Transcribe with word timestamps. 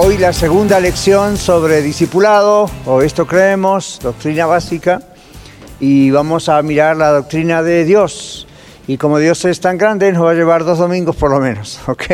Hoy 0.00 0.16
la 0.16 0.32
segunda 0.32 0.78
lección 0.78 1.36
sobre 1.36 1.82
discipulado, 1.82 2.70
o 2.86 3.02
esto 3.02 3.26
creemos, 3.26 3.98
doctrina 4.00 4.46
básica, 4.46 5.02
y 5.80 6.12
vamos 6.12 6.48
a 6.48 6.62
mirar 6.62 6.96
la 6.96 7.10
doctrina 7.10 7.64
de 7.64 7.84
Dios. 7.84 8.46
Y 8.86 8.96
como 8.96 9.18
Dios 9.18 9.44
es 9.44 9.58
tan 9.58 9.76
grande, 9.76 10.12
nos 10.12 10.24
va 10.24 10.30
a 10.30 10.34
llevar 10.34 10.64
dos 10.64 10.78
domingos 10.78 11.16
por 11.16 11.32
lo 11.32 11.40
menos, 11.40 11.80
¿ok? 11.88 12.04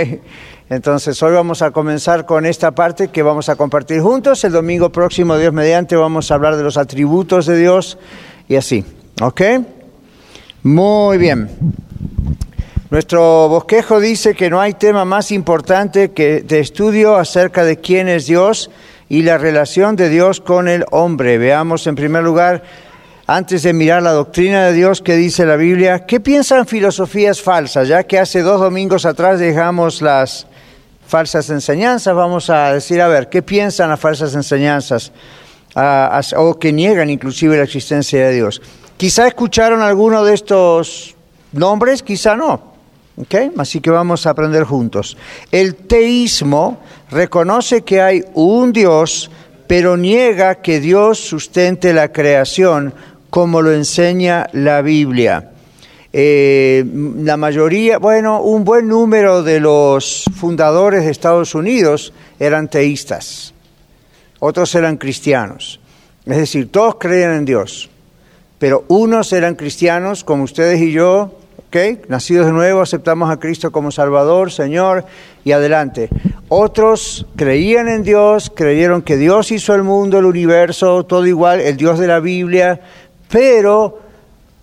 Entonces 0.71 1.23
hoy 1.23 1.35
vamos 1.35 1.61
a 1.61 1.73
comenzar 1.73 2.25
con 2.25 2.47
esta 2.47 2.71
parte 2.71 3.09
que 3.09 3.23
vamos 3.23 3.51
a 3.51 3.57
compartir 3.57 4.01
juntos. 4.01 4.43
El 4.45 4.53
domingo 4.53 4.89
próximo, 4.89 5.37
Dios 5.37 5.53
mediante, 5.53 5.95
vamos 5.95 6.31
a 6.31 6.37
hablar 6.37 6.57
de 6.57 6.63
los 6.63 6.79
atributos 6.79 7.45
de 7.45 7.59
Dios 7.59 7.99
y 8.49 8.57
así, 8.57 8.83
¿ok? 9.21 9.43
Muy 10.63 11.19
bien. 11.19 11.51
Nuestro 12.95 13.49
bosquejo 13.49 13.99
dice 13.99 14.37
que 14.37 14.49
no 14.49 14.61
hay 14.61 14.75
tema 14.75 15.05
más 15.05 15.33
importante 15.33 16.13
que 16.13 16.43
de 16.43 16.61
estudio 16.61 17.17
acerca 17.17 17.65
de 17.65 17.81
quién 17.81 18.07
es 18.07 18.27
Dios 18.27 18.71
y 19.09 19.23
la 19.23 19.37
relación 19.37 19.97
de 19.97 20.09
Dios 20.09 20.41
con 20.41 20.69
el 20.69 20.85
hombre. 20.93 21.37
Veamos 21.37 21.89
en 21.89 21.97
primer 21.97 22.23
lugar, 22.23 22.63
antes 23.27 23.65
de 23.65 23.73
mirar 23.73 24.01
la 24.05 24.13
doctrina 24.13 24.67
de 24.67 24.75
Dios 24.75 25.03
que 25.03 25.17
dice 25.17 25.45
la 25.45 25.57
Biblia, 25.57 26.07
¿qué 26.07 26.21
piensan 26.21 26.69
filosofías 26.69 27.43
falsas? 27.43 27.89
Ya 27.89 28.05
que 28.05 28.17
hace 28.17 28.43
dos 28.43 28.61
domingos 28.61 29.07
atrás 29.07 29.41
dejamos 29.41 30.01
las 30.01 30.47
falsas 31.05 31.51
enseñanzas, 31.51 32.15
vamos 32.15 32.49
a 32.49 32.75
decir, 32.75 33.01
a 33.01 33.09
ver, 33.09 33.29
¿qué 33.29 33.43
piensan 33.43 33.91
las 33.91 33.99
falsas 33.99 34.37
enseñanzas? 34.37 35.11
o 36.37 36.59
que 36.61 36.73
niegan 36.73 37.11
inclusive 37.11 37.57
la 37.57 37.65
existencia 37.65 38.29
de 38.29 38.35
Dios. 38.35 38.63
Quizá 38.97 39.27
escucharon 39.27 39.83
alguno 39.83 40.23
de 40.23 40.35
estos 40.35 41.17
nombres, 41.51 42.01
quizá 42.01 42.37
no. 42.37 42.74
Así 43.59 43.81
que 43.81 43.91
vamos 43.91 44.27
a 44.27 44.31
aprender 44.31 44.65
juntos. 44.65 45.17
El 45.53 45.77
teísmo 45.77 46.81
reconoce 47.11 47.83
que 47.83 48.01
hay 48.01 48.25
un 48.35 48.73
Dios, 48.73 49.31
pero 49.67 49.97
niega 49.97 50.57
que 50.57 50.81
Dios 50.81 51.21
sustente 51.21 51.93
la 51.93 52.11
creación 52.11 52.93
como 53.31 53.63
lo 53.63 53.73
enseña 53.73 54.49
la 54.53 54.83
Biblia. 54.83 55.51
Eh, 56.13 56.85
la 57.19 57.37
mayoría, 57.37 57.99
bueno, 57.99 58.41
un 58.41 58.65
buen 58.65 58.87
número 58.87 59.43
de 59.43 59.59
los 59.59 60.25
fundadores 60.37 61.05
de 61.05 61.11
Estados 61.11 61.57
Unidos 61.57 62.13
eran 62.39 62.69
teístas, 62.69 63.53
otros 64.39 64.73
eran 64.77 64.97
cristianos. 64.97 65.81
Es 66.25 66.37
decir, 66.37 66.71
todos 66.71 66.97
creían 67.01 67.35
en 67.35 67.45
Dios, 67.45 67.91
pero 68.61 68.85
unos 68.87 69.33
eran 69.33 69.57
cristianos 69.57 70.23
como 70.23 70.45
ustedes 70.45 70.81
y 70.81 70.93
yo, 70.93 71.37
Nacidos 72.09 72.47
de 72.47 72.53
nuevo, 72.53 72.83
aceptamos 72.83 73.29
a 73.31 73.39
Cristo 73.39 73.73
como 73.73 73.91
Salvador, 73.91 74.53
Señor, 74.53 75.07
y 75.45 75.51
adelante. 75.51 76.09
Otros 76.49 77.27
creían 77.35 77.89
en 77.89 78.05
Dios, 78.05 78.53
creyeron 78.55 79.03
que 79.03 79.17
Dios 79.17 79.51
hizo 79.51 79.75
el 79.75 79.83
mundo, 79.83 80.21
el 80.21 80.25
universo, 80.25 81.03
todo 81.03 81.27
igual, 81.27 81.61
el 81.61 81.77
Dios 81.77 81.99
de 81.99 82.07
la 82.07 82.21
Biblia, 82.21 82.81
pero 83.29 83.99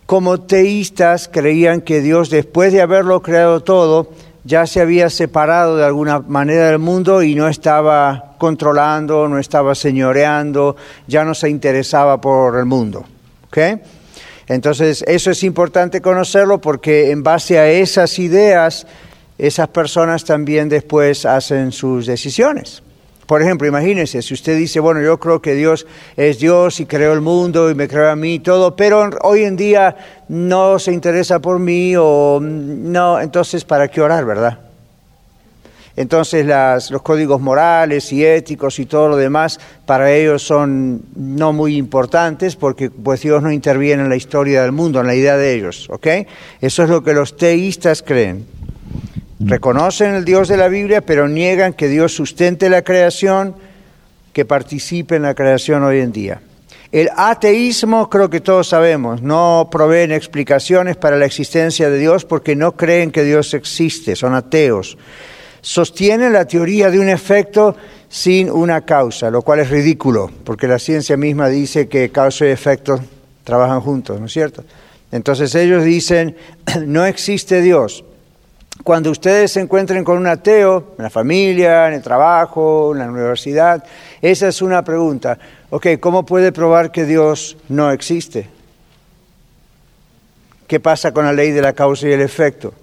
como 0.06 0.40
teístas 0.40 1.28
creían 1.28 1.82
que 1.82 2.00
Dios, 2.00 2.30
después 2.30 2.72
de 2.72 2.82
haberlo 2.82 3.22
creado 3.22 3.62
todo, 3.62 4.12
ya 4.46 4.66
se 4.66 4.80
había 4.80 5.10
separado 5.10 5.76
de 5.76 5.84
alguna 5.84 6.20
manera 6.20 6.70
del 6.70 6.80
mundo 6.80 7.24
y 7.24 7.36
no 7.36 7.50
estaba 7.50 8.36
controlando, 8.38 9.28
no 9.28 9.38
estaba 9.38 9.76
señoreando, 9.76 10.78
ya 11.08 11.26
no 11.26 11.34
se 11.34 11.50
interesaba 11.50 12.22
por 12.22 12.58
el 12.58 12.66
mundo. 12.66 13.04
¿okay? 13.48 13.82
Entonces, 14.52 15.02
eso 15.08 15.32
es 15.32 15.44
importante 15.44 16.02
conocerlo 16.02 16.60
porque 16.60 17.12
en 17.12 17.24
base 17.24 17.58
a 17.58 17.70
esas 17.70 18.20
ideas, 18.20 18.86
esas 19.38 19.70
personas 19.70 20.26
también 20.26 20.68
después 20.68 21.26
hacen 21.26 21.72
sus 21.72 22.06
decisiones. 22.06 22.84
Por 23.26 23.42
ejemplo, 23.42 23.66
imagínense, 23.66 24.22
si 24.22 24.34
usted 24.34 24.58
dice, 24.58 24.82
bueno, 24.82 25.02
yo 25.02 25.18
creo 25.22 25.42
que 25.42 25.56
Dios 25.56 25.88
es 26.18 26.40
Dios 26.40 26.82
y 26.82 26.86
creó 26.86 27.14
el 27.14 27.22
mundo 27.22 27.72
y 27.72 27.76
me 27.76 27.88
creó 27.88 28.10
a 28.10 28.16
mí 28.18 28.34
y 28.34 28.40
todo, 28.40 28.76
pero 28.76 29.10
hoy 29.22 29.46
en 29.46 29.56
día 29.56 29.96
no 30.28 30.80
se 30.80 30.92
interesa 30.92 31.40
por 31.40 31.58
mí 31.58 31.94
o 31.98 32.42
no, 32.42 33.22
entonces, 33.22 33.64
¿para 33.64 33.88
qué 33.88 34.02
orar, 34.02 34.26
verdad? 34.26 34.60
Entonces 35.96 36.46
los 36.90 37.02
códigos 37.02 37.42
morales 37.42 38.12
y 38.14 38.26
éticos 38.26 38.80
y 38.80 38.86
todo 38.86 39.10
lo 39.10 39.18
demás 39.18 39.60
para 39.86 40.12
ellos 40.12 40.42
son 40.42 41.02
no 41.16 41.52
muy 41.54 41.76
importantes 41.76 42.56
porque 42.56 42.90
pues 42.90 43.22
Dios 43.22 43.44
no 43.44 43.52
interviene 43.52 44.04
en 44.04 44.10
la 44.10 44.16
historia 44.16 44.62
del 44.62 44.72
mundo, 44.72 45.02
en 45.02 45.08
la 45.08 45.16
idea 45.16 45.38
de 45.38 45.54
ellos, 45.54 45.90
¿ok? 45.90 46.08
Eso 46.62 46.84
es 46.84 46.90
lo 46.90 47.04
que 47.04 47.14
los 47.14 47.36
teístas 47.36 48.02
creen. 48.02 48.46
Reconocen 49.40 50.14
el 50.14 50.24
Dios 50.24 50.48
de 50.48 50.58
la 50.58 50.68
Biblia, 50.68 51.02
pero 51.02 51.28
niegan 51.28 51.74
que 51.74 51.88
Dios 51.88 52.14
sustente 52.14 52.70
la 52.70 52.84
creación, 52.84 53.56
que 54.34 54.46
participe 54.46 55.16
en 55.16 55.24
la 55.24 55.34
creación 55.34 55.84
hoy 55.84 56.00
en 56.00 56.12
día. 56.12 56.42
El 56.92 57.10
ateísmo, 57.16 58.10
creo 58.10 58.30
que 58.30 58.40
todos 58.40 58.68
sabemos, 58.68 59.22
no 59.22 59.70
proveen 59.72 60.12
explicaciones 60.12 60.96
para 60.96 61.18
la 61.18 61.26
existencia 61.26 61.90
de 61.90 61.98
Dios 61.98 62.24
porque 62.24 62.56
no 62.56 62.74
creen 62.74 63.12
que 63.12 63.24
Dios 63.24 63.54
existe, 63.54 64.16
son 64.16 64.36
ateos 64.36 64.98
sostiene 65.62 66.30
la 66.30 66.46
teoría 66.46 66.90
de 66.90 67.00
un 67.00 67.10
efecto 67.10 67.76
sin 68.10 68.50
una 68.50 68.82
causa, 68.82 69.30
lo 69.32 69.42
cual 69.42 69.60
es 69.60 69.70
ridículo, 69.70 70.30
porque 70.44 70.68
la 70.68 70.80
ciencia 70.80 71.16
misma 71.16 71.48
dice 71.48 71.88
que 71.88 72.12
causa 72.12 72.46
y 72.46 72.50
efecto 72.50 73.00
trabajan 73.44 73.82
juntos, 73.82 74.20
¿no 74.20 74.26
es 74.26 74.34
cierto? 74.34 74.64
Entonces 75.12 75.54
ellos 75.56 75.84
dicen, 75.84 76.36
no 76.86 77.06
existe 77.06 77.62
Dios. 77.62 78.04
Cuando 78.84 79.12
ustedes 79.12 79.52
se 79.52 79.60
encuentren 79.60 80.04
con 80.04 80.18
un 80.18 80.28
ateo, 80.28 80.96
en 80.98 81.04
la 81.04 81.10
familia, 81.10 81.88
en 81.88 81.94
el 81.94 82.02
trabajo, 82.02 82.94
en 82.94 83.00
la 83.00 83.12
universidad, 83.12 83.84
esa 84.22 84.48
es 84.48 84.62
una 84.62 84.84
pregunta. 84.84 85.38
Ok, 85.70 85.88
¿cómo 86.00 86.26
puede 86.26 86.52
probar 86.52 86.92
que 86.92 87.06
Dios 87.06 87.58
no 87.70 87.92
existe? 87.92 88.50
¿Qué 90.66 90.80
pasa 90.80 91.12
con 91.12 91.26
la 91.26 91.34
ley 91.34 91.52
de 91.52 91.62
la 91.62 91.74
causa 91.74 92.08
y 92.08 92.14
el 92.14 92.22
efecto? 92.22 92.74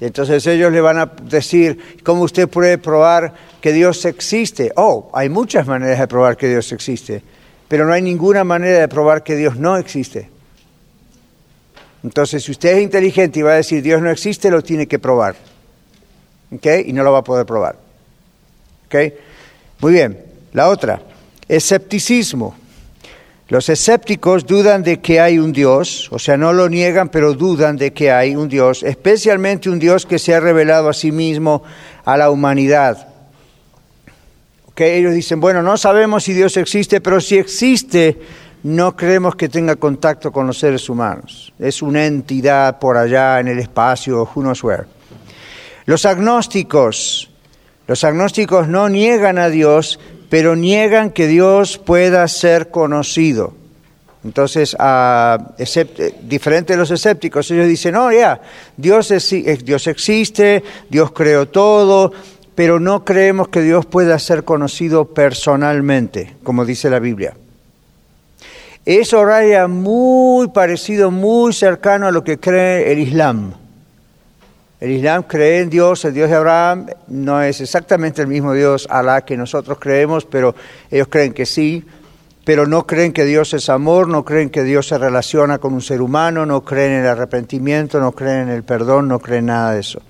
Entonces 0.00 0.46
ellos 0.46 0.72
le 0.72 0.80
van 0.80 0.98
a 0.98 1.06
decir, 1.06 2.00
¿cómo 2.02 2.22
usted 2.22 2.48
puede 2.48 2.78
probar 2.78 3.32
que 3.60 3.72
Dios 3.72 4.04
existe? 4.04 4.72
Oh, 4.76 5.10
hay 5.14 5.28
muchas 5.28 5.66
maneras 5.66 5.98
de 5.98 6.08
probar 6.08 6.36
que 6.36 6.48
Dios 6.48 6.72
existe, 6.72 7.22
pero 7.68 7.86
no 7.86 7.92
hay 7.92 8.02
ninguna 8.02 8.44
manera 8.44 8.80
de 8.80 8.88
probar 8.88 9.22
que 9.22 9.36
Dios 9.36 9.56
no 9.56 9.76
existe. 9.76 10.30
Entonces, 12.02 12.44
si 12.44 12.50
usted 12.50 12.76
es 12.76 12.82
inteligente 12.82 13.38
y 13.38 13.42
va 13.42 13.52
a 13.52 13.56
decir 13.56 13.82
Dios 13.82 14.02
no 14.02 14.10
existe, 14.10 14.50
lo 14.50 14.62
tiene 14.62 14.86
que 14.86 14.98
probar. 14.98 15.36
¿Ok? 16.52 16.66
Y 16.86 16.92
no 16.92 17.02
lo 17.02 17.12
va 17.12 17.20
a 17.20 17.24
poder 17.24 17.46
probar. 17.46 17.76
¿Ok? 18.86 18.94
Muy 19.80 19.92
bien. 19.94 20.22
La 20.52 20.68
otra, 20.68 21.00
escepticismo. 21.48 22.56
Los 23.48 23.68
escépticos 23.68 24.46
dudan 24.46 24.82
de 24.82 25.00
que 25.00 25.20
hay 25.20 25.38
un 25.38 25.52
Dios, 25.52 26.08
o 26.10 26.18
sea, 26.18 26.36
no 26.38 26.54
lo 26.54 26.68
niegan, 26.70 27.10
pero 27.10 27.34
dudan 27.34 27.76
de 27.76 27.92
que 27.92 28.10
hay 28.10 28.34
un 28.34 28.48
Dios, 28.48 28.82
especialmente 28.82 29.68
un 29.68 29.78
Dios 29.78 30.06
que 30.06 30.18
se 30.18 30.34
ha 30.34 30.40
revelado 30.40 30.88
a 30.88 30.94
sí 30.94 31.12
mismo 31.12 31.62
a 32.04 32.16
la 32.16 32.30
humanidad. 32.30 33.08
Okay, 34.68 34.98
ellos 34.98 35.14
dicen, 35.14 35.40
bueno, 35.40 35.62
no 35.62 35.76
sabemos 35.76 36.24
si 36.24 36.32
Dios 36.32 36.56
existe, 36.56 37.02
pero 37.02 37.20
si 37.20 37.36
existe, 37.36 38.18
no 38.64 38.96
creemos 38.96 39.36
que 39.36 39.50
tenga 39.50 39.76
contacto 39.76 40.32
con 40.32 40.46
los 40.46 40.58
seres 40.58 40.88
humanos. 40.88 41.52
Es 41.58 41.82
una 41.82 42.06
entidad 42.06 42.78
por 42.78 42.96
allá 42.96 43.38
en 43.40 43.48
el 43.48 43.58
espacio, 43.58 44.22
who 44.34 44.40
knows 44.40 44.64
where. 44.64 44.84
Los 45.84 46.06
agnósticos, 46.06 47.30
los 47.86 48.02
agnósticos 48.04 48.66
no 48.68 48.88
niegan 48.88 49.36
a 49.36 49.50
Dios, 49.50 50.00
pero 50.34 50.56
niegan 50.56 51.10
que 51.10 51.28
Dios 51.28 51.78
pueda 51.78 52.26
ser 52.26 52.72
conocido. 52.72 53.54
Entonces, 54.24 54.76
diferente 56.22 56.72
de 56.72 56.76
los 56.76 56.90
escépticos, 56.90 57.48
ellos 57.52 57.68
dicen, 57.68 57.94
no, 57.94 58.10
ya, 58.10 58.40
Dios, 58.76 59.14
Dios 59.62 59.86
existe, 59.86 60.64
Dios 60.90 61.12
creó 61.12 61.46
todo, 61.46 62.12
pero 62.56 62.80
no 62.80 63.04
creemos 63.04 63.46
que 63.46 63.62
Dios 63.62 63.86
pueda 63.86 64.18
ser 64.18 64.42
conocido 64.42 65.04
personalmente, 65.04 66.34
como 66.42 66.64
dice 66.64 66.90
la 66.90 66.98
Biblia. 66.98 67.36
Eso 68.84 69.24
raya 69.24 69.68
muy 69.68 70.48
parecido, 70.48 71.12
muy 71.12 71.52
cercano 71.52 72.08
a 72.08 72.10
lo 72.10 72.24
que 72.24 72.40
cree 72.40 72.90
el 72.90 72.98
Islam. 72.98 73.54
El 74.84 74.90
Islam 74.90 75.22
cree 75.22 75.60
en 75.60 75.70
Dios, 75.70 76.04
el 76.04 76.12
Dios 76.12 76.28
de 76.28 76.36
Abraham, 76.36 76.88
no 77.08 77.40
es 77.40 77.62
exactamente 77.62 78.20
el 78.20 78.28
mismo 78.28 78.52
Dios, 78.52 78.86
Alá, 78.90 79.22
que 79.22 79.34
nosotros 79.34 79.78
creemos, 79.80 80.26
pero 80.26 80.54
ellos 80.90 81.08
creen 81.08 81.32
que 81.32 81.46
sí. 81.46 81.82
pero 82.44 82.66
no 82.66 82.86
creen 82.86 83.14
que 83.14 83.24
Dios 83.24 83.54
es 83.54 83.70
amor, 83.70 84.08
no 84.08 84.26
creen 84.26 84.50
que 84.50 84.62
Dios 84.62 84.88
se 84.88 84.98
relaciona 84.98 85.56
con 85.56 85.72
un 85.72 85.80
ser 85.80 86.02
humano, 86.02 86.44
no 86.44 86.62
creen 86.62 86.92
en 86.92 87.00
el 87.00 87.06
arrepentimiento, 87.06 87.98
no 87.98 88.12
creen 88.12 88.40
en 88.40 88.48
el 88.50 88.62
perdón, 88.62 89.08
no 89.08 89.20
creen 89.20 89.46
nada 89.46 89.72
de 89.72 89.80
eso. 89.80 90.02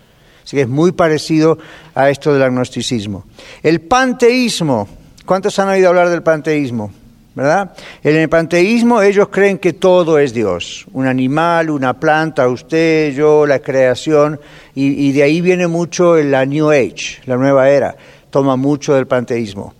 Así 0.42 0.56
que 0.56 0.62
es 0.62 0.68
muy 0.68 0.90
parecido 0.90 1.56
a 1.94 2.10
esto 2.10 2.32
del 2.32 2.42
agnosticismo. 2.42 3.26
El 3.62 3.80
panteísmo, 3.80 4.88
¿cuántos 5.24 5.56
han 5.60 5.68
oído 5.68 5.88
hablar 5.90 6.08
del 6.08 6.24
panteísmo? 6.24 6.90
¿Verdad? 7.34 7.72
En 8.02 8.16
el 8.16 8.28
panteísmo 8.28 9.02
ellos 9.02 9.28
creen 9.28 9.58
que 9.58 9.72
todo 9.72 10.18
es 10.18 10.32
Dios, 10.32 10.86
un 10.92 11.06
animal, 11.06 11.70
una 11.70 11.94
planta, 11.94 12.48
usted, 12.48 13.12
yo, 13.12 13.46
la 13.46 13.58
creación, 13.58 14.40
y, 14.74 15.12
de 15.12 15.22
ahí 15.22 15.40
viene 15.40 15.66
mucho 15.66 16.16
la 16.16 16.44
New 16.44 16.70
Age, 16.70 17.22
la 17.26 17.36
nueva 17.36 17.68
era, 17.68 17.96
toma 18.30 18.56
mucho 18.56 18.94
del 18.94 19.06
panteísmo. 19.06 19.74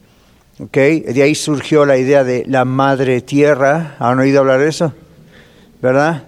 ¿okay? 0.61 1.01
De 1.01 1.23
ahí 1.23 1.35
surgió 1.35 1.85
la 1.85 1.97
idea 1.97 2.25
de 2.25 2.45
la 2.47 2.65
madre 2.65 3.21
tierra, 3.21 3.97
¿han 3.99 4.19
oído 4.19 4.41
hablar 4.41 4.61
de 4.61 4.69
eso? 4.69 4.93
¿Verdad? 5.81 6.25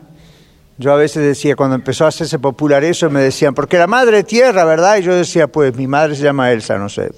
Yo 0.78 0.92
a 0.92 0.96
veces 0.96 1.24
decía, 1.24 1.56
cuando 1.56 1.74
empezó 1.74 2.04
a 2.04 2.08
hacerse 2.08 2.38
popular 2.38 2.84
eso, 2.84 3.08
me 3.08 3.20
decían, 3.20 3.54
porque 3.54 3.78
la 3.78 3.86
madre 3.86 4.24
tierra, 4.24 4.64
¿verdad? 4.64 4.98
Y 4.98 5.02
yo 5.02 5.14
decía, 5.14 5.46
pues 5.46 5.74
mi 5.74 5.86
madre 5.86 6.14
se 6.14 6.22
llama 6.22 6.52
Elsa, 6.52 6.76
no 6.76 6.88
sé. 6.88 7.10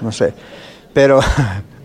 No 0.00 0.12
sé. 0.12 0.32
Pero 0.92 1.20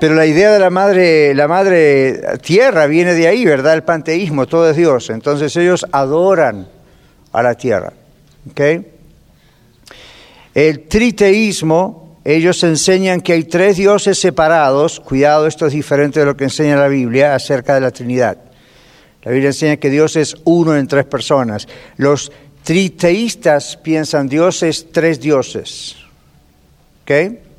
Pero 0.00 0.14
la 0.14 0.24
idea 0.24 0.50
de 0.50 0.58
la 0.58 0.70
madre, 0.70 1.34
la 1.34 1.46
madre 1.46 2.22
tierra 2.42 2.86
viene 2.86 3.12
de 3.12 3.28
ahí, 3.28 3.44
¿verdad? 3.44 3.74
El 3.74 3.82
panteísmo, 3.82 4.46
todo 4.46 4.70
es 4.70 4.76
Dios. 4.76 5.10
Entonces 5.10 5.54
ellos 5.56 5.84
adoran 5.92 6.66
a 7.32 7.42
la 7.42 7.54
tierra. 7.54 7.92
El 10.54 10.88
triteísmo, 10.88 12.18
ellos 12.24 12.64
enseñan 12.64 13.20
que 13.20 13.34
hay 13.34 13.44
tres 13.44 13.76
dioses 13.76 14.18
separados. 14.18 15.00
Cuidado, 15.00 15.46
esto 15.46 15.66
es 15.66 15.74
diferente 15.74 16.20
de 16.20 16.26
lo 16.26 16.34
que 16.34 16.44
enseña 16.44 16.76
la 16.76 16.88
Biblia 16.88 17.34
acerca 17.34 17.74
de 17.74 17.82
la 17.82 17.90
Trinidad. 17.90 18.38
La 19.22 19.32
Biblia 19.32 19.50
enseña 19.50 19.76
que 19.76 19.90
Dios 19.90 20.16
es 20.16 20.34
uno 20.44 20.74
en 20.78 20.86
tres 20.88 21.04
personas. 21.04 21.68
Los 21.98 22.32
triteístas 22.64 23.76
piensan 23.76 24.30
Dios 24.30 24.62
es 24.62 24.90
tres 24.92 25.20
dioses. 25.20 25.96
¿Ok? 27.02 27.49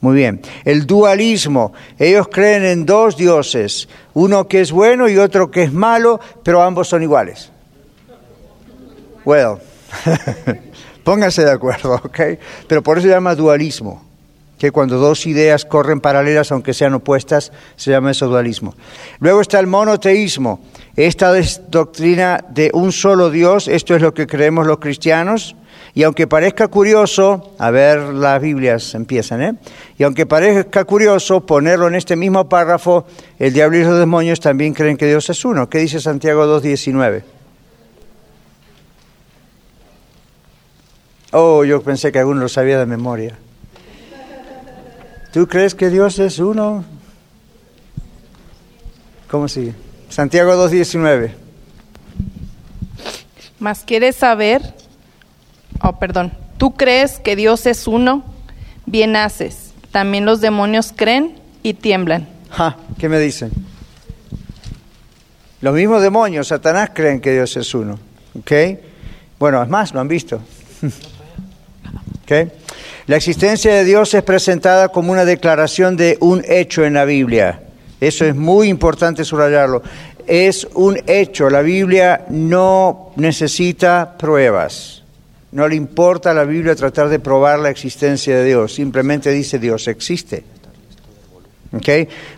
Muy 0.00 0.14
bien. 0.14 0.40
El 0.64 0.86
dualismo. 0.86 1.72
Ellos 1.98 2.28
creen 2.28 2.64
en 2.64 2.86
dos 2.86 3.16
dioses, 3.16 3.88
uno 4.14 4.46
que 4.46 4.60
es 4.60 4.70
bueno 4.70 5.08
y 5.08 5.18
otro 5.18 5.50
que 5.50 5.64
es 5.64 5.72
malo, 5.72 6.20
pero 6.42 6.62
ambos 6.62 6.88
son 6.88 7.02
iguales. 7.02 7.50
Well, 9.24 9.58
pónganse 11.04 11.44
de 11.44 11.50
acuerdo, 11.50 11.94
¿ok? 12.04 12.20
Pero 12.66 12.82
por 12.82 12.98
eso 12.98 13.08
se 13.08 13.12
llama 13.12 13.34
dualismo, 13.34 14.04
que 14.56 14.70
cuando 14.70 14.98
dos 14.98 15.26
ideas 15.26 15.64
corren 15.64 16.00
paralelas, 16.00 16.52
aunque 16.52 16.72
sean 16.72 16.94
opuestas, 16.94 17.52
se 17.76 17.90
llama 17.90 18.12
eso 18.12 18.28
dualismo. 18.28 18.74
Luego 19.18 19.40
está 19.40 19.58
el 19.58 19.66
monoteísmo. 19.66 20.60
Esta 20.96 21.36
es 21.38 21.62
doctrina 21.68 22.44
de 22.48 22.70
un 22.72 22.92
solo 22.92 23.30
Dios, 23.30 23.68
esto 23.68 23.94
es 23.94 24.02
lo 24.02 24.14
que 24.14 24.26
creemos 24.26 24.66
los 24.66 24.78
cristianos. 24.78 25.56
Y 25.98 26.04
aunque 26.04 26.28
parezca 26.28 26.68
curioso, 26.68 27.56
a 27.58 27.72
ver, 27.72 27.98
las 27.98 28.40
Biblias 28.40 28.94
empiezan, 28.94 29.42
¿eh? 29.42 29.54
Y 29.98 30.04
aunque 30.04 30.26
parezca 30.26 30.84
curioso 30.84 31.44
ponerlo 31.44 31.88
en 31.88 31.96
este 31.96 32.14
mismo 32.14 32.48
párrafo, 32.48 33.04
el 33.36 33.52
diablo 33.52 33.78
y 33.78 33.82
los 33.82 33.98
demonios 33.98 34.38
también 34.38 34.74
creen 34.74 34.96
que 34.96 35.08
Dios 35.08 35.28
es 35.28 35.44
uno. 35.44 35.68
¿Qué 35.68 35.78
dice 35.78 35.98
Santiago 35.98 36.46
2.19? 36.46 37.24
Oh, 41.32 41.64
yo 41.64 41.82
pensé 41.82 42.12
que 42.12 42.20
alguno 42.20 42.42
lo 42.42 42.48
sabía 42.48 42.78
de 42.78 42.86
memoria. 42.86 43.36
¿Tú 45.32 45.48
crees 45.48 45.74
que 45.74 45.90
Dios 45.90 46.20
es 46.20 46.38
uno? 46.38 46.84
¿Cómo 49.28 49.48
sigue? 49.48 49.74
Santiago 50.10 50.52
2.19. 50.52 51.32
Más 53.58 53.82
quieres 53.82 54.14
saber 54.14 54.77
oh, 55.88 55.98
perdón, 55.98 56.32
tú 56.56 56.74
crees 56.74 57.18
que 57.18 57.36
Dios 57.36 57.66
es 57.66 57.86
uno, 57.86 58.24
bien 58.86 59.16
haces. 59.16 59.72
También 59.90 60.24
los 60.24 60.40
demonios 60.40 60.92
creen 60.94 61.36
y 61.62 61.74
tiemblan. 61.74 62.28
¿Qué 62.98 63.08
me 63.08 63.18
dicen? 63.18 63.50
Los 65.60 65.74
mismos 65.74 66.02
demonios, 66.02 66.48
Satanás, 66.48 66.90
creen 66.94 67.20
que 67.20 67.32
Dios 67.32 67.56
es 67.56 67.74
uno. 67.74 67.98
¿Ok? 68.38 68.52
Bueno, 69.38 69.62
es 69.62 69.68
más, 69.68 69.92
lo 69.92 70.00
han 70.00 70.08
visto. 70.08 70.40
¿Ok? 72.22 72.52
La 73.06 73.16
existencia 73.16 73.74
de 73.74 73.84
Dios 73.84 74.12
es 74.14 74.22
presentada 74.22 74.88
como 74.90 75.12
una 75.12 75.24
declaración 75.24 75.96
de 75.96 76.18
un 76.20 76.44
hecho 76.46 76.84
en 76.84 76.94
la 76.94 77.04
Biblia. 77.04 77.62
Eso 78.00 78.24
es 78.24 78.34
muy 78.36 78.68
importante 78.68 79.24
subrayarlo. 79.24 79.82
Es 80.26 80.68
un 80.74 81.00
hecho. 81.06 81.48
La 81.48 81.62
Biblia 81.62 82.26
no 82.28 83.12
necesita 83.16 84.16
pruebas. 84.18 85.02
No 85.52 85.66
le 85.66 85.76
importa 85.76 86.30
a 86.32 86.34
la 86.34 86.44
Biblia 86.44 86.74
tratar 86.74 87.08
de 87.08 87.18
probar 87.18 87.58
la 87.58 87.70
existencia 87.70 88.36
de 88.36 88.44
Dios, 88.44 88.74
simplemente 88.74 89.30
dice 89.30 89.58
Dios 89.58 89.88
existe. 89.88 90.44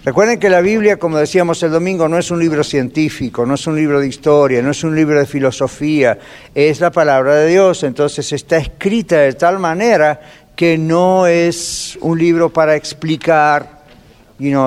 Recuerden 0.04 0.40
que 0.40 0.50
la 0.50 0.60
Biblia, 0.60 0.96
como 0.96 1.16
decíamos 1.16 1.62
el 1.62 1.70
domingo, 1.70 2.08
no 2.08 2.18
es 2.18 2.32
un 2.32 2.40
libro 2.40 2.64
científico, 2.64 3.46
no 3.46 3.54
es 3.54 3.66
un 3.68 3.76
libro 3.76 4.00
de 4.00 4.08
historia, 4.08 4.60
no 4.60 4.72
es 4.72 4.82
un 4.82 4.94
libro 4.94 5.20
de 5.20 5.26
filosofía, 5.26 6.18
es 6.52 6.80
la 6.80 6.90
palabra 6.90 7.36
de 7.36 7.48
Dios, 7.48 7.84
entonces 7.84 8.32
está 8.32 8.58
escrita 8.58 9.18
de 9.18 9.34
tal 9.34 9.60
manera 9.60 10.20
que 10.56 10.76
no 10.76 11.28
es 11.28 11.96
un 12.00 12.18
libro 12.18 12.52
para 12.52 12.74
explicar 12.74 13.80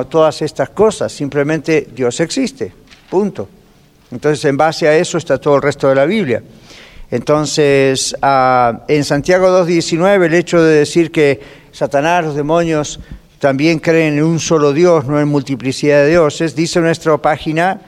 todas 0.10 0.42
estas 0.42 0.70
cosas, 0.70 1.12
simplemente 1.12 1.90
Dios 1.94 2.20
existe, 2.22 2.72
punto. 3.10 3.50
Entonces 4.12 4.46
en 4.46 4.56
base 4.56 4.88
a 4.88 4.96
eso 4.96 5.18
está 5.18 5.40
todo 5.40 5.58
el 5.58 5.62
resto 5.62 5.90
de 5.90 5.96
la 5.96 6.06
Biblia. 6.06 6.42
Entonces, 7.14 8.16
ah, 8.24 8.86
en 8.88 9.04
Santiago 9.04 9.48
2.19, 9.64 10.26
el 10.26 10.34
hecho 10.34 10.64
de 10.64 10.80
decir 10.80 11.12
que 11.12 11.40
Satanás, 11.72 12.26
los 12.26 12.36
demonios, 12.36 13.00
también 13.38 13.78
creen 13.78 14.18
en 14.18 14.24
un 14.24 14.40
solo 14.40 14.74
Dios, 14.74 15.06
no 15.06 15.20
en 15.20 15.28
multiplicidad 15.28 15.98
de 15.98 16.10
dioses, 16.10 16.56
dice 16.56 16.82
nuestra 16.82 17.16
página, 17.20 17.82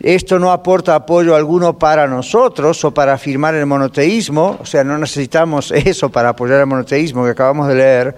esto 0.00 0.38
no 0.38 0.50
aporta 0.50 0.94
apoyo 0.94 1.36
alguno 1.36 1.78
para 1.78 2.06
nosotros 2.06 2.82
o 2.82 2.94
para 2.94 3.12
afirmar 3.12 3.54
el 3.54 3.66
monoteísmo, 3.66 4.56
o 4.62 4.64
sea, 4.64 4.82
no 4.82 4.96
necesitamos 4.96 5.70
eso 5.76 6.08
para 6.08 6.30
apoyar 6.30 6.60
el 6.60 6.66
monoteísmo 6.66 7.22
que 7.24 7.32
acabamos 7.32 7.68
de 7.68 7.74
leer, 7.74 8.16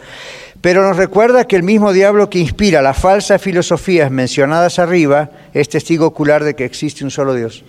pero 0.61 0.87
nos 0.87 0.97
recuerda 0.97 1.44
que 1.44 1.56
el 1.56 1.64
mismo 1.64 1.93
diablo 1.93 2.31
que 2.31 2.38
inspira 2.38 2.83
las 2.83 2.97
falsas 2.97 3.42
filosofías 3.42 4.12
mencionadas 4.12 4.78
arriba 4.78 5.28
es 5.52 5.69
testigo 5.69 6.07
ocular 6.07 6.45
de 6.45 6.54
que 6.54 6.64
existe 6.64 7.02
un 7.02 7.11
solo 7.11 7.35
Dios. 7.35 7.64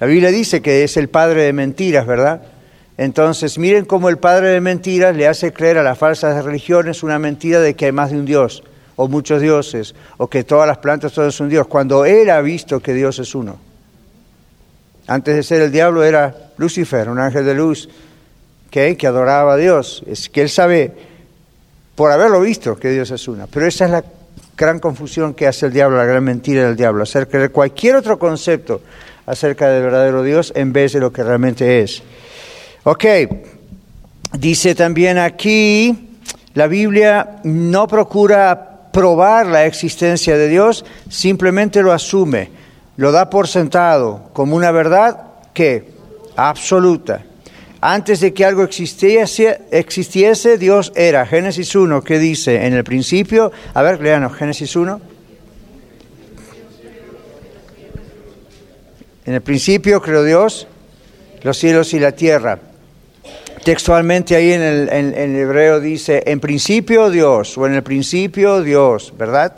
La 0.00 0.06
Biblia 0.06 0.30
dice 0.30 0.62
que 0.62 0.82
es 0.82 0.96
el 0.96 1.10
padre 1.10 1.44
de 1.44 1.52
mentiras, 1.52 2.06
¿verdad? 2.06 2.40
Entonces, 2.96 3.58
miren 3.58 3.84
cómo 3.84 4.08
el 4.08 4.16
padre 4.16 4.48
de 4.48 4.60
mentiras 4.60 5.14
le 5.14 5.28
hace 5.28 5.52
creer 5.52 5.76
a 5.76 5.82
las 5.82 5.98
falsas 5.98 6.42
religiones 6.42 7.02
una 7.02 7.18
mentira 7.18 7.60
de 7.60 7.74
que 7.74 7.86
hay 7.86 7.92
más 7.92 8.10
de 8.10 8.18
un 8.18 8.24
Dios, 8.24 8.62
o 8.96 9.08
muchos 9.08 9.42
dioses, 9.42 9.94
o 10.16 10.28
que 10.28 10.42
todas 10.42 10.66
las 10.66 10.78
plantas, 10.78 11.16
es 11.16 11.40
un 11.40 11.50
Dios, 11.50 11.66
cuando 11.66 12.06
él 12.06 12.30
ha 12.30 12.40
visto 12.40 12.80
que 12.80 12.94
Dios 12.94 13.18
es 13.18 13.34
uno. 13.34 13.58
Antes 15.06 15.36
de 15.36 15.42
ser 15.42 15.60
el 15.60 15.70
diablo 15.70 16.02
era 16.02 16.34
Lucifer, 16.56 17.10
un 17.10 17.18
ángel 17.18 17.44
de 17.44 17.54
luz, 17.54 17.88
que 18.70 19.06
adoraba 19.06 19.54
a 19.54 19.56
Dios. 19.56 20.02
Es 20.06 20.30
que 20.30 20.42
él 20.42 20.48
sabe, 20.48 20.92
por 21.94 22.10
haberlo 22.10 22.40
visto, 22.40 22.78
que 22.78 22.90
Dios 22.90 23.10
es 23.10 23.28
uno. 23.28 23.46
Pero 23.52 23.66
esa 23.66 23.84
es 23.84 23.90
la 23.90 24.04
gran 24.56 24.78
confusión 24.78 25.34
que 25.34 25.46
hace 25.46 25.66
el 25.66 25.72
diablo, 25.72 25.96
la 25.96 26.04
gran 26.04 26.22
mentira 26.22 26.66
del 26.66 26.76
diablo, 26.76 27.02
hacer 27.02 27.28
creer 27.28 27.50
cualquier 27.50 27.96
otro 27.96 28.18
concepto 28.18 28.80
acerca 29.30 29.68
del 29.68 29.84
verdadero 29.84 30.24
Dios 30.24 30.52
en 30.56 30.72
vez 30.72 30.92
de 30.92 31.00
lo 31.00 31.12
que 31.12 31.22
realmente 31.22 31.82
es. 31.82 32.02
Ok, 32.82 33.04
dice 34.38 34.74
también 34.74 35.18
aquí, 35.18 36.18
la 36.54 36.66
Biblia 36.66 37.36
no 37.44 37.86
procura 37.86 38.90
probar 38.92 39.46
la 39.46 39.66
existencia 39.66 40.36
de 40.36 40.48
Dios, 40.48 40.84
simplemente 41.08 41.82
lo 41.82 41.92
asume, 41.92 42.50
lo 42.96 43.12
da 43.12 43.30
por 43.30 43.46
sentado 43.46 44.30
como 44.32 44.56
una 44.56 44.72
verdad 44.72 45.26
que 45.54 45.92
absoluta. 46.34 47.22
Antes 47.80 48.20
de 48.20 48.34
que 48.34 48.44
algo 48.44 48.62
existiese, 48.64 50.58
Dios 50.58 50.92
era. 50.96 51.24
Génesis 51.24 51.74
1, 51.74 52.02
¿qué 52.02 52.18
dice? 52.18 52.66
En 52.66 52.74
el 52.74 52.84
principio, 52.84 53.52
a 53.72 53.82
ver, 53.82 54.02
léanos, 54.02 54.34
Génesis 54.34 54.76
1. 54.76 55.09
En 59.26 59.34
el 59.34 59.40
principio 59.40 60.00
creó 60.00 60.24
Dios 60.24 60.66
los 61.42 61.58
cielos 61.58 61.94
y 61.94 62.00
la 62.00 62.12
tierra. 62.12 62.58
Textualmente 63.64 64.36
ahí 64.36 64.52
en 64.52 64.62
el, 64.62 65.36
hebreo 65.36 65.80
dice, 65.80 66.22
en 66.26 66.40
principio 66.40 67.10
Dios, 67.10 67.58
o 67.58 67.66
en 67.66 67.74
el 67.74 67.82
principio 67.82 68.62
Dios, 68.62 69.12
¿verdad? 69.18 69.54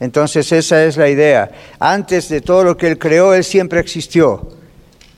Entonces 0.00 0.50
esa 0.50 0.84
es 0.84 0.96
la 0.96 1.08
idea. 1.08 1.50
Antes 1.78 2.28
de 2.28 2.40
todo 2.40 2.64
lo 2.64 2.76
que 2.76 2.88
Él 2.88 2.98
creó, 2.98 3.32
Él 3.32 3.44
siempre 3.44 3.78
existió. 3.78 4.48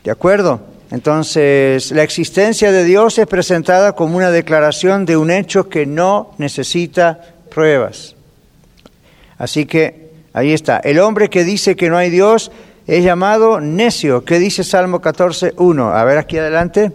¿De 0.04 0.10
acuerdo? 0.10 0.60
Entonces, 0.90 1.90
la 1.90 2.04
existencia 2.04 2.70
de 2.70 2.84
Dios 2.84 3.18
es 3.18 3.26
presentada 3.26 3.92
como 3.94 4.16
una 4.16 4.30
declaración 4.30 5.04
de 5.04 5.16
un 5.16 5.30
hecho 5.30 5.68
que 5.68 5.84
no 5.84 6.34
necesita 6.38 7.20
pruebas. 7.50 8.14
Así 9.38 9.66
que 9.66 10.10
ahí 10.32 10.52
está. 10.52 10.78
El 10.78 11.00
hombre 11.00 11.28
que 11.28 11.42
dice 11.42 11.74
que 11.74 11.90
no 11.90 11.96
hay 11.96 12.10
Dios 12.10 12.52
es 12.87 13.05
llamado 13.05 13.61
necio. 13.61 14.25
¿Qué 14.25 14.38
dice 14.38 14.62
Salmo 14.62 15.00
14, 15.00 15.55
1? 15.57 15.88
A 15.88 16.05
ver 16.05 16.19
aquí 16.19 16.38
adelante. 16.38 16.93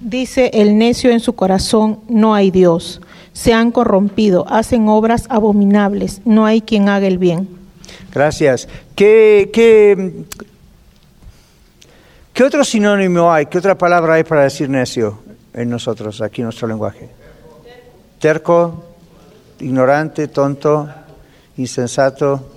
Dice 0.00 0.50
el 0.52 0.76
necio 0.76 1.10
en 1.10 1.20
su 1.20 1.34
corazón, 1.34 2.00
no 2.08 2.34
hay 2.34 2.50
Dios. 2.50 3.00
Se 3.32 3.54
han 3.54 3.72
corrompido, 3.72 4.46
hacen 4.48 4.86
obras 4.88 5.26
abominables, 5.30 6.20
no 6.24 6.44
hay 6.44 6.60
quien 6.60 6.88
haga 6.88 7.06
el 7.06 7.18
bien. 7.18 7.48
Gracias. 8.12 8.68
¿Qué, 8.94 9.50
qué, 9.52 10.24
qué 12.32 12.44
otro 12.44 12.64
sinónimo 12.64 13.32
hay? 13.32 13.46
¿Qué 13.46 13.58
otra 13.58 13.76
palabra 13.76 14.14
hay 14.14 14.24
para 14.24 14.42
decir 14.42 14.68
necio 14.68 15.20
en 15.54 15.70
nosotros, 15.70 16.20
aquí 16.20 16.42
en 16.42 16.46
nuestro 16.46 16.68
lenguaje? 16.68 17.08
Terco, 18.20 18.84
ignorante, 19.58 20.28
tonto, 20.28 20.88
insensato. 21.56 22.48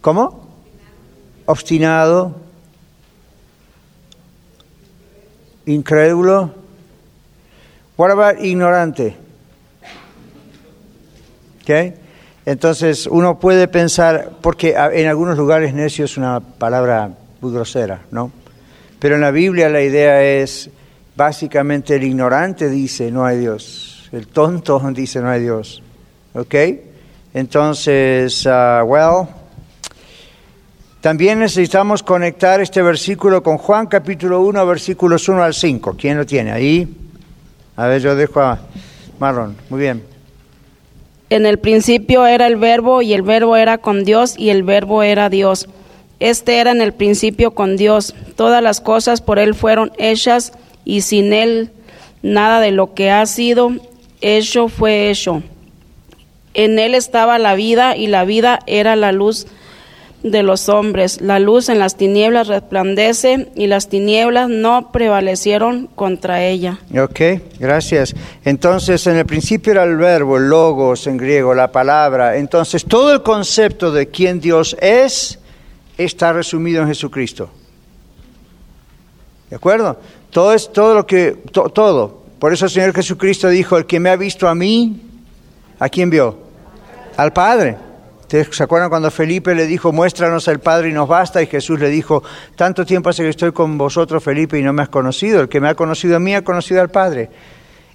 ¿Cómo? 0.00 0.48
Obstinado, 1.46 2.36
incrédulo. 5.66 6.54
What 7.96 8.10
about 8.10 8.42
ignorante? 8.44 9.16
¿Okay? 11.62 11.94
Entonces 12.44 13.06
uno 13.06 13.38
puede 13.38 13.68
pensar, 13.68 14.32
porque 14.40 14.74
en 14.92 15.06
algunos 15.06 15.38
lugares 15.38 15.74
necio 15.74 16.04
es 16.04 16.16
una 16.16 16.40
palabra 16.40 17.10
muy 17.40 17.52
grosera, 17.52 18.02
¿no? 18.10 18.32
Pero 18.98 19.14
en 19.14 19.20
la 19.20 19.30
Biblia 19.30 19.68
la 19.68 19.82
idea 19.82 20.22
es, 20.22 20.70
básicamente 21.14 21.96
el 21.96 22.04
ignorante 22.04 22.68
dice 22.68 23.10
no 23.10 23.24
hay 23.24 23.38
Dios, 23.38 24.08
el 24.12 24.26
tonto 24.26 24.80
dice 24.94 25.20
no 25.20 25.28
hay 25.28 25.42
Dios, 25.42 25.82
¿ok? 26.34 26.54
Entonces, 27.34 28.44
uh, 28.46 28.84
well, 28.84 29.28
también 31.00 31.40
necesitamos 31.40 32.02
conectar 32.02 32.60
este 32.60 32.82
versículo 32.82 33.42
con 33.42 33.58
Juan 33.58 33.86
capítulo 33.86 34.40
1, 34.42 34.66
versículos 34.66 35.28
1 35.28 35.42
al 35.42 35.54
5. 35.54 35.96
¿Quién 35.98 36.18
lo 36.18 36.26
tiene 36.26 36.52
ahí? 36.52 36.86
A 37.76 37.86
ver, 37.86 38.00
yo 38.00 38.14
dejo 38.14 38.40
a 38.40 38.60
Marlon. 39.18 39.56
Muy 39.68 39.80
bien. 39.80 40.02
En 41.30 41.46
el 41.46 41.58
principio 41.58 42.26
era 42.26 42.46
el 42.46 42.56
verbo 42.56 43.00
y 43.00 43.14
el 43.14 43.22
verbo 43.22 43.56
era 43.56 43.78
con 43.78 44.04
Dios 44.04 44.34
y 44.38 44.50
el 44.50 44.62
verbo 44.62 45.02
era 45.02 45.30
Dios. 45.30 45.68
Este 46.20 46.58
era 46.58 46.70
en 46.70 46.82
el 46.82 46.92
principio 46.92 47.52
con 47.52 47.76
Dios. 47.76 48.14
Todas 48.36 48.62
las 48.62 48.80
cosas 48.80 49.22
por 49.22 49.38
Él 49.38 49.54
fueron 49.54 49.90
hechas 49.96 50.52
y 50.84 51.00
sin 51.00 51.32
Él 51.32 51.70
nada 52.22 52.60
de 52.60 52.70
lo 52.70 52.94
que 52.94 53.10
ha 53.10 53.24
sido 53.26 53.72
hecho 54.20 54.68
fue 54.68 55.10
hecho. 55.10 55.42
En 56.54 56.78
Él 56.78 56.94
estaba 56.94 57.38
la 57.38 57.54
vida 57.54 57.96
y 57.96 58.06
la 58.06 58.24
vida 58.24 58.60
era 58.66 58.96
la 58.96 59.12
luz 59.12 59.46
de 60.22 60.42
los 60.42 60.68
hombres. 60.68 61.20
La 61.20 61.38
luz 61.38 61.68
en 61.68 61.78
las 61.78 61.96
tinieblas 61.96 62.48
resplandece 62.48 63.48
y 63.54 63.66
las 63.66 63.88
tinieblas 63.88 64.48
no 64.48 64.92
prevalecieron 64.92 65.88
contra 65.94 66.44
ella. 66.44 66.78
Ok, 66.96 67.20
gracias. 67.58 68.14
Entonces, 68.44 69.06
en 69.06 69.16
el 69.16 69.26
principio 69.26 69.72
era 69.72 69.84
el 69.84 69.96
verbo, 69.96 70.36
el 70.36 70.48
logos 70.48 71.06
en 71.06 71.16
griego, 71.16 71.54
la 71.54 71.72
palabra. 71.72 72.36
Entonces, 72.36 72.84
todo 72.84 73.12
el 73.12 73.22
concepto 73.22 73.90
de 73.90 74.08
quién 74.08 74.40
Dios 74.40 74.76
es 74.80 75.38
está 75.98 76.32
resumido 76.32 76.82
en 76.82 76.88
Jesucristo. 76.88 77.50
¿De 79.50 79.56
acuerdo? 79.56 79.98
Todo 80.30 80.54
es 80.54 80.72
todo 80.72 80.94
lo 80.94 81.06
que 81.06 81.32
todo. 81.52 82.22
Por 82.38 82.52
eso 82.52 82.64
el 82.64 82.70
Señor 82.70 82.94
Jesucristo 82.94 83.48
dijo, 83.48 83.76
el 83.76 83.86
que 83.86 84.00
me 84.00 84.10
ha 84.10 84.16
visto 84.16 84.48
a 84.48 84.54
mí, 84.54 85.00
¿a 85.78 85.88
quién 85.88 86.10
vio? 86.10 86.38
Al 87.16 87.32
Padre. 87.32 87.76
¿Se 88.28 88.62
acuerdan 88.62 88.88
cuando 88.88 89.10
Felipe 89.10 89.54
le 89.54 89.66
dijo, 89.66 89.92
muéstranos 89.92 90.48
al 90.48 90.58
Padre 90.58 90.88
y 90.88 90.92
nos 90.92 91.06
basta? 91.06 91.42
Y 91.42 91.46
Jesús 91.46 91.78
le 91.78 91.90
dijo, 91.90 92.22
tanto 92.56 92.86
tiempo 92.86 93.10
hace 93.10 93.22
que 93.22 93.28
estoy 93.28 93.52
con 93.52 93.76
vosotros, 93.76 94.24
Felipe, 94.24 94.58
y 94.58 94.62
no 94.62 94.72
me 94.72 94.82
has 94.82 94.88
conocido. 94.88 95.42
El 95.42 95.50
que 95.50 95.60
me 95.60 95.68
ha 95.68 95.74
conocido 95.74 96.16
a 96.16 96.18
mí 96.18 96.34
ha 96.34 96.42
conocido 96.42 96.80
al 96.80 96.88
Padre. 96.88 97.28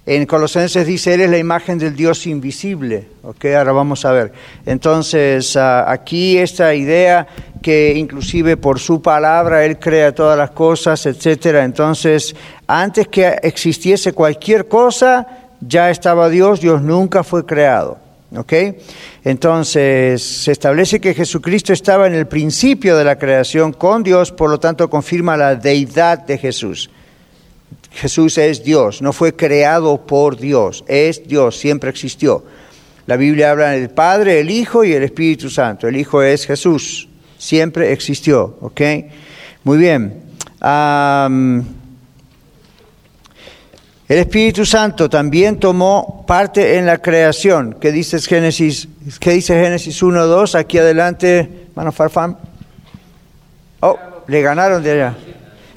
En 0.06 0.24
Colosenses 0.26 0.86
dice, 0.86 1.12
Él 1.12 1.22
es 1.22 1.30
la 1.30 1.38
imagen 1.38 1.76
del 1.76 1.94
Dios 1.94 2.26
invisible. 2.26 3.08
Ok, 3.24 3.46
ahora 3.46 3.72
vamos 3.72 4.04
a 4.04 4.12
ver. 4.12 4.32
Entonces, 4.64 5.56
ah, 5.56 5.90
aquí 5.90 6.38
esta 6.38 6.72
idea 6.72 7.26
que 7.60 7.94
inclusive 7.94 8.56
por 8.56 8.78
su 8.78 9.02
palabra 9.02 9.64
Él 9.64 9.78
crea 9.78 10.14
todas 10.14 10.38
las 10.38 10.52
cosas, 10.52 11.04
etcétera. 11.04 11.64
Entonces, 11.64 12.34
antes 12.66 13.08
que 13.08 13.38
existiese 13.42 14.12
cualquier 14.12 14.68
cosa, 14.68 15.26
ya 15.60 15.90
estaba 15.90 16.28
Dios, 16.28 16.60
Dios 16.60 16.82
nunca 16.82 17.24
fue 17.24 17.44
creado. 17.44 17.98
¿Ok? 18.36 18.52
Entonces, 19.24 20.22
se 20.22 20.52
establece 20.52 21.00
que 21.00 21.14
Jesucristo 21.14 21.72
estaba 21.72 22.06
en 22.06 22.14
el 22.14 22.26
principio 22.26 22.96
de 22.96 23.04
la 23.04 23.18
creación 23.18 23.72
con 23.72 24.02
Dios, 24.02 24.32
por 24.32 24.50
lo 24.50 24.60
tanto 24.60 24.90
confirma 24.90 25.36
la 25.36 25.54
deidad 25.54 26.18
de 26.26 26.36
Jesús. 26.36 26.90
Jesús 27.90 28.36
es 28.36 28.62
Dios, 28.62 29.00
no 29.00 29.14
fue 29.14 29.34
creado 29.34 30.06
por 30.06 30.36
Dios, 30.36 30.84
es 30.86 31.26
Dios, 31.26 31.58
siempre 31.58 31.88
existió. 31.88 32.44
La 33.06 33.16
Biblia 33.16 33.52
habla 33.52 33.70
del 33.70 33.88
Padre, 33.88 34.40
el 34.40 34.50
Hijo 34.50 34.84
y 34.84 34.92
el 34.92 35.02
Espíritu 35.02 35.48
Santo. 35.48 35.88
El 35.88 35.96
Hijo 35.96 36.22
es 36.22 36.46
Jesús, 36.46 37.08
siempre 37.38 37.92
existió, 37.92 38.58
¿ok? 38.60 38.80
Muy 39.64 39.78
bien. 39.78 40.22
El 44.08 44.18
Espíritu 44.20 44.64
Santo 44.64 45.10
también 45.10 45.58
tomó 45.60 46.24
parte 46.26 46.78
en 46.78 46.86
la 46.86 46.96
creación. 46.98 47.76
¿Qué 47.78 47.92
dice 47.92 48.18
Génesis, 48.20 48.88
qué 49.20 49.32
dice 49.32 49.62
Génesis 49.62 50.02
1, 50.02 50.26
2? 50.26 50.54
Aquí 50.54 50.78
adelante, 50.78 51.66
mano 51.74 51.92
Farfán. 51.92 52.38
Oh, 53.80 53.98
le 54.26 54.40
ganaron 54.42 54.82
de 54.82 54.92
allá. 54.92 55.14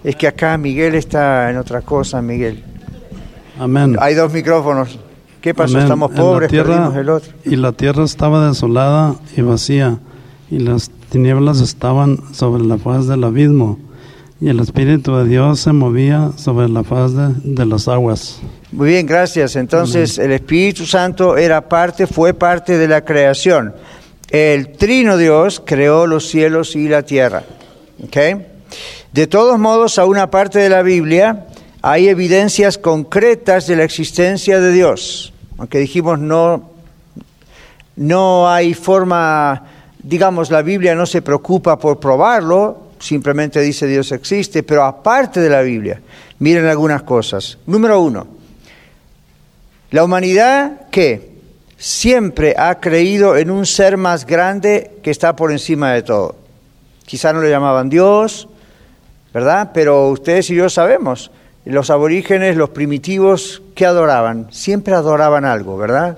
Es 0.04 0.16
que 0.16 0.28
acá 0.28 0.58
Miguel 0.58 0.96
está 0.96 1.50
en 1.52 1.58
otra 1.58 1.82
cosa, 1.82 2.22
Miguel. 2.22 2.64
Amén. 3.60 3.98
Hay 4.00 4.16
dos 4.16 4.32
micrófonos. 4.32 4.98
¿Qué 5.42 5.54
pasó? 5.54 5.74
Amén. 5.74 5.84
Estamos 5.84 6.12
pobres, 6.12 6.50
tierra- 6.50 6.92
el 6.98 7.10
otro. 7.10 7.34
Y 7.44 7.56
la 7.58 7.74
tierra 7.74 8.04
estaba 8.06 8.48
desolada 8.48 9.16
y 9.36 9.42
vacía, 9.42 10.00
y 10.50 10.60
las 10.60 10.90
tinieblas 11.10 11.60
estaban 11.60 12.34
sobre 12.34 12.64
la 12.64 12.78
faz 12.78 13.08
del 13.08 13.24
abismo, 13.26 13.78
y 14.42 14.50
el 14.50 14.60
Espíritu 14.60 15.16
de 15.18 15.26
Dios 15.26 15.60
se 15.60 15.72
movía 15.72 16.32
sobre 16.36 16.68
la 16.68 16.84
faz 16.84 17.14
de, 17.14 17.30
de 17.44 17.66
las 17.66 17.88
aguas. 17.88 18.40
Muy 18.72 18.90
bien, 18.90 19.06
gracias. 19.06 19.56
Entonces, 19.56 20.18
el 20.18 20.32
Espíritu 20.32 20.88
Santo 20.88 21.38
era 21.38 21.70
parte, 21.70 22.08
fue 22.08 22.34
parte 22.34 22.80
de 22.80 22.88
la 22.88 23.06
creación. 23.06 23.76
El 24.32 24.72
Trino 24.72 25.16
Dios 25.18 25.62
creó 25.64 26.08
los 26.08 26.28
cielos 26.28 26.76
y 26.76 26.90
la 26.90 27.04
tierra. 27.04 27.44
¿Ok? 28.04 28.18
De 29.14 29.28
todos 29.28 29.60
modos, 29.60 30.00
a 30.00 30.06
una 30.06 30.32
parte 30.32 30.58
de 30.58 30.70
la 30.70 30.82
Biblia 30.82 31.46
hay 31.84 32.08
evidencias 32.08 32.80
concretas 32.80 33.68
de 33.68 33.76
la 33.76 33.84
existencia 33.84 34.60
de 34.60 34.72
Dios. 34.72 35.34
Aunque 35.60 35.78
dijimos 35.78 36.18
no, 36.18 36.72
no 37.96 38.50
hay 38.50 38.74
forma, 38.74 39.66
digamos, 40.02 40.50
la 40.50 40.64
Biblia 40.64 40.96
no 40.96 41.06
se 41.06 41.22
preocupa 41.22 41.78
por 41.78 42.00
probarlo, 42.00 42.91
simplemente 43.02 43.60
dice 43.60 43.88
Dios 43.88 44.12
existe, 44.12 44.64
pero 44.64 44.84
aparte 44.84 45.40
de 45.40 45.50
la 45.50 45.62
Biblia, 45.62 46.02
miren 46.40 46.66
algunas 46.68 47.04
cosas. 47.04 47.58
Número 47.66 48.00
uno, 48.00 48.28
la 49.90 50.04
humanidad 50.04 50.90
que 50.90 51.32
siempre 51.78 52.56
ha 52.58 52.80
creído 52.80 53.36
en 53.36 53.50
un 53.50 53.66
ser 53.66 53.98
más 53.98 54.26
grande 54.26 54.92
que 55.02 55.12
está 55.12 55.36
por 55.36 55.52
encima 55.52 55.92
de 55.92 56.04
todo. 56.04 56.36
Quizá 57.06 57.34
no 57.34 57.42
le 57.42 57.50
llamaban 57.50 57.90
Dios, 57.90 58.48
¿verdad? 59.34 59.72
Pero 59.74 60.10
ustedes 60.10 60.50
y 60.52 60.56
yo 60.56 60.70
sabemos, 60.70 61.32
los 61.66 61.90
aborígenes, 61.90 62.56
los 62.56 62.70
primitivos, 62.70 63.64
¿qué 63.76 63.86
adoraban? 63.86 64.48
Siempre 64.52 64.94
adoraban 64.94 65.44
algo, 65.44 65.78
¿verdad? 65.78 66.18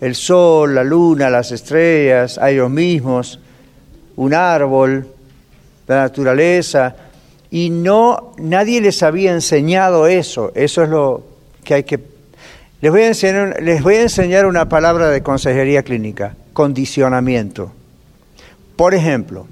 El 0.00 0.14
sol, 0.14 0.74
la 0.74 0.84
luna, 0.84 1.30
las 1.30 1.52
estrellas, 1.52 2.38
a 2.38 2.50
ellos 2.50 2.70
mismos, 2.70 3.38
un 4.16 4.34
árbol, 4.34 5.08
la 5.86 5.96
naturaleza, 6.02 6.94
y 7.50 7.70
no, 7.70 8.32
nadie 8.38 8.80
les 8.80 9.02
había 9.02 9.32
enseñado 9.32 10.06
eso, 10.06 10.50
eso 10.54 10.82
es 10.82 10.88
lo 10.88 11.22
que 11.62 11.74
hay 11.74 11.84
que... 11.84 12.00
Les 12.80 12.90
voy 12.90 13.02
a 13.02 13.06
enseñar, 13.06 13.62
les 13.62 13.82
voy 13.82 13.94
a 13.94 14.02
enseñar 14.02 14.46
una 14.46 14.68
palabra 14.68 15.08
de 15.08 15.22
consejería 15.22 15.82
clínica, 15.82 16.34
condicionamiento. 16.52 17.72
Por 18.76 18.92
ejemplo, 18.92 19.46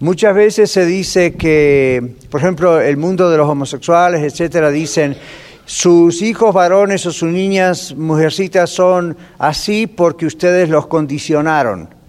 muchas 0.00 0.34
veces 0.34 0.70
se 0.70 0.86
dice 0.86 1.34
que, 1.34 2.14
por 2.30 2.40
ejemplo, 2.40 2.80
el 2.80 2.96
mundo 2.96 3.30
de 3.30 3.36
los 3.36 3.48
homosexuales, 3.48 4.22
etcétera, 4.22 4.70
dicen 4.70 5.16
sus 5.66 6.22
hijos 6.22 6.54
varones 6.54 7.04
o 7.06 7.12
sus 7.12 7.30
niñas 7.30 7.94
mujercitas 7.94 8.70
son 8.70 9.16
así 9.38 9.86
porque 9.86 10.26
ustedes 10.26 10.68
los 10.68 10.86
condicionaron 10.86 11.99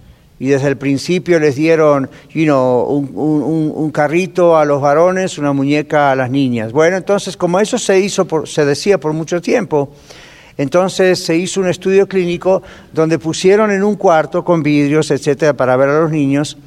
y 0.41 0.47
desde 0.47 0.69
el 0.69 0.75
principio 0.77 1.39
les 1.39 1.55
dieron 1.55 2.09
un- 2.33 3.71
un 3.75 3.91
carrito 3.91 4.57
a 4.57 4.65
los 4.65 4.81
varones, 4.81 5.37
una 5.37 5.53
muñeca 5.53 6.11
a 6.11 6.15
las 6.15 6.31
niñas. 6.31 6.71
Bueno, 6.71 6.97
entonces 6.97 7.37
como 7.37 7.59
eso 7.59 7.77
se 7.77 7.99
hizo, 7.99 8.25
por- 8.25 8.47
se 8.47 8.65
decía 8.65 8.99
por 8.99 9.13
mucho 9.13 9.39
tiempo, 9.39 9.91
Entonces 10.57 11.23
se 11.23 11.35
hizo 11.37 11.61
un 11.61 11.69
estudio 11.69 12.07
clínico 12.07 12.61
donde 12.93 13.17
pusieron 13.17 13.71
en 13.71 13.83
un 13.83 13.95
cuarto 13.95 14.43
con 14.43 14.61
vidrios, 14.61 15.09
etcétera, 15.09 15.53
para 15.53 15.77
ver 15.77 15.89
a 15.89 16.01
los 16.01 16.11
niños 16.11 16.57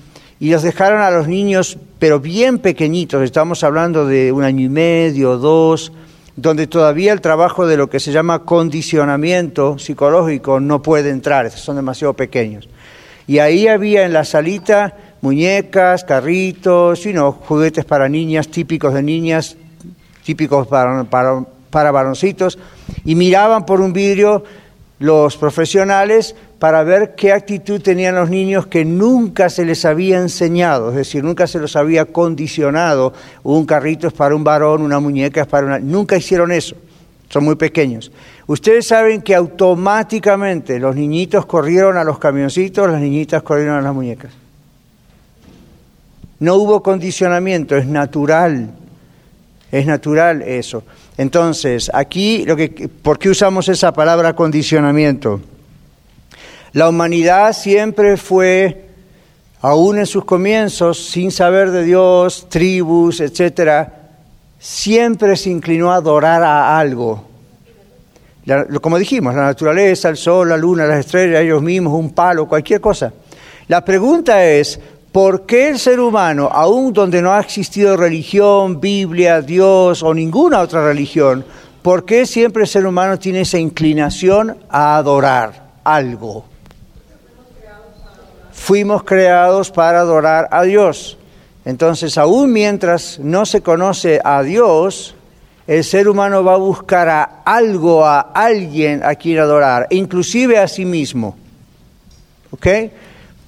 y 0.40 0.50
los 0.50 0.62
dejaron 0.62 1.00
a 1.02 1.10
los 1.10 1.28
niños, 1.28 1.76
pero 1.98 2.18
bien 2.18 2.58
pequeñitos, 2.58 3.22
estamos 3.22 3.62
hablando 3.62 4.06
de 4.06 4.32
un 4.32 4.42
año 4.42 4.64
y 4.64 4.68
medio, 4.70 5.36
dos, 5.36 5.92
donde 6.34 6.66
todavía 6.66 7.12
el 7.12 7.20
trabajo 7.20 7.66
de 7.66 7.76
lo 7.76 7.88
que 7.90 8.00
se 8.00 8.10
llama 8.10 8.40
condicionamiento 8.44 9.78
psicológico 9.78 10.60
no 10.60 10.80
puede 10.82 11.10
entrar, 11.10 11.50
son 11.52 11.76
demasiado 11.76 12.14
pequeños. 12.14 12.68
Y 13.26 13.38
ahí 13.38 13.68
había 13.68 14.04
en 14.04 14.12
la 14.12 14.24
salita 14.24 14.94
muñecas, 15.20 16.04
carritos, 16.04 17.06
y 17.06 17.14
juguetes 17.16 17.84
para 17.86 18.08
niñas, 18.08 18.48
típicos 18.48 18.92
de 18.92 19.02
niñas, 19.02 19.56
típicos 20.22 20.66
para, 20.66 21.04
para, 21.04 21.44
para 21.70 21.90
varoncitos, 21.90 22.58
y 23.04 23.14
miraban 23.14 23.64
por 23.64 23.80
un 23.80 23.94
vidrio 23.94 24.44
los 24.98 25.36
profesionales 25.36 26.36
para 26.58 26.82
ver 26.82 27.14
qué 27.14 27.32
actitud 27.32 27.80
tenían 27.80 28.14
los 28.14 28.30
niños 28.30 28.66
que 28.66 28.84
nunca 28.84 29.50
se 29.50 29.64
les 29.64 29.84
había 29.84 30.18
enseñado, 30.18 30.90
es 30.90 30.96
decir, 30.96 31.24
nunca 31.24 31.46
se 31.46 31.58
los 31.58 31.76
había 31.76 32.04
condicionado, 32.06 33.12
un 33.42 33.66
carrito 33.66 34.06
es 34.06 34.12
para 34.12 34.34
un 34.34 34.44
varón, 34.44 34.82
una 34.82 35.00
muñeca 35.00 35.42
es 35.42 35.46
para 35.46 35.66
una... 35.66 35.78
Nunca 35.78 36.16
hicieron 36.16 36.52
eso, 36.52 36.76
son 37.28 37.44
muy 37.44 37.56
pequeños. 37.56 38.12
Ustedes 38.46 38.86
saben 38.86 39.22
que 39.22 39.34
automáticamente 39.34 40.78
los 40.78 40.94
niñitos 40.94 41.46
corrieron 41.46 41.96
a 41.96 42.04
los 42.04 42.18
camioncitos, 42.18 42.90
las 42.90 43.00
niñitas 43.00 43.42
corrieron 43.42 43.76
a 43.76 43.80
las 43.80 43.94
muñecas. 43.94 44.32
No 46.40 46.56
hubo 46.56 46.82
condicionamiento, 46.82 47.74
es 47.74 47.86
natural, 47.86 48.70
es 49.72 49.86
natural 49.86 50.42
eso. 50.42 50.82
Entonces, 51.16 51.90
aquí, 51.94 52.44
lo 52.44 52.54
que, 52.54 52.68
¿por 53.02 53.18
qué 53.18 53.30
usamos 53.30 53.68
esa 53.68 53.92
palabra 53.92 54.34
condicionamiento? 54.34 55.40
La 56.72 56.88
humanidad 56.88 57.54
siempre 57.54 58.18
fue, 58.18 58.88
aún 59.62 59.98
en 59.98 60.06
sus 60.06 60.24
comienzos, 60.24 61.06
sin 61.06 61.30
saber 61.30 61.70
de 61.70 61.84
Dios, 61.84 62.46
tribus, 62.50 63.20
etcétera, 63.20 64.10
siempre 64.58 65.36
se 65.36 65.48
inclinó 65.50 65.92
a 65.92 65.96
adorar 65.96 66.42
a 66.42 66.78
algo. 66.78 67.33
Como 68.80 68.98
dijimos, 68.98 69.34
la 69.34 69.42
naturaleza, 69.42 70.08
el 70.08 70.16
sol, 70.16 70.48
la 70.48 70.56
luna, 70.56 70.86
las 70.86 71.00
estrellas, 71.00 71.42
ellos 71.42 71.62
mismos, 71.62 71.94
un 71.94 72.10
palo, 72.10 72.46
cualquier 72.46 72.80
cosa. 72.80 73.12
La 73.68 73.84
pregunta 73.84 74.44
es, 74.44 74.78
¿por 75.12 75.46
qué 75.46 75.68
el 75.70 75.78
ser 75.78 76.00
humano, 76.00 76.48
aún 76.52 76.92
donde 76.92 77.22
no 77.22 77.32
ha 77.32 77.40
existido 77.40 77.96
religión, 77.96 78.80
Biblia, 78.80 79.40
Dios 79.40 80.02
o 80.02 80.12
ninguna 80.12 80.60
otra 80.60 80.84
religión, 80.86 81.44
¿por 81.82 82.04
qué 82.04 82.26
siempre 82.26 82.62
el 82.64 82.68
ser 82.68 82.86
humano 82.86 83.18
tiene 83.18 83.40
esa 83.42 83.58
inclinación 83.58 84.56
a 84.68 84.96
adorar 84.96 85.72
algo? 85.84 86.44
fuimos 88.64 89.02
creados 89.02 89.70
para 89.70 90.00
adorar 90.00 90.48
a 90.50 90.62
Dios. 90.62 91.18
Entonces, 91.66 92.16
aún 92.16 92.50
mientras 92.50 93.18
no 93.18 93.44
se 93.44 93.60
conoce 93.60 94.20
a 94.24 94.42
Dios, 94.42 95.14
el 95.66 95.82
ser 95.82 96.08
humano 96.08 96.44
va 96.44 96.54
a 96.54 96.58
buscar 96.58 97.08
a 97.08 97.22
algo, 97.44 98.04
a 98.04 98.20
alguien 98.20 99.02
a 99.02 99.14
quien 99.14 99.38
adorar, 99.38 99.86
inclusive 99.90 100.58
a 100.58 100.68
sí 100.68 100.84
mismo. 100.84 101.36
¿Ok? 102.50 102.66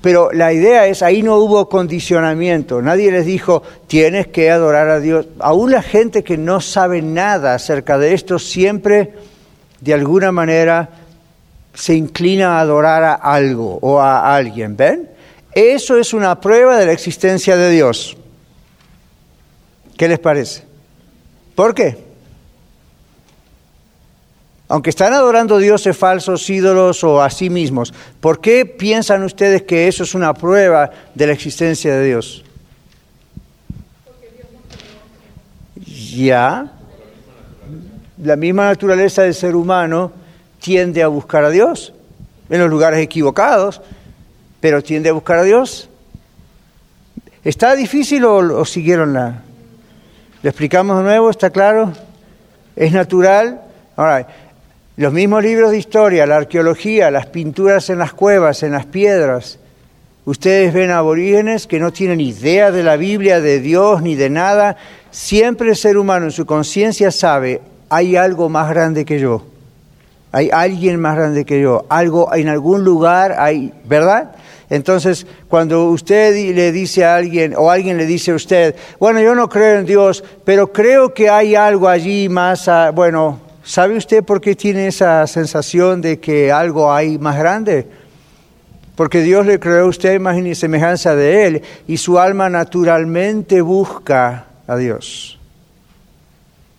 Pero 0.00 0.30
la 0.32 0.52
idea 0.52 0.86
es, 0.86 1.02
ahí 1.02 1.22
no 1.22 1.36
hubo 1.36 1.68
condicionamiento, 1.68 2.80
nadie 2.80 3.10
les 3.10 3.26
dijo, 3.26 3.62
tienes 3.86 4.28
que 4.28 4.50
adorar 4.50 4.88
a 4.88 5.00
Dios. 5.00 5.26
Aún 5.40 5.72
la 5.72 5.82
gente 5.82 6.22
que 6.22 6.38
no 6.38 6.60
sabe 6.60 7.02
nada 7.02 7.54
acerca 7.54 7.98
de 7.98 8.14
esto 8.14 8.38
siempre, 8.38 9.14
de 9.80 9.94
alguna 9.94 10.32
manera, 10.32 10.90
se 11.74 11.94
inclina 11.94 12.56
a 12.56 12.60
adorar 12.60 13.04
a 13.04 13.14
algo 13.14 13.78
o 13.82 14.00
a 14.00 14.34
alguien, 14.34 14.76
¿ven? 14.76 15.10
Eso 15.52 15.98
es 15.98 16.14
una 16.14 16.40
prueba 16.40 16.78
de 16.78 16.86
la 16.86 16.92
existencia 16.92 17.56
de 17.56 17.70
Dios. 17.70 18.16
¿Qué 19.96 20.06
les 20.06 20.18
parece? 20.18 20.62
¿Por 21.54 21.74
qué? 21.74 22.05
Aunque 24.68 24.90
están 24.90 25.12
adorando 25.12 25.58
dioses 25.58 25.96
falsos, 25.96 26.48
ídolos 26.50 27.04
o 27.04 27.22
a 27.22 27.30
sí 27.30 27.50
mismos, 27.50 27.94
¿por 28.20 28.40
qué 28.40 28.66
piensan 28.66 29.22
ustedes 29.22 29.62
que 29.62 29.86
eso 29.86 30.02
es 30.02 30.14
una 30.14 30.34
prueba 30.34 30.90
de 31.14 31.26
la 31.26 31.32
existencia 31.32 31.94
de 31.94 32.06
Dios? 32.06 32.44
Ya, 35.84 36.72
la 38.22 38.36
misma 38.36 38.66
naturaleza 38.66 39.22
del 39.22 39.34
ser 39.34 39.54
humano 39.54 40.10
tiende 40.58 41.02
a 41.02 41.08
buscar 41.08 41.44
a 41.44 41.50
Dios, 41.50 41.92
en 42.48 42.60
los 42.60 42.70
lugares 42.70 42.98
equivocados, 43.00 43.80
pero 44.60 44.82
tiende 44.82 45.10
a 45.10 45.12
buscar 45.12 45.38
a 45.38 45.42
Dios. 45.44 45.88
¿Está 47.44 47.76
difícil 47.76 48.24
o, 48.24 48.64
siguieron 48.64 49.12
la... 49.12 49.42
¿Le 50.42 50.50
explicamos 50.50 50.96
de 50.98 51.04
nuevo? 51.04 51.30
¿Está 51.30 51.50
claro? 51.50 51.92
¿Es 52.74 52.90
natural? 52.92 53.60
Ahora, 53.94 54.26
los 54.96 55.12
mismos 55.12 55.42
libros 55.42 55.70
de 55.72 55.78
historia, 55.78 56.26
la 56.26 56.36
arqueología, 56.36 57.10
las 57.10 57.26
pinturas 57.26 57.90
en 57.90 57.98
las 57.98 58.14
cuevas, 58.14 58.62
en 58.62 58.72
las 58.72 58.86
piedras. 58.86 59.58
Ustedes 60.24 60.72
ven 60.72 60.90
aborígenes 60.90 61.66
que 61.66 61.78
no 61.78 61.92
tienen 61.92 62.20
idea 62.20 62.72
de 62.72 62.82
la 62.82 62.96
Biblia, 62.96 63.40
de 63.40 63.60
Dios, 63.60 64.00
ni 64.00 64.14
de 64.14 64.30
nada. 64.30 64.76
Siempre 65.10 65.68
el 65.68 65.76
ser 65.76 65.98
humano 65.98 66.24
en 66.24 66.32
su 66.32 66.46
conciencia 66.46 67.10
sabe, 67.10 67.60
hay 67.90 68.16
algo 68.16 68.48
más 68.48 68.70
grande 68.70 69.04
que 69.04 69.20
yo. 69.20 69.44
Hay 70.32 70.50
alguien 70.50 70.98
más 70.98 71.16
grande 71.16 71.44
que 71.44 71.60
yo. 71.60 71.84
Algo 71.90 72.34
en 72.34 72.48
algún 72.48 72.82
lugar 72.82 73.36
hay, 73.38 73.72
¿verdad? 73.84 74.32
Entonces, 74.70 75.26
cuando 75.48 75.90
usted 75.90 76.54
le 76.54 76.72
dice 76.72 77.04
a 77.04 77.16
alguien 77.16 77.54
o 77.56 77.70
alguien 77.70 77.98
le 77.98 78.06
dice 78.06 78.32
a 78.32 78.34
usted, 78.34 78.74
bueno, 78.98 79.20
yo 79.20 79.34
no 79.34 79.48
creo 79.48 79.78
en 79.78 79.86
Dios, 79.86 80.24
pero 80.44 80.72
creo 80.72 81.14
que 81.14 81.28
hay 81.30 81.54
algo 81.54 81.86
allí 81.86 82.28
más, 82.28 82.68
bueno, 82.94 83.45
¿sabe 83.66 83.96
usted 83.96 84.24
por 84.24 84.40
qué 84.40 84.54
tiene 84.54 84.86
esa 84.86 85.26
sensación 85.26 86.00
de 86.00 86.18
que 86.20 86.50
algo 86.50 86.92
hay 86.92 87.18
más 87.18 87.36
grande? 87.36 87.86
Porque 88.94 89.20
Dios 89.20 89.44
le 89.44 89.60
creó 89.60 89.84
a 89.84 89.88
usted 89.88 90.14
imagen 90.14 90.46
y 90.46 90.54
semejanza 90.54 91.14
de 91.14 91.46
Él 91.46 91.62
y 91.86 91.98
su 91.98 92.18
alma 92.18 92.48
naturalmente 92.48 93.60
busca 93.60 94.46
a 94.66 94.76
Dios. 94.76 95.38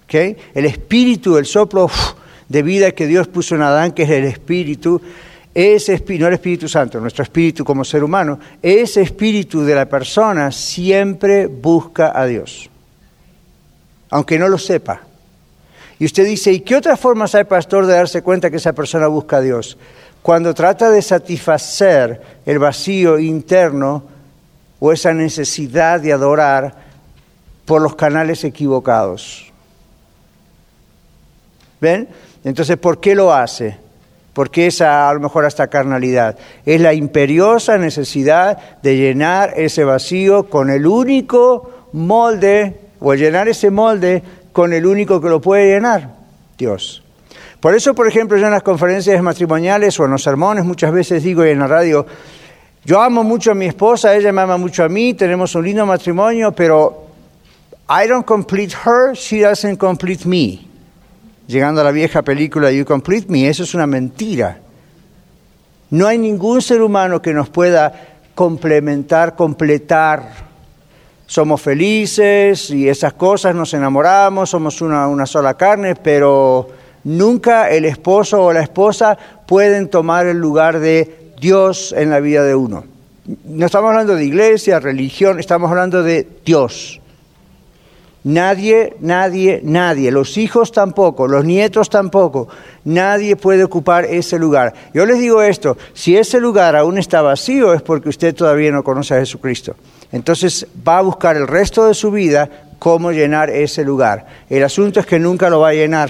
El 0.10 0.66
espíritu, 0.66 1.38
el 1.38 1.46
soplo 1.46 1.90
de 2.48 2.64
vida 2.64 2.92
que 2.92 3.08
Dios 3.08 3.28
puso 3.28 3.56
en 3.56 3.62
Adán, 3.62 3.92
que 3.92 4.04
es 4.04 4.10
el 4.10 4.24
espíritu, 4.24 5.02
ese 5.54 6.02
no 6.20 6.28
el 6.28 6.34
Espíritu 6.34 6.68
Santo, 6.70 7.00
nuestro 7.00 7.24
espíritu 7.24 7.66
como 7.66 7.84
ser 7.84 8.04
humano, 8.04 8.40
ese 8.62 9.02
espíritu 9.02 9.64
de 9.64 9.76
la 9.76 9.88
persona 9.88 10.52
siempre 10.52 11.48
busca 11.48 12.18
a 12.18 12.26
Dios, 12.26 12.70
aunque 14.12 14.38
no 14.38 14.48
lo 14.48 14.58
sepa. 14.58 15.02
Y 16.00 16.06
usted 16.06 16.26
dice, 16.26 16.52
¿y 16.52 16.60
qué 16.60 16.76
otras 16.76 17.00
formas 17.00 17.34
hay, 17.36 17.46
pastor, 17.46 17.86
de 17.86 17.94
darse 17.94 18.22
cuenta 18.22 18.50
que 18.50 18.58
esa 18.58 18.74
persona 18.74 19.08
busca 19.08 19.38
a 19.38 19.42
Dios? 19.42 19.78
Cuando 20.22 20.54
trata 20.54 20.90
de 20.90 21.02
satisfacer 21.02 22.22
el 22.46 22.60
vacío 22.60 23.18
interno 23.18 24.04
o 24.80 24.92
esa 24.92 25.14
necesidad 25.14 26.00
de 26.00 26.14
adorar 26.14 26.76
por 27.66 27.82
los 27.82 27.96
canales 27.96 28.44
equivocados. 28.44 29.52
¿Ven? 31.82 32.08
Entonces, 32.44 32.78
¿por 32.78 33.00
qué 33.00 33.16
lo 33.16 33.34
hace? 33.34 33.88
porque 34.38 34.68
es 34.68 34.82
a, 34.82 35.12
lo 35.16 35.20
mejor 35.20 35.46
hasta 35.46 35.66
carnalidad. 35.66 36.38
Es 36.64 36.80
la 36.80 36.94
imperiosa 36.94 37.80
necesidad 37.80 38.78
de 38.84 38.96
llenar 38.96 39.56
ese 39.58 39.84
vacío 39.84 40.48
con 40.48 40.70
el 40.70 40.86
único 40.86 41.88
molde, 41.92 42.80
o 43.00 43.16
llenar 43.16 43.48
ese 43.48 43.72
molde 43.72 44.22
con 44.58 44.74
el 44.74 44.88
único 44.88 45.22
que 45.22 45.30
lo 45.30 45.40
puede 45.40 45.76
llenar, 45.76 46.16
Dios. 46.58 47.04
Por 47.60 47.76
eso, 47.76 47.94
por 47.94 48.08
ejemplo, 48.08 48.40
yo 48.40 48.48
en 48.48 48.54
las 48.54 48.64
conferencias 48.64 49.22
matrimoniales 49.22 50.00
o 50.00 50.06
en 50.06 50.10
los 50.10 50.24
sermones 50.24 50.66
muchas 50.66 50.92
veces 50.92 51.22
digo 51.22 51.44
en 51.44 51.60
la 51.60 51.68
radio, 51.68 52.08
yo 52.84 53.00
amo 53.00 53.24
mucho 53.24 53.52
a 53.52 53.54
mi 53.54 53.68
esposa, 53.68 54.16
ella 54.16 54.32
me 54.32 54.42
ama 54.42 54.58
mucho 54.58 54.84
a 54.84 54.90
mí, 54.90 55.14
tenemos 55.14 55.54
un 55.54 55.64
lindo 55.64 55.86
matrimonio, 55.86 56.54
pero 56.54 57.06
I 57.88 58.08
don't 58.08 58.26
complete 58.26 58.74
her, 58.84 59.16
she 59.16 59.42
doesn't 59.42 59.78
complete 59.78 60.28
me 60.28 60.66
llegando 61.46 61.82
a 61.82 61.84
la 61.84 61.92
vieja 61.92 62.24
película 62.24 62.72
You 62.72 62.84
Complete 62.84 63.28
Me, 63.30 63.48
eso 63.48 63.62
es 63.62 63.76
una 63.76 63.86
mentira. 63.86 64.58
No 65.92 66.08
hay 66.08 66.18
ningún 66.18 66.64
ser 66.64 66.82
humano 66.82 67.22
que 67.22 67.32
nos 67.32 67.50
pueda 67.50 67.94
complementar, 68.34 69.36
completar. 69.36 70.47
Somos 71.28 71.62
felices 71.62 72.72
y 72.72 72.88
esas 72.88 73.14
cosas, 73.14 73.54
nos 73.54 73.74
enamoramos, 73.74 74.50
somos 74.50 74.82
una, 74.82 75.08
una 75.08 75.26
sola 75.26 75.56
carne, 75.56 75.94
pero 75.96 76.70
nunca 77.04 77.70
el 77.70 77.86
esposo 77.86 78.46
o 78.46 78.54
la 78.54 78.62
esposa 78.62 79.18
pueden 79.46 79.90
tomar 79.90 80.26
el 80.26 80.38
lugar 80.38 80.80
de 80.80 81.34
Dios 81.40 81.94
en 81.96 82.10
la 82.10 82.22
vida 82.22 82.44
de 82.44 82.56
uno. 82.56 82.86
No 83.44 83.66
estamos 83.66 83.90
hablando 83.90 84.16
de 84.16 84.24
iglesia, 84.24 84.80
religión, 84.80 85.40
estamos 85.40 85.70
hablando 85.70 86.02
de 86.02 86.26
Dios. 86.46 87.02
Nadie, 88.24 88.96
nadie, 89.00 89.62
nadie, 89.64 90.12
los 90.12 90.38
hijos 90.38 90.72
tampoco, 90.72 91.28
los 91.28 91.46
nietos 91.46 91.90
tampoco, 91.90 92.48
nadie 92.84 93.36
puede 93.36 93.64
ocupar 93.64 94.06
ese 94.06 94.40
lugar. 94.40 94.74
Yo 94.94 95.06
les 95.06 95.20
digo 95.20 95.42
esto, 95.42 95.78
si 95.94 96.18
ese 96.18 96.40
lugar 96.40 96.76
aún 96.76 96.98
está 96.98 97.22
vacío 97.22 97.74
es 97.74 97.82
porque 97.82 98.10
usted 98.10 98.34
todavía 98.34 98.72
no 98.72 98.84
conoce 98.84 99.14
a 99.16 99.20
Jesucristo. 99.20 99.76
Entonces 100.12 100.68
va 100.88 101.00
a 101.00 101.02
buscar 101.02 101.36
el 101.36 101.48
resto 101.48 101.88
de 101.88 101.94
su 101.94 102.12
vida 102.12 102.50
cómo 102.80 103.12
llenar 103.12 103.50
ese 103.50 103.84
lugar. 103.84 104.26
El 104.50 104.64
asunto 104.64 105.00
es 105.00 105.06
que 105.06 105.20
nunca 105.20 105.50
lo 105.50 105.60
va 105.60 105.70
a 105.70 105.74
llenar. 105.74 106.10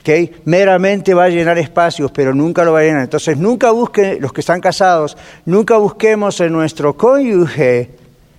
¿Okay? 0.00 0.40
Meramente 0.44 1.12
va 1.12 1.24
a 1.24 1.28
llenar 1.28 1.58
espacios, 1.58 2.10
pero 2.10 2.34
nunca 2.34 2.64
lo 2.64 2.72
va 2.72 2.80
a 2.80 2.82
llenar. 2.84 3.02
Entonces 3.02 3.36
nunca 3.36 3.70
busquen, 3.70 4.20
los 4.20 4.32
que 4.32 4.40
están 4.40 4.60
casados, 4.60 5.16
nunca 5.44 5.76
busquemos 5.76 6.40
en 6.40 6.52
nuestro 6.52 6.96
cónyuge 6.96 7.90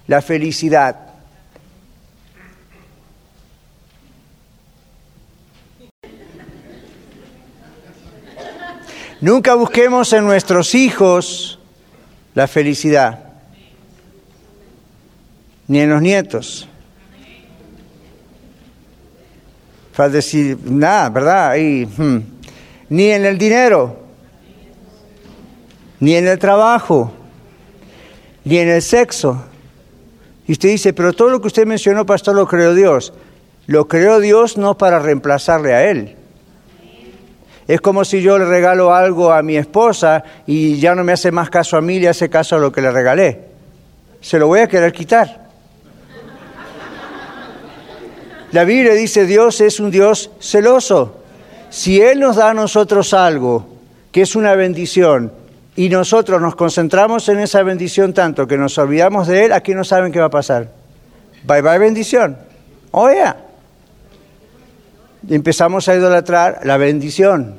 la 0.08 0.22
felicidad. 0.22 1.10
Nunca 9.22 9.54
busquemos 9.56 10.14
en 10.14 10.24
nuestros 10.24 10.74
hijos 10.76 11.60
la 12.36 12.48
felicidad, 12.48 13.29
ni 15.70 15.80
en 15.80 15.90
los 15.92 16.02
nietos. 16.02 16.68
Para 19.96 20.10
decir 20.10 20.58
nada, 20.66 21.10
¿verdad? 21.10 21.56
Y, 21.56 21.86
hmm, 21.86 22.24
Ni 22.90 23.12
en 23.12 23.24
el 23.24 23.38
dinero, 23.38 24.00
ni 26.00 26.16
en 26.16 26.28
el 26.28 26.40
trabajo, 26.40 27.14
ni 28.44 28.58
en 28.58 28.70
el 28.70 28.82
sexo. 28.82 29.46
Y 30.48 30.54
usted 30.54 30.70
dice, 30.70 30.92
pero 30.94 31.14
todo 31.14 31.30
lo 31.30 31.40
que 31.40 31.48
usted 31.48 31.68
mencionó, 31.68 32.04
pastor, 32.04 32.36
lo 32.36 32.48
creó 32.48 32.74
Dios. 32.74 33.14
Lo 33.68 33.88
creó 33.88 34.20
Dios 34.20 34.58
no 34.58 34.76
para 34.76 34.98
reemplazarle 34.98 35.76
a 35.76 35.88
Él. 35.88 36.16
Es 37.68 37.80
como 37.80 38.04
si 38.04 38.24
yo 38.24 38.40
le 38.40 38.46
regalo 38.46 38.96
algo 38.96 39.32
a 39.32 39.44
mi 39.44 39.56
esposa 39.56 40.24
y 40.48 40.80
ya 40.80 40.96
no 40.96 41.04
me 41.04 41.12
hace 41.12 41.32
más 41.32 41.52
caso 41.52 41.78
a 41.78 41.82
mí, 41.82 42.00
le 42.00 42.10
hace 42.10 42.28
caso 42.28 42.56
a 42.56 42.60
lo 42.60 42.72
que 42.72 42.82
le 42.82 42.90
regalé. 42.90 43.50
Se 44.22 44.40
lo 44.40 44.48
voy 44.48 44.62
a 44.62 44.68
querer 44.68 44.92
quitar. 44.92 45.49
La 48.52 48.64
Biblia 48.64 48.94
dice 48.94 49.26
Dios 49.26 49.62
es 49.62 49.80
un 49.80 49.92
Dios 49.92 50.32
celoso. 50.40 51.18
Si 51.70 52.02
Él 52.02 52.20
nos 52.20 52.38
da 52.38 52.50
a 52.50 52.54
nosotros 52.54 53.14
algo 53.14 53.68
que 54.12 54.22
es 54.22 54.36
una 54.36 54.56
bendición 54.56 55.32
y 55.76 55.90
nosotros 55.90 56.42
nos 56.42 56.56
concentramos 56.56 57.30
en 57.30 57.40
esa 57.40 57.62
bendición 57.62 58.14
tanto 58.14 58.48
que 58.48 58.58
nos 58.58 58.78
olvidamos 58.80 59.28
de 59.28 59.46
Él, 59.46 59.54
aquí 59.54 59.76
no 59.76 59.84
saben 59.84 60.12
qué 60.12 60.20
va 60.20 60.26
a 60.26 60.32
pasar. 60.32 60.72
Bye 61.44 61.62
bye 61.62 61.78
bendición. 61.78 62.38
Oye. 62.92 63.24
Empezamos 65.30 65.88
a 65.88 65.96
idolatrar 65.96 66.62
la 66.64 66.78
bendición. 66.78 67.56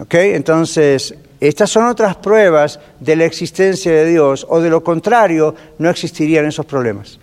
¿Ok? 0.00 0.14
Entonces, 0.14 1.14
estas 1.38 1.70
son 1.70 1.86
otras 1.86 2.16
pruebas 2.16 2.80
de 2.98 3.14
la 3.14 3.24
existencia 3.24 3.92
de 3.92 4.06
Dios, 4.06 4.46
o 4.48 4.60
de 4.60 4.70
lo 4.70 4.82
contrario, 4.82 5.54
no 5.78 5.90
existirían 5.90 6.46
esos 6.46 6.66
problemas. 6.66 7.20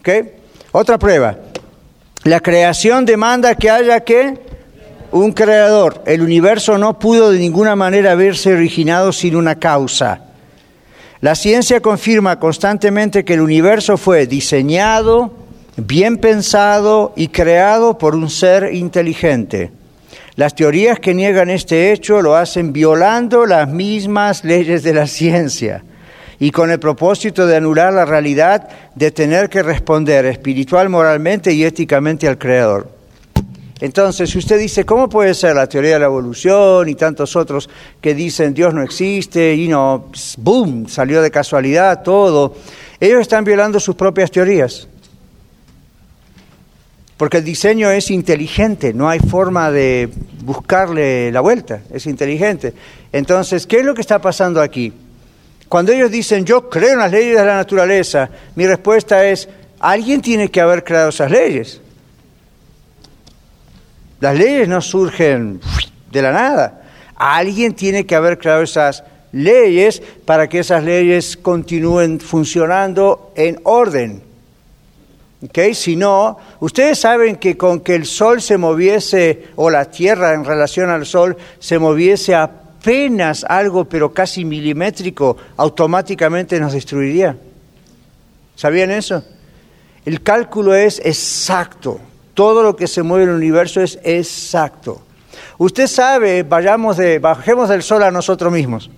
¿Ok? 0.00 0.08
Otra 0.72 0.98
prueba. 0.98 1.38
La 2.24 2.40
creación 2.40 3.06
demanda 3.06 3.54
que 3.54 3.70
haya 3.70 4.00
que 4.00 4.38
un 5.12 5.32
creador. 5.32 6.02
El 6.04 6.20
universo 6.20 6.76
no 6.76 6.98
pudo 6.98 7.30
de 7.30 7.38
ninguna 7.38 7.74
manera 7.74 8.12
haberse 8.12 8.52
originado 8.52 9.12
sin 9.12 9.34
una 9.36 9.54
causa. 9.54 10.22
La 11.20 11.34
ciencia 11.34 11.80
confirma 11.80 12.38
constantemente 12.38 13.24
que 13.24 13.34
el 13.34 13.40
universo 13.40 13.96
fue 13.96 14.26
diseñado, 14.26 15.32
bien 15.76 16.18
pensado 16.18 17.14
y 17.16 17.28
creado 17.28 17.96
por 17.96 18.14
un 18.14 18.28
ser 18.28 18.74
inteligente. 18.74 19.72
Las 20.36 20.54
teorías 20.54 21.00
que 21.00 21.14
niegan 21.14 21.48
este 21.48 21.92
hecho 21.92 22.20
lo 22.20 22.36
hacen 22.36 22.72
violando 22.72 23.46
las 23.46 23.68
mismas 23.68 24.44
leyes 24.44 24.82
de 24.82 24.94
la 24.94 25.06
ciencia 25.06 25.82
y 26.40 26.50
con 26.50 26.70
el 26.70 26.78
propósito 26.78 27.46
de 27.46 27.56
anular 27.56 27.92
la 27.92 28.04
realidad 28.04 28.68
de 28.94 29.10
tener 29.10 29.48
que 29.48 29.62
responder 29.62 30.24
espiritual, 30.26 30.88
moralmente 30.88 31.52
y 31.52 31.64
éticamente 31.64 32.28
al 32.28 32.38
Creador. 32.38 32.98
Entonces, 33.80 34.30
si 34.30 34.38
usted 34.38 34.58
dice, 34.58 34.84
¿cómo 34.84 35.08
puede 35.08 35.34
ser 35.34 35.54
la 35.54 35.68
teoría 35.68 35.94
de 35.94 35.98
la 36.00 36.06
evolución 36.06 36.88
y 36.88 36.94
tantos 36.96 37.36
otros 37.36 37.70
que 38.00 38.14
dicen 38.14 38.52
Dios 38.52 38.74
no 38.74 38.82
existe 38.82 39.54
y 39.54 39.68
no, 39.68 40.10
boom, 40.38 40.88
salió 40.88 41.22
de 41.22 41.30
casualidad 41.30 42.02
todo? 42.02 42.56
Ellos 42.98 43.20
están 43.20 43.44
violando 43.44 43.78
sus 43.78 43.94
propias 43.94 44.30
teorías. 44.30 44.88
Porque 47.16 47.38
el 47.38 47.44
diseño 47.44 47.90
es 47.90 48.10
inteligente, 48.10 48.94
no 48.94 49.08
hay 49.08 49.18
forma 49.18 49.70
de 49.72 50.08
buscarle 50.44 51.32
la 51.32 51.40
vuelta, 51.40 51.82
es 51.92 52.06
inteligente. 52.06 52.74
Entonces, 53.12 53.66
¿qué 53.66 53.78
es 53.78 53.84
lo 53.84 53.94
que 53.94 54.00
está 54.00 54.20
pasando 54.20 54.60
aquí? 54.60 54.92
Cuando 55.68 55.92
ellos 55.92 56.10
dicen, 56.10 56.44
yo 56.44 56.70
creo 56.70 56.92
en 56.92 56.98
las 56.98 57.12
leyes 57.12 57.36
de 57.38 57.44
la 57.44 57.56
naturaleza, 57.56 58.30
mi 58.54 58.66
respuesta 58.66 59.26
es, 59.26 59.48
alguien 59.78 60.22
tiene 60.22 60.50
que 60.50 60.60
haber 60.60 60.82
creado 60.82 61.10
esas 61.10 61.30
leyes. 61.30 61.80
Las 64.20 64.36
leyes 64.36 64.66
no 64.66 64.80
surgen 64.80 65.60
de 66.10 66.22
la 66.22 66.32
nada. 66.32 66.82
Alguien 67.14 67.74
tiene 67.74 68.06
que 68.06 68.14
haber 68.14 68.38
creado 68.38 68.62
esas 68.62 69.04
leyes 69.32 70.02
para 70.24 70.48
que 70.48 70.60
esas 70.60 70.82
leyes 70.82 71.36
continúen 71.36 72.18
funcionando 72.18 73.32
en 73.36 73.60
orden. 73.64 74.22
Okay, 75.40 75.72
si 75.74 75.94
no, 75.94 76.36
ustedes 76.58 76.98
saben 76.98 77.36
que 77.36 77.56
con 77.56 77.80
que 77.80 77.94
el 77.94 78.06
sol 78.06 78.42
se 78.42 78.56
moviese, 78.56 79.48
o 79.54 79.70
la 79.70 79.84
tierra 79.84 80.34
en 80.34 80.44
relación 80.44 80.90
al 80.90 81.06
sol 81.06 81.36
se 81.60 81.78
moviese 81.78 82.34
apenas 82.88 83.44
algo, 83.44 83.84
pero 83.84 84.14
casi 84.14 84.46
milimétrico, 84.46 85.36
automáticamente 85.58 86.58
nos 86.58 86.72
destruiría. 86.72 87.36
¿Sabían 88.56 88.90
eso? 88.90 89.22
El 90.06 90.22
cálculo 90.22 90.74
es 90.74 90.98
exacto. 91.04 92.00
Todo 92.32 92.62
lo 92.62 92.76
que 92.76 92.86
se 92.86 93.02
mueve 93.02 93.24
en 93.24 93.30
el 93.30 93.36
universo 93.36 93.82
es 93.82 93.98
exacto. 94.02 95.02
Usted 95.58 95.86
sabe, 95.86 96.44
vayamos 96.44 96.96
de, 96.96 97.18
bajemos 97.18 97.68
del 97.68 97.82
sol 97.82 98.02
a 98.04 98.10
nosotros 98.10 98.50
mismos. 98.50 98.90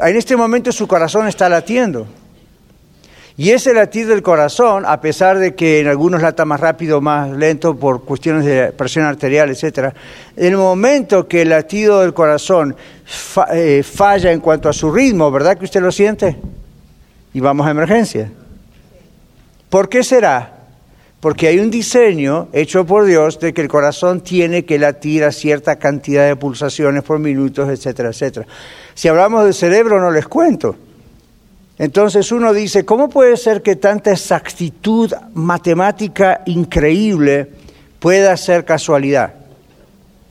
En 0.00 0.16
este 0.16 0.34
momento 0.34 0.72
su 0.72 0.88
corazón 0.88 1.28
está 1.28 1.46
latiendo. 1.50 2.06
Y 3.40 3.52
ese 3.52 3.72
latir 3.72 4.06
del 4.06 4.20
corazón, 4.20 4.84
a 4.86 5.00
pesar 5.00 5.38
de 5.38 5.54
que 5.54 5.80
en 5.80 5.86
algunos 5.86 6.20
lata 6.20 6.44
más 6.44 6.60
rápido 6.60 7.00
más 7.00 7.30
lento 7.30 7.74
por 7.74 8.04
cuestiones 8.04 8.44
de 8.44 8.70
presión 8.72 9.06
arterial, 9.06 9.48
etc., 9.48 9.94
en 10.36 10.48
el 10.48 10.58
momento 10.58 11.26
que 11.26 11.40
el 11.40 11.48
latido 11.48 12.02
del 12.02 12.12
corazón 12.12 12.76
eh, 13.54 13.82
falla 13.82 14.30
en 14.30 14.40
cuanto 14.40 14.68
a 14.68 14.74
su 14.74 14.92
ritmo, 14.92 15.30
¿verdad 15.30 15.56
que 15.56 15.64
usted 15.64 15.80
lo 15.80 15.90
siente? 15.90 16.36
Y 17.32 17.40
vamos 17.40 17.66
a 17.66 17.70
emergencia. 17.70 18.30
¿Por 19.70 19.88
qué 19.88 20.04
será? 20.04 20.58
Porque 21.18 21.48
hay 21.48 21.60
un 21.60 21.70
diseño 21.70 22.48
hecho 22.52 22.84
por 22.84 23.06
Dios 23.06 23.40
de 23.40 23.54
que 23.54 23.62
el 23.62 23.68
corazón 23.68 24.20
tiene 24.20 24.66
que 24.66 24.78
latir 24.78 25.24
a 25.24 25.32
cierta 25.32 25.76
cantidad 25.76 26.26
de 26.26 26.36
pulsaciones 26.36 27.02
por 27.04 27.18
minutos, 27.18 27.70
etcétera, 27.70 28.10
etcétera. 28.10 28.46
Si 28.92 29.08
hablamos 29.08 29.44
del 29.44 29.54
cerebro, 29.54 29.98
no 29.98 30.10
les 30.10 30.28
cuento. 30.28 30.76
Entonces 31.80 32.30
uno 32.30 32.52
dice, 32.52 32.84
¿cómo 32.84 33.08
puede 33.08 33.38
ser 33.38 33.62
que 33.62 33.74
tanta 33.74 34.10
exactitud 34.10 35.14
matemática 35.32 36.42
increíble 36.44 37.48
pueda 37.98 38.36
ser 38.36 38.66
casualidad? 38.66 39.32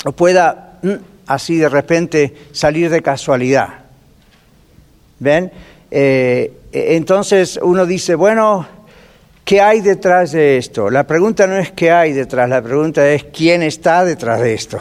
O 0.06 0.12
pueda 0.12 0.78
mm, 0.84 0.94
así 1.26 1.58
de 1.58 1.68
repente 1.68 2.36
salir 2.52 2.92
de 2.92 3.02
casualidad. 3.02 3.70
¿Ven? 5.18 5.52
Eh, 5.90 6.54
entonces 6.72 7.60
uno 7.64 7.88
dice, 7.88 8.14
bueno, 8.14 8.68
¿qué 9.44 9.60
hay 9.60 9.82
detrás 9.82 10.34
de 10.34 10.58
esto? 10.58 10.92
La 10.92 11.08
pregunta 11.08 11.48
no 11.48 11.58
es 11.58 11.72
qué 11.72 11.90
hay 11.90 12.14
detrás, 12.14 12.48
la 12.48 12.62
pregunta 12.62 13.10
es 13.10 13.24
quién 13.24 13.64
está 13.64 14.06
detrás 14.06 14.40
de 14.40 14.54
esto. 14.54 14.78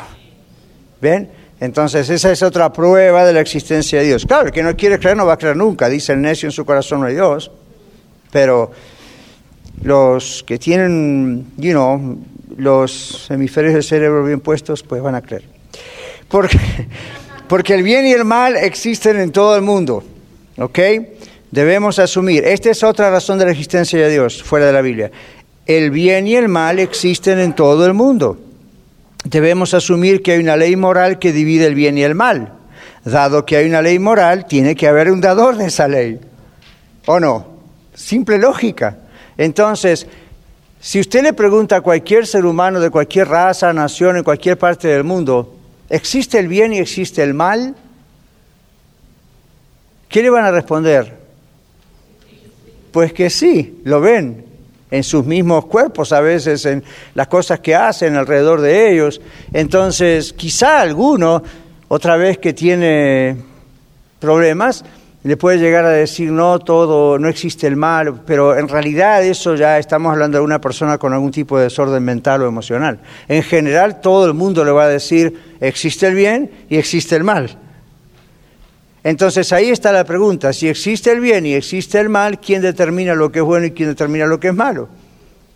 ¿Ven? 1.00 1.30
Entonces, 1.60 2.08
esa 2.08 2.30
es 2.30 2.42
otra 2.42 2.72
prueba 2.72 3.24
de 3.24 3.32
la 3.32 3.40
existencia 3.40 3.98
de 4.00 4.06
Dios. 4.06 4.24
Claro, 4.24 4.46
el 4.46 4.52
que 4.52 4.62
no 4.62 4.76
quiere 4.76 4.98
creer 4.98 5.16
no 5.16 5.26
va 5.26 5.34
a 5.34 5.36
creer 5.36 5.56
nunca, 5.56 5.88
dice 5.88 6.12
el 6.12 6.20
necio 6.20 6.46
en 6.46 6.52
su 6.52 6.64
corazón 6.64 7.00
no 7.00 7.06
hay 7.06 7.14
Dios, 7.14 7.50
pero 8.30 8.70
los 9.82 10.44
que 10.46 10.58
tienen, 10.58 11.46
you 11.56 11.72
know, 11.72 12.18
los 12.56 13.28
hemisferios 13.30 13.74
del 13.74 13.82
cerebro 13.82 14.24
bien 14.24 14.40
puestos, 14.40 14.82
pues 14.82 15.02
van 15.02 15.16
a 15.16 15.22
creer. 15.22 15.44
Porque, 16.28 16.58
porque 17.48 17.74
el 17.74 17.82
bien 17.82 18.06
y 18.06 18.12
el 18.12 18.24
mal 18.24 18.56
existen 18.56 19.18
en 19.18 19.32
todo 19.32 19.56
el 19.56 19.62
mundo, 19.62 20.04
¿ok? 20.58 20.78
Debemos 21.50 21.98
asumir, 21.98 22.44
esta 22.44 22.70
es 22.70 22.84
otra 22.84 23.10
razón 23.10 23.38
de 23.38 23.46
la 23.46 23.50
existencia 23.50 23.98
de 23.98 24.10
Dios, 24.10 24.42
fuera 24.42 24.66
de 24.66 24.72
la 24.72 24.82
Biblia. 24.82 25.10
El 25.66 25.90
bien 25.90 26.26
y 26.28 26.36
el 26.36 26.48
mal 26.48 26.78
existen 26.78 27.40
en 27.40 27.54
todo 27.54 27.84
el 27.84 27.94
mundo 27.94 28.38
debemos 29.24 29.74
asumir 29.74 30.22
que 30.22 30.32
hay 30.32 30.40
una 30.40 30.56
ley 30.56 30.76
moral 30.76 31.18
que 31.18 31.32
divide 31.32 31.66
el 31.66 31.74
bien 31.74 31.98
y 31.98 32.02
el 32.02 32.14
mal. 32.14 32.52
Dado 33.04 33.44
que 33.44 33.56
hay 33.56 33.66
una 33.66 33.82
ley 33.82 33.98
moral, 33.98 34.46
tiene 34.46 34.74
que 34.74 34.86
haber 34.86 35.10
un 35.10 35.20
dador 35.20 35.56
de 35.56 35.66
esa 35.66 35.88
ley. 35.88 36.20
¿O 37.06 37.18
no? 37.20 37.46
Simple 37.94 38.38
lógica. 38.38 38.98
Entonces, 39.36 40.06
si 40.80 41.00
usted 41.00 41.22
le 41.22 41.32
pregunta 41.32 41.76
a 41.76 41.80
cualquier 41.80 42.26
ser 42.26 42.44
humano 42.44 42.80
de 42.80 42.90
cualquier 42.90 43.28
raza, 43.28 43.72
nación, 43.72 44.16
en 44.16 44.24
cualquier 44.24 44.58
parte 44.58 44.88
del 44.88 45.04
mundo, 45.04 45.56
¿existe 45.88 46.38
el 46.38 46.48
bien 46.48 46.72
y 46.72 46.78
existe 46.78 47.22
el 47.22 47.34
mal? 47.34 47.74
¿Qué 50.08 50.22
le 50.22 50.30
van 50.30 50.44
a 50.44 50.50
responder? 50.50 51.18
Pues 52.92 53.12
que 53.12 53.30
sí, 53.30 53.80
lo 53.84 54.00
ven 54.00 54.47
en 54.90 55.02
sus 55.04 55.24
mismos 55.24 55.66
cuerpos, 55.66 56.12
a 56.12 56.20
veces 56.20 56.64
en 56.66 56.82
las 57.14 57.28
cosas 57.28 57.60
que 57.60 57.74
hacen 57.74 58.16
alrededor 58.16 58.60
de 58.60 58.92
ellos. 58.92 59.20
Entonces, 59.52 60.32
quizá 60.32 60.80
alguno, 60.80 61.42
otra 61.88 62.16
vez 62.16 62.38
que 62.38 62.52
tiene 62.52 63.36
problemas, 64.18 64.84
le 65.24 65.36
puede 65.36 65.58
llegar 65.58 65.84
a 65.84 65.90
decir, 65.90 66.30
no, 66.30 66.58
todo, 66.58 67.18
no 67.18 67.28
existe 67.28 67.66
el 67.66 67.76
mal, 67.76 68.22
pero 68.24 68.56
en 68.56 68.68
realidad 68.68 69.22
eso 69.22 69.56
ya 69.56 69.78
estamos 69.78 70.12
hablando 70.12 70.38
de 70.38 70.44
una 70.44 70.60
persona 70.60 70.96
con 70.96 71.12
algún 71.12 71.32
tipo 71.32 71.58
de 71.58 71.64
desorden 71.64 72.02
mental 72.02 72.42
o 72.42 72.48
emocional. 72.48 73.00
En 73.26 73.42
general, 73.42 74.00
todo 74.00 74.26
el 74.26 74.34
mundo 74.34 74.64
le 74.64 74.70
va 74.70 74.84
a 74.84 74.88
decir, 74.88 75.56
existe 75.60 76.06
el 76.06 76.14
bien 76.14 76.50
y 76.70 76.76
existe 76.76 77.16
el 77.16 77.24
mal. 77.24 77.58
Entonces 79.08 79.54
ahí 79.54 79.70
está 79.70 79.90
la 79.90 80.04
pregunta, 80.04 80.52
si 80.52 80.68
existe 80.68 81.10
el 81.10 81.20
bien 81.20 81.46
y 81.46 81.54
existe 81.54 81.98
el 81.98 82.10
mal, 82.10 82.38
¿quién 82.38 82.60
determina 82.60 83.14
lo 83.14 83.32
que 83.32 83.38
es 83.38 83.44
bueno 83.46 83.64
y 83.64 83.70
quién 83.70 83.88
determina 83.88 84.26
lo 84.26 84.38
que 84.38 84.48
es 84.48 84.54
malo? 84.54 84.90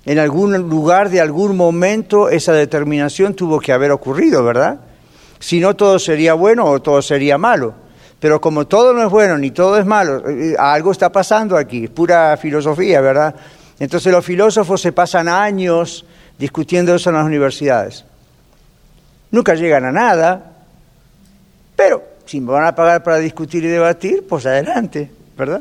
En 0.06 0.18
algún 0.18 0.56
lugar 0.70 1.10
de 1.10 1.20
algún 1.20 1.54
momento 1.54 2.30
esa 2.30 2.54
determinación 2.54 3.34
tuvo 3.34 3.60
que 3.60 3.70
haber 3.70 3.90
ocurrido, 3.90 4.42
¿verdad? 4.42 4.80
Si 5.38 5.60
no 5.60 5.76
todo 5.76 5.98
sería 5.98 6.32
bueno 6.32 6.64
o 6.64 6.80
todo 6.80 7.02
sería 7.02 7.36
malo. 7.36 7.74
Pero 8.18 8.40
como 8.40 8.66
todo 8.66 8.94
no 8.94 9.04
es 9.04 9.10
bueno 9.10 9.36
ni 9.36 9.50
todo 9.50 9.76
es 9.76 9.84
malo, 9.84 10.26
eh, 10.30 10.56
algo 10.58 10.90
está 10.90 11.12
pasando 11.12 11.58
aquí, 11.58 11.84
es 11.84 11.90
pura 11.90 12.34
filosofía, 12.38 13.02
¿verdad? 13.02 13.34
Entonces 13.78 14.10
los 14.10 14.24
filósofos 14.24 14.80
se 14.80 14.92
pasan 14.92 15.28
años 15.28 16.06
discutiendo 16.38 16.94
eso 16.94 17.10
en 17.10 17.16
las 17.16 17.26
universidades. 17.26 18.06
Nunca 19.30 19.54
llegan 19.54 19.84
a 19.84 19.92
nada, 19.92 20.52
pero 21.76 22.11
si 22.32 22.40
me 22.40 22.50
van 22.50 22.64
a 22.64 22.74
pagar 22.74 23.02
para 23.02 23.18
discutir 23.18 23.62
y 23.62 23.66
debatir, 23.66 24.24
pues 24.26 24.46
adelante, 24.46 25.10
¿verdad? 25.36 25.60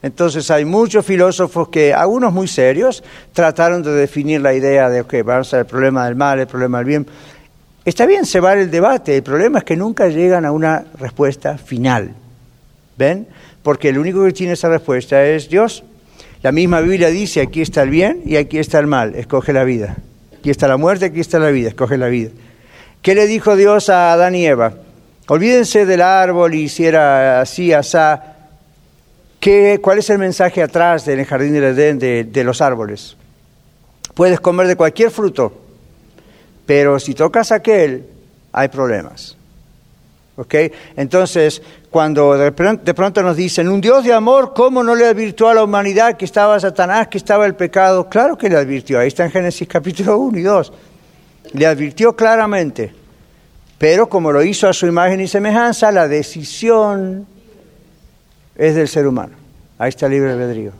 Entonces 0.00 0.48
hay 0.48 0.64
muchos 0.64 1.04
filósofos 1.04 1.70
que, 1.70 1.92
algunos 1.92 2.32
muy 2.32 2.46
serios, 2.46 3.02
trataron 3.32 3.82
de 3.82 3.90
definir 3.90 4.40
la 4.40 4.54
idea 4.54 4.88
de, 4.88 5.00
ok, 5.00 5.12
vamos 5.24 5.52
a 5.52 5.56
ver 5.56 5.66
el 5.66 5.70
problema 5.70 6.04
del 6.04 6.14
mal, 6.14 6.38
el 6.38 6.46
problema 6.46 6.78
del 6.78 6.86
bien. 6.86 7.06
Está 7.84 8.06
bien 8.06 8.26
se 8.26 8.38
va 8.38 8.52
el 8.52 8.70
debate, 8.70 9.16
el 9.16 9.24
problema 9.24 9.58
es 9.58 9.64
que 9.64 9.74
nunca 9.74 10.06
llegan 10.06 10.44
a 10.44 10.52
una 10.52 10.84
respuesta 11.00 11.58
final. 11.58 12.14
¿Ven? 12.96 13.26
Porque 13.64 13.88
el 13.88 13.98
único 13.98 14.24
que 14.24 14.30
tiene 14.30 14.52
esa 14.52 14.68
respuesta 14.68 15.20
es 15.24 15.48
Dios. 15.48 15.82
La 16.44 16.52
misma 16.52 16.80
Biblia 16.80 17.08
dice, 17.08 17.40
aquí 17.40 17.60
está 17.60 17.82
el 17.82 17.90
bien 17.90 18.22
y 18.24 18.36
aquí 18.36 18.60
está 18.60 18.78
el 18.78 18.86
mal, 18.86 19.16
escoge 19.16 19.52
la 19.52 19.64
vida. 19.64 19.96
Aquí 20.38 20.50
está 20.50 20.68
la 20.68 20.76
muerte, 20.76 21.06
aquí 21.06 21.18
está 21.18 21.40
la 21.40 21.50
vida, 21.50 21.70
escoge 21.70 21.98
la 21.98 22.06
vida. 22.06 22.30
¿Qué 23.02 23.16
le 23.16 23.26
dijo 23.26 23.56
Dios 23.56 23.88
a 23.88 24.12
Adán 24.12 24.36
y 24.36 24.46
Eva? 24.46 24.83
Olvídense 25.28 25.86
del 25.86 26.02
árbol 26.02 26.54
y 26.54 26.68
si 26.68 26.84
era 26.84 27.40
así, 27.40 27.72
asá. 27.72 28.36
¿Qué, 29.40 29.78
¿Cuál 29.82 29.98
es 29.98 30.10
el 30.10 30.18
mensaje 30.18 30.62
atrás 30.62 31.04
del 31.04 31.24
jardín 31.24 31.52
del 31.54 31.64
Edén 31.64 31.98
de, 31.98 32.24
de 32.24 32.44
los 32.44 32.60
árboles? 32.60 33.16
Puedes 34.14 34.40
comer 34.40 34.66
de 34.66 34.76
cualquier 34.76 35.10
fruto, 35.10 35.52
pero 36.66 36.98
si 36.98 37.14
tocas 37.14 37.52
aquel, 37.52 38.06
hay 38.52 38.68
problemas. 38.68 39.36
¿Ok? 40.36 40.54
Entonces, 40.96 41.62
cuando 41.90 42.36
de 42.36 42.50
pronto, 42.52 43.22
nos 43.22 43.36
dicen, 43.36 43.68
un 43.68 43.80
Dios 43.80 44.04
de 44.04 44.12
amor, 44.12 44.52
¿cómo 44.54 44.82
no 44.82 44.94
le 44.94 45.06
advirtió 45.06 45.48
a 45.48 45.54
la 45.54 45.62
humanidad 45.62 46.16
que 46.16 46.24
estaba 46.24 46.58
Satanás, 46.58 47.06
que 47.08 47.18
estaba 47.18 47.46
el 47.46 47.54
pecado? 47.54 48.08
Claro 48.08 48.36
que 48.36 48.48
le 48.48 48.56
advirtió, 48.56 48.98
ahí 48.98 49.08
está 49.08 49.24
en 49.24 49.30
Génesis 49.30 49.68
capítulo 49.68 50.18
1 50.18 50.38
y 50.38 50.42
2. 50.42 50.72
Le 51.52 51.66
advirtió 51.66 52.16
claramente, 52.16 52.92
pero 53.84 54.08
como 54.08 54.32
lo 54.32 54.42
hizo 54.42 54.66
a 54.66 54.72
su 54.72 54.86
imagen 54.86 55.20
y 55.20 55.28
semejanza, 55.28 55.92
la 55.92 56.08
decisión 56.08 57.26
es 58.56 58.74
del 58.74 58.88
ser 58.88 59.06
humano. 59.06 59.34
Ahí 59.76 59.90
está 59.90 60.06
el 60.06 60.12
libre 60.12 60.32
albedrío. 60.32 60.72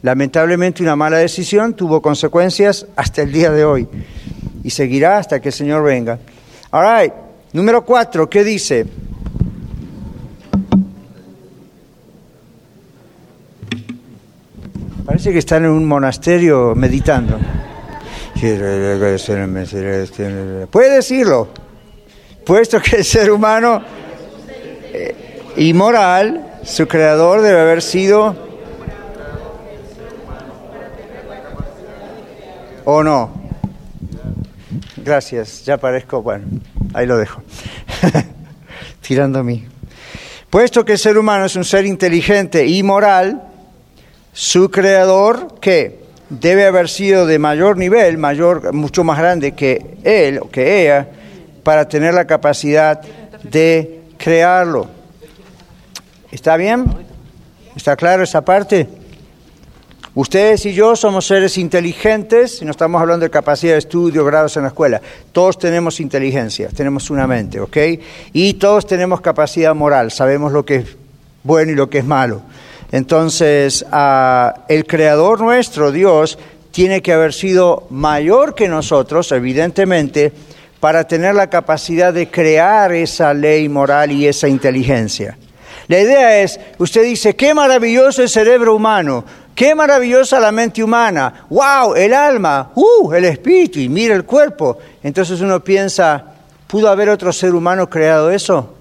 Lamentablemente 0.00 0.82
una 0.82 0.96
mala 0.96 1.18
decisión 1.18 1.74
tuvo 1.74 2.00
consecuencias 2.00 2.86
hasta 2.96 3.20
el 3.20 3.32
día 3.32 3.50
de 3.50 3.66
hoy 3.66 3.86
y 4.64 4.70
seguirá 4.70 5.18
hasta 5.18 5.42
que 5.42 5.50
el 5.50 5.52
Señor 5.52 5.82
venga. 5.82 6.18
All 6.70 7.02
right. 7.02 7.12
Número 7.52 7.84
cuatro, 7.84 8.30
¿qué 8.30 8.42
dice? 8.42 8.86
Parece 15.04 15.32
que 15.32 15.38
están 15.38 15.66
en 15.66 15.70
un 15.70 15.84
monasterio 15.84 16.74
meditando. 16.74 17.38
Puede 20.70 20.94
decirlo, 20.94 21.48
puesto 22.44 22.80
que 22.80 22.96
el 22.96 23.04
ser 23.04 23.30
humano 23.30 23.82
eh, 24.92 25.14
inmoral, 25.56 26.58
su 26.64 26.86
creador 26.86 27.40
debe 27.42 27.60
haber 27.60 27.82
sido... 27.82 28.50
¿O 32.84 33.04
no? 33.04 33.30
Gracias, 34.96 35.64
ya 35.64 35.76
parezco, 35.76 36.20
bueno, 36.20 36.46
ahí 36.94 37.06
lo 37.06 37.16
dejo. 37.16 37.42
Tirando 39.00 39.38
a 39.38 39.44
mí. 39.44 39.64
Puesto 40.50 40.84
que 40.84 40.92
el 40.92 40.98
ser 40.98 41.16
humano 41.16 41.44
es 41.44 41.54
un 41.56 41.64
ser 41.64 41.86
inteligente 41.86 42.66
y 42.66 42.82
moral, 42.82 43.42
su 44.32 44.70
creador, 44.70 45.60
que 45.60 46.02
debe 46.28 46.66
haber 46.66 46.88
sido 46.88 47.26
de 47.26 47.38
mayor 47.38 47.76
nivel, 47.76 48.18
mayor, 48.18 48.72
mucho 48.72 49.04
más 49.04 49.18
grande 49.18 49.52
que 49.52 49.96
él 50.02 50.38
o 50.38 50.50
que 50.50 50.82
ella, 50.82 51.08
para 51.62 51.88
tener 51.88 52.14
la 52.14 52.26
capacidad 52.26 53.00
de 53.42 54.02
crearlo. 54.18 54.88
¿Está 56.30 56.56
bien? 56.56 56.86
¿Está 57.76 57.96
claro 57.96 58.22
esa 58.22 58.42
parte? 58.44 58.88
Ustedes 60.14 60.66
y 60.66 60.74
yo 60.74 60.94
somos 60.94 61.26
seres 61.26 61.56
inteligentes, 61.56 62.60
y 62.60 62.66
no 62.66 62.72
estamos 62.72 63.00
hablando 63.00 63.24
de 63.24 63.30
capacidad 63.30 63.72
de 63.72 63.78
estudio, 63.78 64.26
grados 64.26 64.56
en 64.58 64.62
la 64.62 64.68
escuela. 64.68 65.00
Todos 65.32 65.58
tenemos 65.58 66.00
inteligencia, 66.00 66.68
tenemos 66.68 67.08
una 67.08 67.26
mente, 67.26 67.60
¿ok? 67.60 67.76
Y 68.34 68.54
todos 68.54 68.86
tenemos 68.86 69.22
capacidad 69.22 69.74
moral, 69.74 70.10
sabemos 70.10 70.52
lo 70.52 70.66
que 70.66 70.76
es 70.76 70.96
bueno 71.42 71.72
y 71.72 71.74
lo 71.74 71.88
que 71.88 71.98
es 71.98 72.04
malo. 72.04 72.42
Entonces, 72.90 73.86
ah, 73.90 74.64
el 74.68 74.86
creador 74.86 75.40
nuestro, 75.40 75.90
Dios, 75.90 76.38
tiene 76.72 77.00
que 77.00 77.14
haber 77.14 77.32
sido 77.32 77.86
mayor 77.88 78.54
que 78.54 78.68
nosotros, 78.68 79.32
evidentemente, 79.32 80.32
para 80.82 81.04
tener 81.04 81.36
la 81.36 81.48
capacidad 81.48 82.12
de 82.12 82.28
crear 82.28 82.90
esa 82.90 83.32
ley 83.32 83.68
moral 83.68 84.10
y 84.10 84.26
esa 84.26 84.48
inteligencia. 84.48 85.38
La 85.86 86.00
idea 86.00 86.42
es, 86.42 86.58
usted 86.76 87.04
dice, 87.04 87.36
qué 87.36 87.54
maravilloso 87.54 88.20
el 88.20 88.28
cerebro 88.28 88.74
humano. 88.74 89.24
Qué 89.54 89.76
maravillosa 89.76 90.40
la 90.40 90.50
mente 90.50 90.82
humana. 90.82 91.46
¡Wow! 91.50 91.94
El 91.94 92.12
alma. 92.12 92.72
¡Uh! 92.74 93.12
El 93.12 93.26
espíritu. 93.26 93.78
Y 93.78 93.88
mira 93.88 94.16
el 94.16 94.24
cuerpo. 94.24 94.76
Entonces 95.04 95.40
uno 95.40 95.62
piensa, 95.62 96.24
¿pudo 96.66 96.88
haber 96.88 97.10
otro 97.10 97.32
ser 97.32 97.54
humano 97.54 97.88
creado 97.88 98.32
eso? 98.32 98.74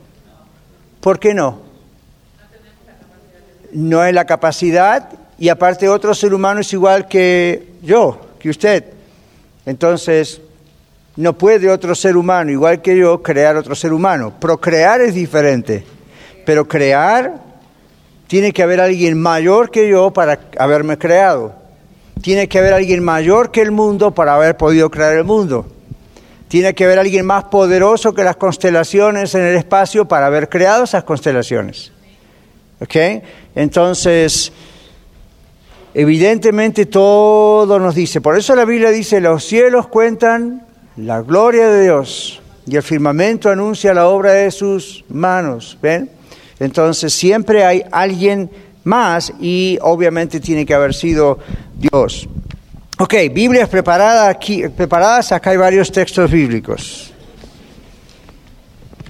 ¿Por 1.02 1.20
qué 1.20 1.36
no? 1.36 1.62
No 3.74 4.02
hay 4.02 4.12
la 4.12 4.26
capacidad 4.26 5.08
y 5.38 5.50
aparte 5.50 5.88
otro 5.88 6.16
ser 6.16 6.34
humano 6.34 6.62
es 6.62 6.74
igual 6.74 7.08
que 7.08 7.74
yo, 7.84 8.20
que 8.40 8.50
usted. 8.50 8.86
Entonces, 9.68 10.42
no 11.16 11.38
puede 11.38 11.70
otro 11.70 11.94
ser 11.94 12.16
humano, 12.16 12.52
igual 12.52 12.82
que 12.82 12.98
yo, 12.98 13.22
crear 13.22 13.58
otro 13.58 13.76
ser 13.76 13.94
humano. 13.94 14.34
Procrear 14.40 15.02
es 15.02 15.14
diferente, 15.14 15.84
pero 16.46 16.68
crear 16.68 17.52
tiene 18.28 18.54
que 18.54 18.64
haber 18.64 18.80
alguien 18.80 19.20
mayor 19.20 19.72
que 19.72 19.90
yo 19.90 20.12
para 20.12 20.40
haberme 20.58 20.98
creado. 20.98 21.54
Tiene 22.22 22.48
que 22.48 22.60
haber 22.60 22.74
alguien 22.74 23.04
mayor 23.04 23.52
que 23.52 23.62
el 23.62 23.72
mundo 23.72 24.12
para 24.12 24.36
haber 24.36 24.56
podido 24.56 24.90
crear 24.90 25.14
el 25.18 25.26
mundo. 25.26 25.66
Tiene 26.48 26.74
que 26.74 26.86
haber 26.86 27.00
alguien 27.00 27.26
más 27.26 27.46
poderoso 27.46 28.14
que 28.14 28.24
las 28.24 28.38
constelaciones 28.38 29.36
en 29.36 29.42
el 29.42 29.58
espacio 29.58 30.08
para 30.08 30.28
haber 30.28 30.48
creado 30.48 30.86
esas 30.86 31.04
constelaciones. 31.04 31.92
¿Ok? 32.80 32.96
Entonces, 33.54 34.52
evidentemente 35.94 36.86
todo 36.86 37.80
nos 37.80 37.96
dice. 37.96 38.22
Por 38.22 38.38
eso 38.38 38.56
la 38.56 38.64
Biblia 38.64 38.92
dice, 38.92 39.20
los 39.20 39.44
cielos 39.44 39.88
cuentan 39.88 40.71
la 40.98 41.22
gloria 41.22 41.70
de 41.70 41.84
Dios 41.84 42.42
y 42.68 42.76
el 42.76 42.84
firmamento 42.84 43.50
anuncia 43.50 43.94
la 43.94 44.08
obra 44.08 44.34
de 44.34 44.52
sus 44.52 45.04
manos. 45.10 45.78
¿Ven? 45.82 46.10
Entonces 46.60 47.14
siempre 47.14 47.66
hay 47.66 47.84
alguien 47.92 48.50
más 48.84 49.34
y 49.40 49.78
obviamente 49.82 50.40
tiene 50.40 50.66
que 50.66 50.74
haber 50.74 50.94
sido 50.94 51.40
Dios. 51.76 52.28
Ok, 53.00 53.16
Biblias 53.34 53.68
preparadas, 53.68 54.30
aquí, 54.30 54.68
preparadas, 54.70 55.32
acá 55.32 55.50
hay 55.52 55.58
varios 55.58 55.92
textos 55.92 56.30
bíblicos. 56.30 57.12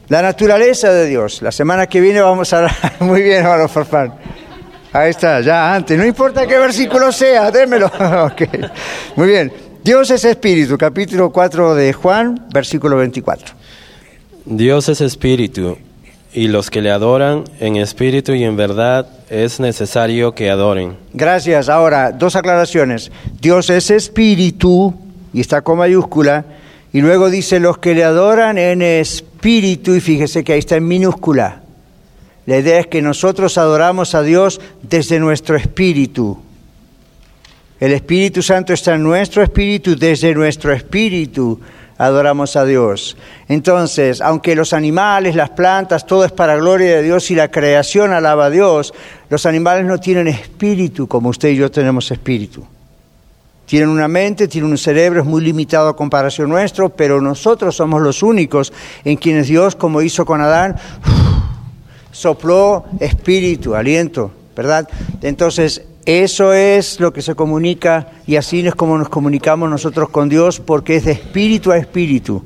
La 0.07 0.21
naturaleza 0.21 0.91
de 0.91 1.07
Dios. 1.07 1.41
La 1.41 1.51
semana 1.51 1.87
que 1.87 1.99
viene 1.99 2.21
vamos 2.21 2.51
a 2.53 2.57
hablar 2.57 2.75
muy 2.99 3.21
bien, 3.21 3.43
hermano 3.43 3.67
Farfán. 3.67 4.13
Ahí 4.93 5.09
está, 5.09 5.39
ya 5.41 5.73
antes. 5.73 5.97
No 5.97 6.05
importa 6.05 6.45
qué 6.45 6.57
versículo 6.57 7.11
sea, 7.11 7.49
démelo. 7.49 7.87
Ok. 8.31 8.41
Muy 9.15 9.27
bien. 9.27 9.70
Dios 9.83 10.11
es 10.11 10.25
espíritu, 10.25 10.77
capítulo 10.77 11.31
4 11.31 11.73
de 11.73 11.91
Juan, 11.91 12.45
versículo 12.53 12.97
24. 12.97 13.55
Dios 14.45 14.89
es 14.89 15.01
espíritu, 15.01 15.75
y 16.33 16.49
los 16.49 16.69
que 16.69 16.83
le 16.83 16.91
adoran 16.91 17.45
en 17.59 17.77
espíritu 17.77 18.33
y 18.33 18.43
en 18.43 18.55
verdad 18.55 19.07
es 19.31 19.59
necesario 19.59 20.35
que 20.35 20.51
adoren. 20.51 20.97
Gracias. 21.13 21.67
Ahora, 21.67 22.11
dos 22.11 22.35
aclaraciones. 22.35 23.11
Dios 23.41 23.71
es 23.71 23.89
espíritu, 23.89 24.93
y 25.33 25.41
está 25.41 25.63
con 25.63 25.79
mayúscula, 25.79 26.45
y 26.93 27.01
luego 27.01 27.31
dice 27.31 27.59
los 27.59 27.79
que 27.79 27.95
le 27.95 28.03
adoran 28.03 28.59
en 28.59 28.83
espíritu, 28.83 29.95
y 29.95 29.99
fíjese 29.99 30.43
que 30.43 30.53
ahí 30.53 30.59
está 30.59 30.75
en 30.75 30.87
minúscula. 30.87 31.63
La 32.45 32.59
idea 32.59 32.81
es 32.81 32.85
que 32.85 33.01
nosotros 33.01 33.57
adoramos 33.57 34.13
a 34.13 34.21
Dios 34.21 34.61
desde 34.83 35.19
nuestro 35.19 35.55
espíritu. 35.55 36.37
El 37.81 37.93
Espíritu 37.93 38.43
Santo 38.43 38.73
está 38.73 38.93
en 38.93 39.01
nuestro 39.01 39.41
espíritu, 39.41 39.95
desde 39.95 40.35
nuestro 40.35 40.71
espíritu 40.71 41.59
adoramos 41.97 42.55
a 42.55 42.63
Dios. 42.63 43.17
Entonces, 43.47 44.21
aunque 44.21 44.55
los 44.55 44.73
animales, 44.73 45.35
las 45.35 45.49
plantas, 45.49 46.05
todo 46.05 46.23
es 46.23 46.31
para 46.31 46.55
gloria 46.57 46.97
de 46.97 47.01
Dios 47.01 47.31
y 47.31 47.35
la 47.35 47.49
creación 47.49 48.13
alaba 48.13 48.45
a 48.45 48.49
Dios, 48.51 48.93
los 49.31 49.47
animales 49.47 49.83
no 49.85 49.97
tienen 49.99 50.27
espíritu 50.27 51.07
como 51.07 51.29
usted 51.29 51.49
y 51.49 51.55
yo 51.55 51.71
tenemos 51.71 52.11
espíritu. 52.11 52.63
Tienen 53.65 53.89
una 53.89 54.07
mente, 54.07 54.47
tienen 54.47 54.69
un 54.69 54.77
cerebro, 54.77 55.21
es 55.21 55.25
muy 55.25 55.41
limitado 55.41 55.89
a 55.89 55.95
comparación 55.95 56.51
nuestro, 56.51 56.89
pero 56.89 57.19
nosotros 57.19 57.75
somos 57.75 57.99
los 58.03 58.21
únicos 58.21 58.71
en 59.03 59.17
quienes 59.17 59.47
Dios, 59.47 59.75
como 59.75 60.03
hizo 60.03 60.23
con 60.23 60.39
Adán, 60.39 60.75
sopló 62.11 62.85
espíritu, 62.99 63.73
aliento, 63.73 64.31
¿verdad? 64.55 64.87
Entonces, 65.23 65.81
eso 66.05 66.53
es 66.53 66.99
lo 66.99 67.13
que 67.13 67.21
se 67.21 67.35
comunica 67.35 68.11
y 68.25 68.35
así 68.35 68.65
es 68.65 68.75
como 68.75 68.97
nos 68.97 69.09
comunicamos 69.09 69.69
nosotros 69.69 70.09
con 70.09 70.29
Dios 70.29 70.59
porque 70.59 70.95
es 70.95 71.05
de 71.05 71.11
espíritu 71.11 71.71
a 71.71 71.77
espíritu. 71.77 72.43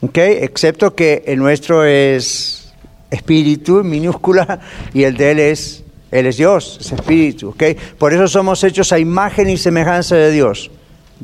¿Ok? 0.00 0.18
Excepto 0.18 0.94
que 0.94 1.22
el 1.26 1.38
nuestro 1.38 1.84
es 1.84 2.72
espíritu 3.10 3.80
en 3.80 3.88
minúscula 3.88 4.60
y 4.92 5.04
el 5.04 5.16
de 5.16 5.30
él 5.30 5.38
es, 5.38 5.84
él 6.10 6.26
es 6.26 6.36
Dios, 6.36 6.78
es 6.80 6.92
espíritu. 6.92 7.50
¿Ok? 7.50 7.62
Por 7.98 8.12
eso 8.12 8.26
somos 8.28 8.62
hechos 8.64 8.92
a 8.92 8.98
imagen 8.98 9.48
y 9.48 9.56
semejanza 9.56 10.16
de 10.16 10.30
Dios. 10.32 10.70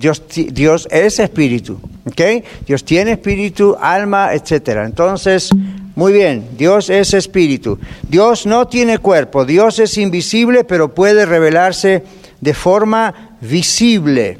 Dios, 0.01 0.23
Dios 0.29 0.89
es 0.91 1.19
espíritu, 1.19 1.79
¿ok? 2.07 2.43
Dios 2.67 2.87
tiene 2.87 3.13
espíritu, 3.13 3.77
alma, 3.79 4.33
etcétera. 4.33 4.87
Entonces, 4.87 5.51
muy 5.95 6.15
bien, 6.15 6.49
Dios 6.57 6.89
es 6.89 7.13
espíritu. 7.13 7.79
Dios 8.09 8.47
no 8.47 8.67
tiene 8.67 8.97
cuerpo, 8.97 9.45
Dios 9.45 9.79
es 9.79 9.99
invisible, 9.99 10.65
pero 10.65 10.95
puede 10.95 11.27
revelarse 11.27 12.03
de 12.41 12.55
forma 12.55 13.37
visible. 13.43 14.39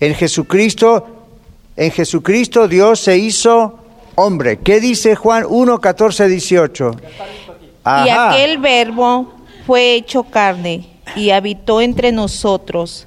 En 0.00 0.16
Jesucristo, 0.16 1.06
en 1.76 1.92
Jesucristo 1.92 2.66
Dios 2.66 2.98
se 2.98 3.16
hizo 3.16 3.78
hombre. 4.16 4.58
¿Qué 4.58 4.80
dice 4.80 5.14
Juan 5.14 5.44
1, 5.48 5.80
14, 5.80 6.26
18? 6.26 6.96
Y 8.06 8.08
aquel 8.08 8.58
verbo 8.58 9.34
fue 9.64 9.94
hecho 9.94 10.24
carne 10.24 10.88
y 11.14 11.30
habitó 11.30 11.80
entre 11.80 12.10
nosotros 12.10 13.06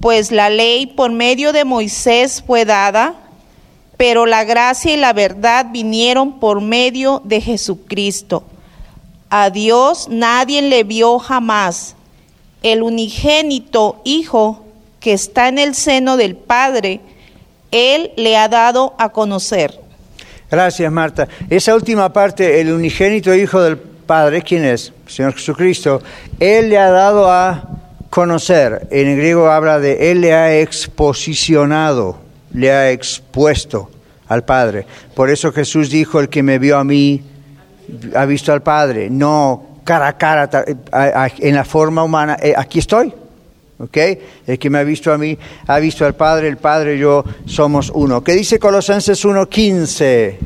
pues 0.00 0.30
la 0.30 0.50
ley 0.50 0.86
por 0.86 1.10
medio 1.10 1.52
de 1.52 1.64
Moisés 1.64 2.42
fue 2.46 2.64
dada, 2.64 3.14
pero 3.96 4.26
la 4.26 4.44
gracia 4.44 4.92
y 4.92 4.96
la 4.96 5.12
verdad 5.12 5.66
vinieron 5.70 6.38
por 6.38 6.60
medio 6.60 7.20
de 7.24 7.40
Jesucristo. 7.40 8.44
A 9.30 9.50
Dios 9.50 10.08
nadie 10.08 10.62
le 10.62 10.84
vio 10.84 11.18
jamás. 11.18 11.96
El 12.62 12.82
unigénito 12.82 14.00
Hijo 14.04 14.64
que 15.00 15.12
está 15.12 15.48
en 15.48 15.58
el 15.58 15.74
seno 15.74 16.16
del 16.16 16.36
Padre, 16.36 17.00
Él 17.70 18.12
le 18.16 18.36
ha 18.36 18.48
dado 18.48 18.94
a 18.98 19.10
conocer. 19.10 19.78
Gracias, 20.50 20.90
Marta. 20.90 21.28
Esa 21.50 21.74
última 21.74 22.12
parte, 22.12 22.60
el 22.60 22.72
unigénito 22.72 23.34
Hijo 23.34 23.60
del 23.60 23.78
Padre, 23.78 24.42
¿quién 24.42 24.64
es? 24.64 24.92
Señor 25.06 25.34
Jesucristo. 25.34 26.02
Él 26.40 26.70
le 26.70 26.78
ha 26.78 26.90
dado 26.90 27.30
a 27.30 27.77
conocer. 28.10 28.88
En 28.90 29.16
griego 29.16 29.50
habla 29.50 29.78
de 29.78 30.10
Él 30.10 30.20
le 30.20 30.34
ha 30.34 30.58
exposicionado, 30.58 32.18
le 32.52 32.72
ha 32.72 32.90
expuesto 32.90 33.90
al 34.28 34.44
Padre. 34.44 34.86
Por 35.14 35.30
eso 35.30 35.52
Jesús 35.52 35.90
dijo, 35.90 36.20
el 36.20 36.28
que 36.28 36.42
me 36.42 36.58
vio 36.58 36.78
a 36.78 36.84
mí, 36.84 37.22
ha 38.14 38.24
visto 38.26 38.52
al 38.52 38.62
Padre. 38.62 39.08
No 39.10 39.80
cara 39.84 40.08
a 40.08 40.18
cara, 40.18 40.66
en 41.38 41.54
la 41.54 41.64
forma 41.64 42.02
humana. 42.02 42.36
Eh, 42.42 42.54
aquí 42.56 42.78
estoy. 42.78 43.12
¿Ok? 43.78 43.96
El 44.46 44.58
que 44.58 44.70
me 44.70 44.78
ha 44.78 44.82
visto 44.82 45.12
a 45.12 45.18
mí, 45.18 45.38
ha 45.66 45.78
visto 45.78 46.04
al 46.04 46.14
Padre, 46.14 46.48
el 46.48 46.56
Padre 46.56 46.96
y 46.96 46.98
yo 46.98 47.24
somos 47.46 47.90
uno. 47.94 48.24
¿Qué 48.24 48.32
dice 48.32 48.58
Colosenses 48.58 49.24
1.15? 49.24 50.36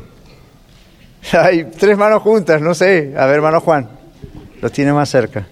Hay 1.39 1.63
tres 1.77 1.97
manos 1.97 2.21
juntas, 2.21 2.61
no 2.61 2.75
sé. 2.75 3.13
A 3.17 3.25
ver, 3.25 3.35
hermano 3.35 3.59
Juan, 3.59 3.89
lo 4.61 4.69
tiene 4.69 4.93
más 4.93 5.09
cerca. 5.09 5.47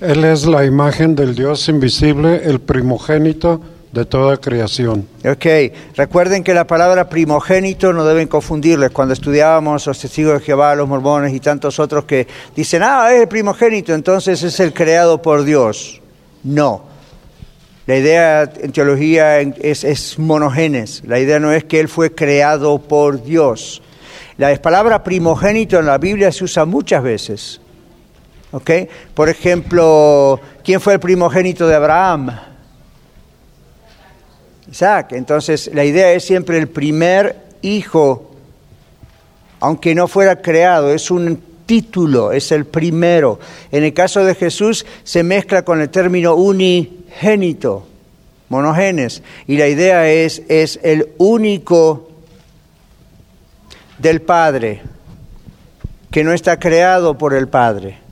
Él 0.00 0.24
es 0.24 0.44
la 0.44 0.64
imagen 0.66 1.14
del 1.16 1.34
Dios 1.34 1.68
invisible, 1.70 2.42
el 2.44 2.60
primogénito 2.60 3.62
de 3.92 4.04
toda 4.04 4.36
creación. 4.36 5.08
Ok, 5.24 5.46
recuerden 5.96 6.44
que 6.44 6.52
la 6.52 6.66
palabra 6.66 7.08
primogénito 7.08 7.94
no 7.94 8.04
deben 8.04 8.28
confundirles. 8.28 8.90
Cuando 8.90 9.14
estudiábamos 9.14 9.86
los 9.86 9.98
testigos 9.98 10.34
de 10.34 10.44
Jehová, 10.44 10.74
los 10.74 10.86
mormones 10.86 11.32
y 11.32 11.40
tantos 11.40 11.78
otros 11.78 12.04
que 12.04 12.26
dicen, 12.54 12.82
ah, 12.84 13.08
es 13.10 13.22
el 13.22 13.28
primogénito, 13.28 13.94
entonces 13.94 14.42
es 14.42 14.60
el 14.60 14.74
creado 14.74 15.22
por 15.22 15.44
Dios. 15.44 16.02
No. 16.44 16.82
La 17.86 17.96
idea 17.96 18.42
en 18.42 18.72
teología 18.72 19.40
es, 19.40 19.82
es. 19.82 20.18
La 21.04 21.18
idea 21.18 21.40
no 21.40 21.52
es 21.52 21.64
que 21.64 21.80
Él 21.80 21.88
fue 21.88 22.14
creado 22.14 22.78
por 22.78 23.22
Dios. 23.24 23.80
La 24.36 24.54
palabra 24.60 25.02
primogénito 25.02 25.78
en 25.78 25.86
la 25.86 25.96
Biblia 25.96 26.30
se 26.32 26.44
usa 26.44 26.66
muchas 26.66 27.02
veces. 27.02 27.60
Por 29.14 29.28
ejemplo, 29.28 30.40
¿quién 30.64 30.80
fue 30.80 30.94
el 30.94 31.00
primogénito 31.00 31.66
de 31.66 31.74
Abraham? 31.74 32.30
Isaac. 34.70 35.12
Entonces, 35.12 35.70
la 35.74 35.84
idea 35.84 36.12
es 36.12 36.24
siempre 36.24 36.58
el 36.58 36.68
primer 36.68 37.36
hijo, 37.62 38.30
aunque 39.60 39.94
no 39.94 40.08
fuera 40.08 40.40
creado, 40.40 40.92
es 40.92 41.10
un 41.10 41.40
título, 41.66 42.32
es 42.32 42.50
el 42.52 42.64
primero. 42.64 43.38
En 43.70 43.84
el 43.84 43.92
caso 43.92 44.24
de 44.24 44.34
Jesús 44.34 44.86
se 45.04 45.22
mezcla 45.22 45.62
con 45.62 45.80
el 45.80 45.90
término 45.90 46.34
unigénito, 46.34 47.86
monogenes, 48.48 49.22
y 49.46 49.58
la 49.58 49.68
idea 49.68 50.08
es, 50.10 50.42
es 50.48 50.80
el 50.82 51.10
único 51.18 52.10
del 53.98 54.22
Padre, 54.22 54.82
que 56.10 56.24
no 56.24 56.32
está 56.32 56.58
creado 56.58 57.18
por 57.18 57.34
el 57.34 57.48
Padre 57.48 58.05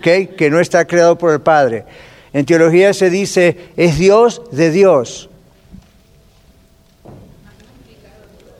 que 0.00 0.48
no 0.50 0.60
está 0.60 0.86
creado 0.86 1.16
por 1.16 1.32
el 1.32 1.40
Padre. 1.40 1.84
En 2.32 2.44
teología 2.46 2.92
se 2.94 3.10
dice, 3.10 3.70
es 3.76 3.98
Dios 3.98 4.42
de 4.52 4.70
Dios. 4.70 5.28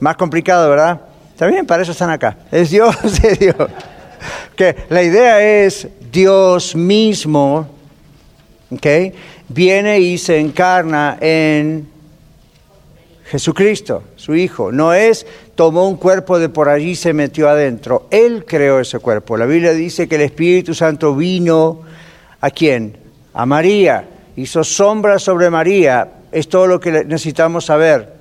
Más 0.00 0.16
complicado, 0.16 0.68
¿verdad? 0.70 1.00
Bien, 1.48 1.66
para 1.66 1.82
eso 1.82 1.92
están 1.92 2.10
acá. 2.10 2.36
Es 2.50 2.70
Dios 2.70 2.96
de 3.22 3.34
Dios. 3.34 3.70
Que 4.56 4.76
la 4.88 5.02
idea 5.02 5.64
es 5.64 5.88
Dios 6.12 6.74
mismo, 6.74 7.66
¿okay? 8.70 9.12
Viene 9.48 10.00
y 10.00 10.18
se 10.18 10.38
encarna 10.38 11.16
en 11.20 11.88
Jesucristo, 13.30 14.02
su 14.16 14.34
Hijo. 14.34 14.72
No 14.72 14.92
es 14.92 15.24
tomó 15.54 15.88
un 15.88 15.96
cuerpo 15.96 16.40
de 16.40 16.48
por 16.48 16.68
allí 16.68 16.90
y 16.90 16.96
se 16.96 17.12
metió 17.12 17.48
adentro. 17.48 18.08
Él 18.10 18.44
creó 18.44 18.80
ese 18.80 18.98
cuerpo. 18.98 19.36
La 19.36 19.46
Biblia 19.46 19.72
dice 19.72 20.08
que 20.08 20.16
el 20.16 20.22
Espíritu 20.22 20.74
Santo 20.74 21.14
vino 21.14 21.82
a 22.40 22.50
quién? 22.50 22.96
A 23.32 23.46
María. 23.46 24.04
Hizo 24.34 24.64
sombra 24.64 25.20
sobre 25.20 25.48
María. 25.48 26.08
Es 26.32 26.48
todo 26.48 26.66
lo 26.66 26.80
que 26.80 27.04
necesitamos 27.04 27.66
saber. 27.66 28.14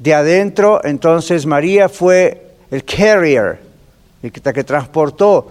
De 0.00 0.14
adentro, 0.14 0.80
entonces 0.82 1.46
María 1.46 1.88
fue 1.88 2.48
el 2.72 2.84
carrier, 2.84 3.60
el 4.20 4.32
que 4.32 4.64
transportó 4.64 5.46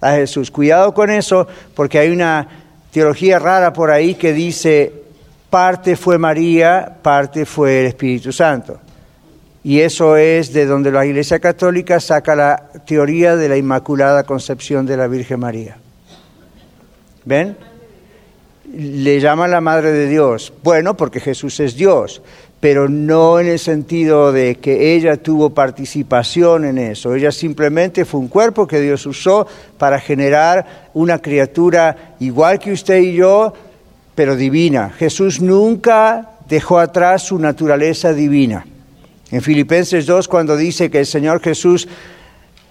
a 0.00 0.12
Jesús. 0.12 0.50
Cuidado 0.50 0.94
con 0.94 1.10
eso, 1.10 1.46
porque 1.74 1.98
hay 1.98 2.08
una 2.08 2.48
teología 2.92 3.38
rara 3.38 3.74
por 3.74 3.90
ahí 3.90 4.14
que 4.14 4.32
dice, 4.32 5.03
parte 5.54 5.94
fue 5.94 6.18
María, 6.18 6.96
parte 7.00 7.46
fue 7.46 7.82
el 7.82 7.86
Espíritu 7.86 8.32
Santo. 8.32 8.80
Y 9.62 9.78
eso 9.82 10.16
es 10.16 10.52
de 10.52 10.66
donde 10.66 10.90
la 10.90 11.06
Iglesia 11.06 11.38
Católica 11.38 12.00
saca 12.00 12.34
la 12.34 12.70
teoría 12.84 13.36
de 13.36 13.48
la 13.48 13.56
Inmaculada 13.56 14.24
Concepción 14.24 14.84
de 14.84 14.96
la 14.96 15.06
Virgen 15.06 15.38
María. 15.38 15.76
¿Ven? 17.24 17.56
Le 18.76 19.20
llaman 19.20 19.52
la 19.52 19.60
Madre 19.60 19.92
de 19.92 20.08
Dios. 20.08 20.52
Bueno, 20.64 20.96
porque 20.96 21.20
Jesús 21.20 21.60
es 21.60 21.76
Dios, 21.76 22.20
pero 22.58 22.88
no 22.88 23.38
en 23.38 23.46
el 23.46 23.60
sentido 23.60 24.32
de 24.32 24.56
que 24.56 24.96
ella 24.96 25.18
tuvo 25.18 25.50
participación 25.50 26.64
en 26.64 26.78
eso. 26.78 27.14
Ella 27.14 27.30
simplemente 27.30 28.04
fue 28.04 28.18
un 28.18 28.28
cuerpo 28.28 28.66
que 28.66 28.80
Dios 28.80 29.06
usó 29.06 29.46
para 29.78 30.00
generar 30.00 30.90
una 30.94 31.20
criatura 31.20 32.16
igual 32.18 32.58
que 32.58 32.72
usted 32.72 32.98
y 32.98 33.12
yo, 33.12 33.54
pero 34.14 34.36
divina. 34.36 34.90
Jesús 34.90 35.40
nunca 35.40 36.30
dejó 36.48 36.78
atrás 36.78 37.24
su 37.24 37.38
naturaleza 37.38 38.12
divina. 38.12 38.66
En 39.30 39.42
Filipenses 39.42 40.06
2, 40.06 40.28
cuando 40.28 40.56
dice 40.56 40.90
que 40.90 41.00
el 41.00 41.06
Señor 41.06 41.40
Jesús 41.40 41.88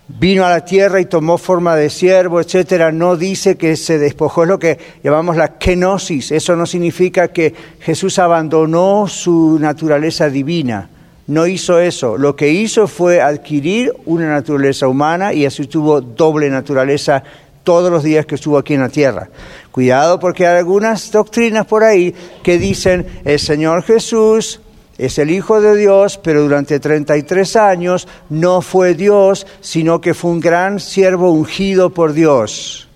vino 0.07 0.45
a 0.45 0.49
la 0.49 0.65
tierra 0.65 0.99
y 0.99 1.05
tomó 1.05 1.37
forma 1.37 1.75
de 1.75 1.89
siervo, 1.89 2.39
etcétera, 2.39 2.91
no 2.91 3.15
dice 3.15 3.57
que 3.57 3.75
se 3.75 3.97
despojó, 3.97 4.43
es 4.43 4.49
lo 4.49 4.59
que 4.59 4.77
llamamos 5.03 5.35
la 5.35 5.57
kenosis. 5.57 6.31
Eso 6.31 6.55
no 6.55 6.65
significa 6.65 7.29
que 7.29 7.53
Jesús 7.79 8.19
abandonó 8.19 9.07
su 9.07 9.57
naturaleza 9.59 10.29
divina. 10.29 10.89
No 11.25 11.47
hizo 11.47 11.79
eso. 11.79 12.17
Lo 12.17 12.35
que 12.35 12.49
hizo 12.49 12.87
fue 12.87 13.21
adquirir 13.21 13.93
una 14.05 14.29
naturaleza 14.29 14.87
humana 14.87 15.33
y 15.33 15.45
así 15.45 15.67
tuvo 15.67 16.01
doble 16.01 16.49
naturaleza 16.49 17.23
todos 17.63 17.89
los 17.89 18.03
días 18.03 18.25
que 18.25 18.35
estuvo 18.35 18.57
aquí 18.57 18.73
en 18.73 18.81
la 18.81 18.89
tierra. 18.89 19.29
Cuidado 19.73 20.19
porque 20.19 20.45
hay 20.45 20.59
algunas 20.59 21.11
doctrinas 21.11 21.65
por 21.65 21.83
ahí 21.83 22.13
que 22.43 22.59
dicen 22.59 23.07
el 23.25 23.39
Señor 23.39 23.81
Jesús 23.81 24.61
es 24.99 25.17
el 25.17 25.31
Hijo 25.31 25.61
de 25.61 25.75
Dios, 25.75 26.19
pero 26.19 26.43
durante 26.43 26.79
33 26.79 27.55
años 27.55 28.07
no 28.29 28.61
fue 28.61 28.93
Dios, 28.93 29.47
sino 29.61 29.99
que 29.99 30.13
fue 30.13 30.29
un 30.29 30.39
gran 30.39 30.79
siervo 30.79 31.31
ungido 31.31 31.89
por 31.89 32.13
Dios. 32.13 32.87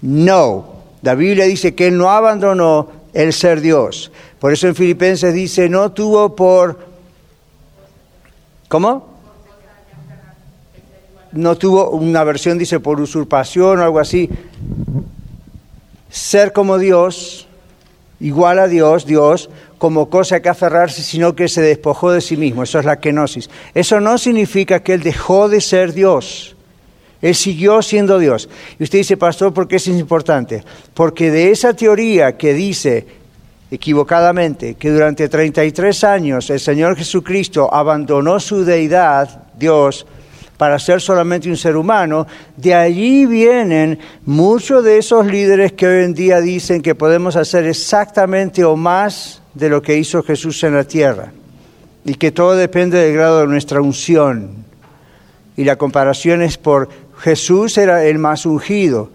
No, 0.00 0.74
la 1.02 1.16
Biblia 1.16 1.46
dice 1.46 1.74
que 1.74 1.88
Él 1.88 1.98
no 1.98 2.08
abandonó 2.08 2.86
el 3.12 3.32
ser 3.32 3.60
Dios. 3.60 4.12
Por 4.38 4.52
eso 4.52 4.68
en 4.68 4.76
Filipenses 4.76 5.34
dice, 5.34 5.68
no 5.68 5.90
tuvo 5.90 6.36
por... 6.36 6.78
¿Cómo? 8.68 9.10
No 11.32 11.56
tuvo, 11.56 11.90
una 11.90 12.22
versión 12.22 12.58
dice 12.58 12.78
por 12.78 13.00
usurpación 13.00 13.80
o 13.80 13.82
algo 13.82 13.98
así. 13.98 14.30
Ser 16.12 16.52
como 16.52 16.78
Dios, 16.78 17.48
igual 18.20 18.58
a 18.58 18.68
Dios, 18.68 19.06
Dios, 19.06 19.48
como 19.78 20.10
cosa 20.10 20.40
que 20.40 20.50
aferrarse, 20.50 21.02
sino 21.02 21.34
que 21.34 21.48
se 21.48 21.62
despojó 21.62 22.12
de 22.12 22.20
sí 22.20 22.36
mismo. 22.36 22.62
Eso 22.62 22.78
es 22.78 22.84
la 22.84 23.00
kenosis. 23.00 23.48
Eso 23.74 23.98
no 23.98 24.18
significa 24.18 24.80
que 24.80 24.92
él 24.92 25.02
dejó 25.02 25.48
de 25.48 25.62
ser 25.62 25.94
Dios. 25.94 26.54
Él 27.22 27.34
siguió 27.34 27.80
siendo 27.80 28.18
Dios. 28.18 28.48
Y 28.78 28.82
usted 28.82 28.98
dice, 28.98 29.16
pastor, 29.16 29.54
¿por 29.54 29.66
qué 29.66 29.76
es 29.76 29.88
importante? 29.88 30.62
Porque 30.92 31.30
de 31.30 31.50
esa 31.50 31.72
teoría 31.72 32.36
que 32.36 32.52
dice 32.52 33.06
equivocadamente 33.70 34.74
que 34.74 34.90
durante 34.90 35.30
33 35.30 36.04
años 36.04 36.50
el 36.50 36.60
Señor 36.60 36.94
Jesucristo 36.94 37.72
abandonó 37.72 38.38
su 38.38 38.66
deidad, 38.66 39.44
Dios, 39.58 40.04
para 40.56 40.78
ser 40.78 41.00
solamente 41.00 41.48
un 41.48 41.56
ser 41.56 41.76
humano, 41.76 42.26
de 42.56 42.74
allí 42.74 43.26
vienen 43.26 43.98
muchos 44.24 44.84
de 44.84 44.98
esos 44.98 45.26
líderes 45.26 45.72
que 45.72 45.86
hoy 45.86 46.04
en 46.04 46.14
día 46.14 46.40
dicen 46.40 46.82
que 46.82 46.94
podemos 46.94 47.36
hacer 47.36 47.66
exactamente 47.66 48.64
o 48.64 48.76
más 48.76 49.42
de 49.54 49.68
lo 49.68 49.82
que 49.82 49.96
hizo 49.96 50.22
Jesús 50.22 50.62
en 50.64 50.74
la 50.74 50.84
tierra 50.84 51.32
y 52.04 52.14
que 52.14 52.32
todo 52.32 52.54
depende 52.54 52.98
del 52.98 53.14
grado 53.14 53.40
de 53.40 53.46
nuestra 53.46 53.80
unción. 53.80 54.64
Y 55.56 55.64
la 55.64 55.76
comparación 55.76 56.42
es 56.42 56.58
por 56.58 56.88
Jesús 57.18 57.78
era 57.78 58.04
el 58.04 58.18
más 58.18 58.46
ungido. 58.46 59.10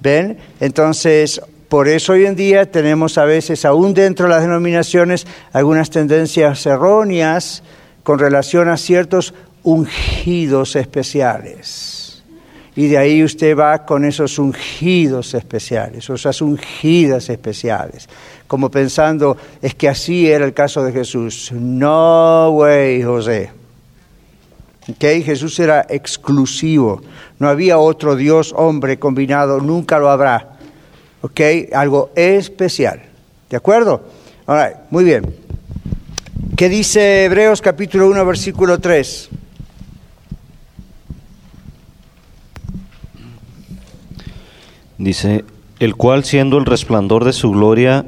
¿Ven? 0.00 0.38
Entonces, 0.60 1.40
por 1.68 1.88
eso 1.88 2.12
hoy 2.12 2.24
en 2.24 2.36
día 2.36 2.70
tenemos 2.70 3.18
a 3.18 3.24
veces, 3.24 3.64
aún 3.64 3.92
dentro 3.92 4.26
de 4.26 4.30
las 4.30 4.42
denominaciones, 4.42 5.26
algunas 5.52 5.90
tendencias 5.90 6.64
erróneas 6.64 7.62
con 8.04 8.18
relación 8.18 8.68
a 8.68 8.78
ciertos 8.78 9.34
ungidos 9.62 10.76
especiales. 10.76 12.22
Y 12.76 12.86
de 12.86 12.98
ahí 12.98 13.24
usted 13.24 13.56
va 13.56 13.84
con 13.84 14.04
esos 14.04 14.38
ungidos 14.38 15.34
especiales, 15.34 16.08
esas 16.08 16.40
ungidas 16.40 17.28
especiales 17.28 18.08
como 18.48 18.70
pensando, 18.70 19.36
es 19.60 19.74
que 19.74 19.88
así 19.88 20.28
era 20.28 20.44
el 20.44 20.54
caso 20.54 20.82
de 20.82 20.90
Jesús. 20.90 21.52
No 21.52 22.50
way, 22.52 23.02
José. 23.02 23.52
Okay, 24.90 25.22
Jesús 25.22 25.60
era 25.60 25.86
exclusivo. 25.88 27.02
No 27.38 27.48
había 27.48 27.78
otro 27.78 28.16
Dios, 28.16 28.54
hombre 28.56 28.98
combinado, 28.98 29.60
nunca 29.60 29.98
lo 29.98 30.10
habrá. 30.10 30.56
Okay, 31.20 31.68
algo 31.74 32.10
especial. 32.16 33.02
¿De 33.50 33.56
acuerdo? 33.58 34.02
Ahora, 34.46 34.86
muy 34.90 35.04
bien. 35.04 35.34
¿Qué 36.56 36.70
dice 36.70 37.26
Hebreos 37.26 37.60
capítulo 37.60 38.08
1, 38.08 38.24
versículo 38.24 38.80
3? 38.80 39.28
Dice, 44.98 45.44
el 45.78 45.94
cual 45.94 46.24
siendo 46.24 46.58
el 46.58 46.66
resplandor 46.66 47.24
de 47.24 47.32
su 47.32 47.52
gloria 47.52 48.04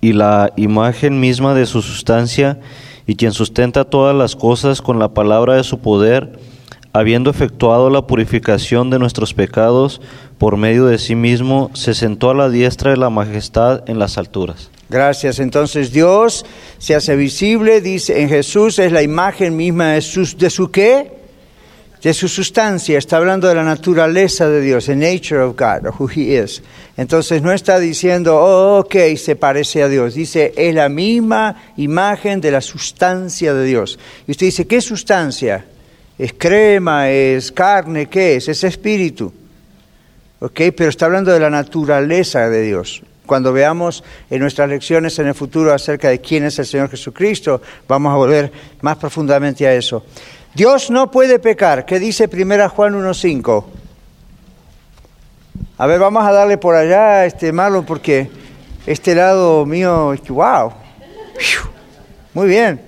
y 0.00 0.12
la 0.12 0.52
imagen 0.56 1.20
misma 1.20 1.54
de 1.54 1.66
su 1.66 1.82
sustancia, 1.82 2.58
y 3.06 3.16
quien 3.16 3.32
sustenta 3.32 3.84
todas 3.84 4.16
las 4.16 4.36
cosas 4.36 4.80
con 4.80 4.98
la 4.98 5.08
palabra 5.08 5.54
de 5.54 5.64
su 5.64 5.78
poder, 5.80 6.38
habiendo 6.92 7.28
efectuado 7.28 7.90
la 7.90 8.06
purificación 8.06 8.88
de 8.88 8.98
nuestros 8.98 9.34
pecados 9.34 10.00
por 10.38 10.56
medio 10.56 10.86
de 10.86 10.98
sí 10.98 11.14
mismo, 11.14 11.70
se 11.74 11.92
sentó 11.92 12.30
a 12.30 12.34
la 12.34 12.48
diestra 12.48 12.92
de 12.92 12.96
la 12.96 13.10
majestad 13.10 13.82
en 13.88 13.98
las 13.98 14.16
alturas. 14.16 14.70
Gracias. 14.88 15.40
Entonces 15.40 15.92
Dios 15.92 16.46
se 16.78 16.94
hace 16.94 17.16
visible, 17.16 17.80
dice 17.80 18.22
en 18.22 18.28
Jesús 18.28 18.78
es 18.78 18.92
la 18.92 19.02
imagen 19.02 19.56
misma 19.56 19.92
de 19.92 20.02
su, 20.02 20.36
de 20.36 20.50
su 20.50 20.70
qué? 20.70 21.23
De 22.04 22.12
su 22.12 22.28
sustancia, 22.28 22.98
está 22.98 23.16
hablando 23.16 23.48
de 23.48 23.54
la 23.54 23.64
naturaleza 23.64 24.46
de 24.46 24.60
Dios, 24.60 24.84
the 24.84 24.94
nature 24.94 25.40
of 25.40 25.56
God, 25.56 25.88
who 25.98 26.06
He 26.06 26.38
is. 26.38 26.62
Entonces 26.98 27.40
no 27.40 27.50
está 27.50 27.78
diciendo, 27.78 28.36
oh, 28.36 28.80
ok, 28.80 29.16
se 29.16 29.36
parece 29.36 29.82
a 29.82 29.88
Dios. 29.88 30.12
Dice, 30.12 30.52
es 30.54 30.74
la 30.74 30.90
misma 30.90 31.56
imagen 31.78 32.42
de 32.42 32.50
la 32.50 32.60
sustancia 32.60 33.54
de 33.54 33.64
Dios. 33.64 33.98
Y 34.26 34.32
usted 34.32 34.46
dice, 34.46 34.66
¿qué 34.66 34.82
sustancia? 34.82 35.64
¿Es 36.18 36.34
crema? 36.34 37.08
¿Es 37.08 37.50
carne? 37.50 38.06
¿Qué 38.06 38.36
es? 38.36 38.48
Es 38.48 38.64
espíritu. 38.64 39.32
Ok, 40.40 40.60
pero 40.76 40.90
está 40.90 41.06
hablando 41.06 41.32
de 41.32 41.40
la 41.40 41.48
naturaleza 41.48 42.50
de 42.50 42.60
Dios. 42.60 43.02
Cuando 43.24 43.50
veamos 43.54 44.04
en 44.28 44.40
nuestras 44.40 44.68
lecciones 44.68 45.18
en 45.18 45.28
el 45.28 45.34
futuro 45.34 45.72
acerca 45.72 46.10
de 46.10 46.20
quién 46.20 46.44
es 46.44 46.58
el 46.58 46.66
Señor 46.66 46.90
Jesucristo, 46.90 47.62
vamos 47.88 48.12
a 48.12 48.16
volver 48.16 48.52
más 48.82 48.98
profundamente 48.98 49.66
a 49.66 49.74
eso. 49.74 50.04
Dios 50.54 50.88
no 50.88 51.10
puede 51.10 51.40
pecar. 51.40 51.84
¿Qué 51.84 51.98
dice 51.98 52.30
1 52.32 52.68
Juan 52.68 52.94
1.5? 52.94 53.64
A 55.76 55.86
ver, 55.86 55.98
vamos 55.98 56.24
a 56.24 56.30
darle 56.30 56.58
por 56.58 56.76
allá, 56.76 57.26
este 57.26 57.52
malo, 57.52 57.84
porque 57.84 58.30
este 58.86 59.16
lado 59.16 59.66
mío, 59.66 60.14
wow. 60.28 60.72
Muy 62.34 62.46
bien. 62.46 62.80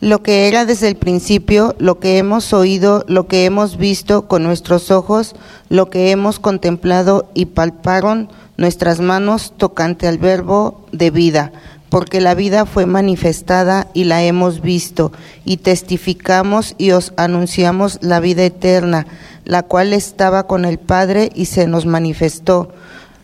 Lo 0.00 0.22
que 0.22 0.48
era 0.48 0.64
desde 0.64 0.88
el 0.88 0.96
principio, 0.96 1.76
lo 1.78 2.00
que 2.00 2.18
hemos 2.18 2.52
oído, 2.52 3.04
lo 3.06 3.28
que 3.28 3.44
hemos 3.44 3.76
visto 3.76 4.26
con 4.26 4.42
nuestros 4.42 4.90
ojos, 4.90 5.36
lo 5.68 5.88
que 5.88 6.10
hemos 6.10 6.40
contemplado 6.40 7.30
y 7.34 7.46
palparon 7.46 8.28
nuestras 8.56 8.98
manos 8.98 9.52
tocante 9.56 10.08
al 10.08 10.18
verbo 10.18 10.84
de 10.90 11.10
vida 11.10 11.52
porque 11.90 12.20
la 12.20 12.34
vida 12.34 12.64
fue 12.64 12.86
manifestada 12.86 13.88
y 13.92 14.04
la 14.04 14.22
hemos 14.22 14.62
visto, 14.62 15.12
y 15.44 15.58
testificamos 15.58 16.74
y 16.78 16.92
os 16.92 17.12
anunciamos 17.16 17.98
la 18.00 18.20
vida 18.20 18.44
eterna, 18.44 19.06
la 19.44 19.64
cual 19.64 19.92
estaba 19.92 20.46
con 20.46 20.64
el 20.64 20.78
Padre 20.78 21.30
y 21.34 21.46
se 21.46 21.66
nos 21.66 21.84
manifestó. 21.84 22.72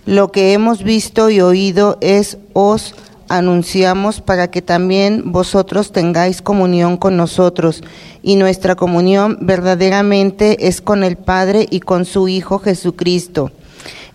Lo 0.05 0.33
que 0.33 0.53
hemos 0.53 0.83
visto 0.83 1.31
y 1.31 1.41
oído 1.41 1.99
es 2.01 2.39
os 2.53 2.95
anunciamos 3.29 4.21
para 4.21 4.51
que 4.51 4.63
también 4.63 5.33
vosotros 5.33 5.93
tengáis 5.93 6.43
comunión 6.43 6.97
con 6.97 7.17
nosotros, 7.17 7.83
y 8.23 8.37
nuestra 8.37 8.75
comunión 8.75 9.39
verdaderamente 9.41 10.69
es 10.69 10.81
con 10.81 11.05
el 11.05 11.17
Padre 11.17 11.67
y 11.71 11.81
con 11.81 12.05
su 12.05 12.29
Hijo 12.29 12.59
Jesucristo. 12.59 13.53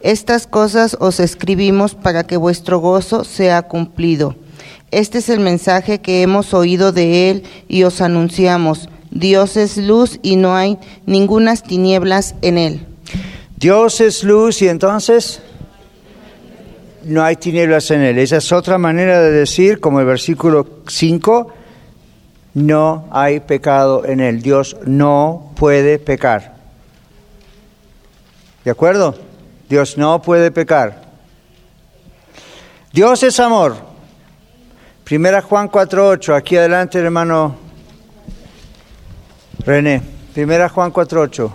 Estas 0.04 0.48
cosas 0.48 0.98
os 1.00 1.20
escribimos 1.20 1.96
para 1.96 2.24
que 2.24 2.38
vuestro 2.38 2.80
gozo 2.80 3.24
sea 3.24 3.62
cumplido. 3.64 4.36
Este 4.92 5.20
es 5.20 5.30
el 5.30 5.40
mensaje 5.40 6.02
que 6.02 6.22
hemos 6.22 6.54
oído 6.54 6.92
de 6.92 7.30
Él 7.30 7.44
y 7.68 7.84
os 7.84 8.02
anunciamos, 8.02 8.90
Dios 9.12 9.58
es 9.58 9.76
luz 9.76 10.20
y 10.24 10.38
no 10.38 10.56
hay 10.56 10.80
ningunas 11.06 11.64
tinieblas 11.64 12.36
en 12.42 12.58
él. 12.58 12.88
Dios 13.58 14.00
es 14.02 14.24
luz 14.24 14.62
y 14.62 14.70
entonces 14.70 15.42
no 17.04 17.22
hay 17.22 17.36
tinieblas 17.36 17.92
en 17.92 18.02
él. 18.02 18.18
Esa 18.18 18.38
es 18.38 18.52
otra 18.52 18.78
manera 18.78 19.22
de 19.22 19.32
decir, 19.32 19.82
como 19.82 20.00
el 20.00 20.06
versículo 20.06 20.66
5, 20.88 21.54
no 22.54 23.06
hay 23.12 23.42
pecado 23.42 24.06
en 24.06 24.22
él. 24.22 24.42
Dios 24.42 24.78
no 24.86 25.52
puede 25.58 26.00
pecar. 26.00 26.56
¿De 28.64 28.72
acuerdo? 28.72 29.16
Dios 29.72 29.98
no 29.98 30.22
puede 30.22 30.52
pecar. 30.52 31.02
Dios 32.92 33.24
es 33.24 33.40
amor. 33.40 33.78
Primera 35.06 35.42
Juan 35.42 35.70
4.8, 35.70 36.36
aquí 36.36 36.58
adelante 36.58 37.00
hermano 37.00 37.56
René. 39.60 40.02
Primera 40.34 40.68
Juan 40.68 40.92
4.8. 40.92 41.50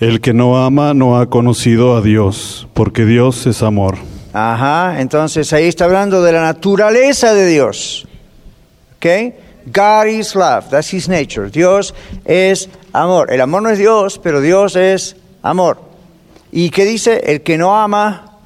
El 0.00 0.20
que 0.20 0.34
no 0.34 0.62
ama 0.62 0.92
no 0.92 1.18
ha 1.18 1.30
conocido 1.30 1.96
a 1.96 2.02
Dios, 2.02 2.68
porque 2.74 3.06
Dios 3.06 3.46
es 3.46 3.62
amor. 3.62 3.96
Ajá, 4.34 5.00
entonces 5.00 5.50
ahí 5.54 5.64
está 5.64 5.86
hablando 5.86 6.22
de 6.22 6.32
la 6.32 6.42
naturaleza 6.42 7.32
de 7.32 7.46
Dios. 7.46 8.06
¿Ok? 8.96 9.06
God 9.72 10.06
is 10.08 10.34
love, 10.34 10.68
that's 10.68 10.92
his 10.92 11.08
nature. 11.08 11.48
Dios 11.50 11.94
es 12.26 12.68
amor. 12.92 13.32
El 13.32 13.40
amor 13.40 13.62
no 13.62 13.70
es 13.70 13.78
Dios, 13.78 14.18
pero 14.22 14.40
Dios 14.40 14.76
es 14.76 15.16
amor. 15.42 15.80
¿Y 16.52 16.70
qué 16.70 16.84
dice? 16.84 17.20
El 17.24 17.42
que 17.42 17.56
no 17.56 17.80
ama, 17.80 18.38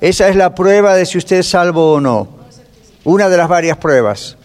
esa 0.00 0.28
es 0.28 0.36
la 0.36 0.54
prueba 0.54 0.94
de 0.94 1.04
si 1.04 1.18
usted 1.18 1.38
es 1.38 1.50
salvo 1.50 1.92
o 1.92 2.00
no. 2.00 2.28
Una 3.04 3.28
de 3.28 3.36
las 3.36 3.48
varias 3.48 3.76
pruebas 3.76 4.36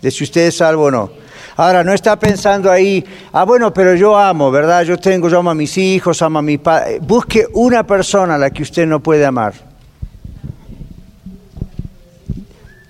de 0.00 0.10
si 0.10 0.24
usted 0.24 0.42
es 0.42 0.56
salvo 0.56 0.84
o 0.84 0.90
no. 0.90 1.10
Ahora, 1.56 1.84
no 1.84 1.92
está 1.92 2.18
pensando 2.18 2.70
ahí, 2.70 3.04
ah, 3.32 3.44
bueno, 3.44 3.74
pero 3.74 3.94
yo 3.94 4.16
amo, 4.16 4.50
¿verdad? 4.50 4.82
Yo 4.84 4.96
tengo, 4.96 5.28
yo 5.28 5.40
amo 5.40 5.50
a 5.50 5.54
mis 5.54 5.76
hijos, 5.76 6.22
amo 6.22 6.38
a 6.38 6.42
mi 6.42 6.58
padre. 6.58 7.00
Busque 7.00 7.46
una 7.52 7.86
persona 7.86 8.36
a 8.36 8.38
la 8.38 8.50
que 8.50 8.62
usted 8.62 8.86
no 8.86 9.00
puede 9.00 9.26
amar. 9.26 9.52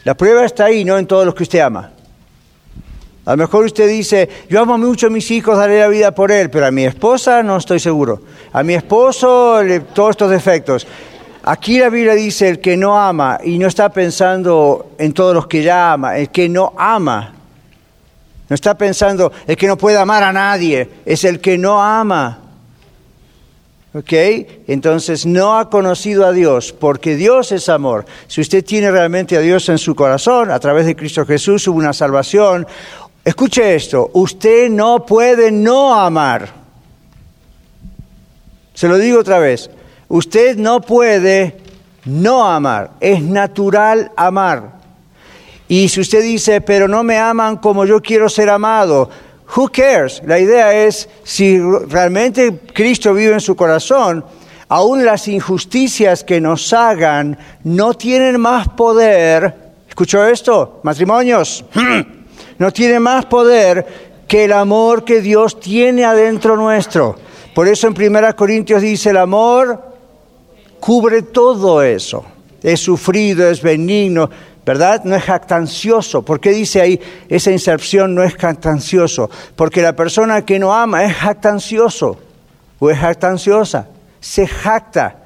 La 0.04 0.14
prueba 0.14 0.44
está 0.44 0.66
ahí, 0.66 0.84
no 0.84 0.98
en 0.98 1.06
todos 1.06 1.24
los 1.26 1.34
que 1.34 1.42
usted 1.42 1.60
ama. 1.60 1.90
A 3.30 3.34
lo 3.34 3.44
mejor 3.44 3.64
usted 3.64 3.88
dice, 3.88 4.28
yo 4.48 4.60
amo 4.60 4.76
mucho 4.76 5.06
a 5.06 5.10
mis 5.10 5.30
hijos, 5.30 5.56
daré 5.56 5.78
la 5.78 5.86
vida 5.86 6.12
por 6.12 6.32
él, 6.32 6.50
pero 6.50 6.66
a 6.66 6.72
mi 6.72 6.84
esposa 6.84 7.44
no 7.44 7.58
estoy 7.58 7.78
seguro. 7.78 8.22
A 8.52 8.64
mi 8.64 8.74
esposo, 8.74 9.60
todos 9.94 10.10
estos 10.10 10.30
defectos. 10.30 10.86
Aquí 11.44 11.78
la 11.78 11.90
Biblia 11.90 12.14
dice, 12.14 12.48
el 12.48 12.60
que 12.60 12.76
no 12.76 13.00
ama, 13.00 13.38
y 13.44 13.58
no 13.58 13.68
está 13.68 13.88
pensando 13.90 14.90
en 14.98 15.12
todos 15.12 15.34
los 15.34 15.46
que 15.46 15.62
ya 15.62 15.92
ama, 15.92 16.18
el 16.18 16.30
que 16.30 16.48
no 16.48 16.72
ama 16.76 17.34
no 18.50 18.54
está 18.54 18.76
pensando 18.76 19.30
el 19.46 19.56
que 19.56 19.68
no 19.68 19.78
puede 19.78 19.96
amar 19.96 20.24
a 20.24 20.32
nadie, 20.32 20.90
es 21.06 21.22
el 21.22 21.40
que 21.40 21.56
no 21.56 21.80
ama. 21.80 22.40
¿Ok? 23.92 24.12
Entonces 24.68 25.26
no 25.26 25.58
ha 25.58 25.68
conocido 25.68 26.24
a 26.24 26.32
Dios 26.32 26.72
porque 26.72 27.16
Dios 27.16 27.50
es 27.50 27.68
amor. 27.68 28.04
Si 28.28 28.40
usted 28.40 28.64
tiene 28.64 28.90
realmente 28.90 29.36
a 29.36 29.40
Dios 29.40 29.68
en 29.68 29.78
su 29.78 29.96
corazón, 29.96 30.50
a 30.50 30.60
través 30.60 30.86
de 30.86 30.94
Cristo 30.94 31.26
Jesús 31.26 31.66
hubo 31.66 31.78
una 31.78 31.92
salvación. 31.92 32.66
Escuche 33.24 33.74
esto, 33.74 34.10
usted 34.14 34.70
no 34.70 35.04
puede 35.04 35.50
no 35.52 35.94
amar. 35.94 36.48
Se 38.72 38.88
lo 38.88 38.96
digo 38.96 39.20
otra 39.20 39.38
vez, 39.38 39.70
usted 40.08 40.56
no 40.56 40.80
puede 40.80 41.58
no 42.06 42.46
amar, 42.46 42.92
es 43.00 43.22
natural 43.22 44.10
amar. 44.16 44.80
Y 45.68 45.88
si 45.88 46.00
usted 46.00 46.22
dice, 46.22 46.62
pero 46.62 46.88
no 46.88 47.02
me 47.02 47.18
aman 47.18 47.58
como 47.58 47.84
yo 47.84 48.00
quiero 48.00 48.28
ser 48.28 48.48
amado, 48.48 49.10
who 49.54 49.68
cares? 49.68 50.22
La 50.24 50.38
idea 50.38 50.72
es, 50.72 51.08
si 51.22 51.58
realmente 51.60 52.58
Cristo 52.72 53.12
vive 53.12 53.34
en 53.34 53.40
su 53.40 53.54
corazón, 53.54 54.24
aún 54.68 55.04
las 55.04 55.28
injusticias 55.28 56.24
que 56.24 56.40
nos 56.40 56.72
hagan 56.72 57.38
no 57.64 57.92
tienen 57.94 58.40
más 58.40 58.68
poder, 58.68 59.54
¿escuchó 59.88 60.24
esto? 60.26 60.80
Matrimonios, 60.82 61.64
no 62.60 62.70
tienen 62.70 63.02
más 63.02 63.24
poder 63.24 63.86
que 64.28 64.44
el 64.44 64.52
amor 64.52 65.02
que 65.02 65.22
Dios 65.22 65.58
tiene 65.58 66.04
adentro 66.04 66.56
nuestro. 66.56 67.16
Por 67.54 67.66
eso 67.66 67.88
en 67.88 67.94
1 67.94 68.36
Corintios 68.36 68.82
dice, 68.82 69.10
el 69.10 69.16
amor 69.16 69.82
cubre 70.78 71.22
todo 71.22 71.82
eso. 71.82 72.22
Es 72.62 72.80
sufrido, 72.80 73.48
es 73.48 73.62
benigno, 73.62 74.28
¿verdad? 74.64 75.04
No 75.04 75.16
es 75.16 75.22
jactancioso. 75.22 76.20
¿Por 76.20 76.38
qué 76.38 76.50
dice 76.50 76.82
ahí 76.82 77.00
esa 77.30 77.50
inserción 77.50 78.14
no 78.14 78.22
es 78.22 78.34
jactancioso? 78.34 79.30
Porque 79.56 79.80
la 79.80 79.96
persona 79.96 80.44
que 80.44 80.58
no 80.58 80.74
ama 80.74 81.02
es 81.04 81.16
jactancioso 81.16 82.18
o 82.78 82.90
es 82.90 82.98
jactanciosa, 82.98 83.88
se 84.20 84.46
jacta. 84.46 85.16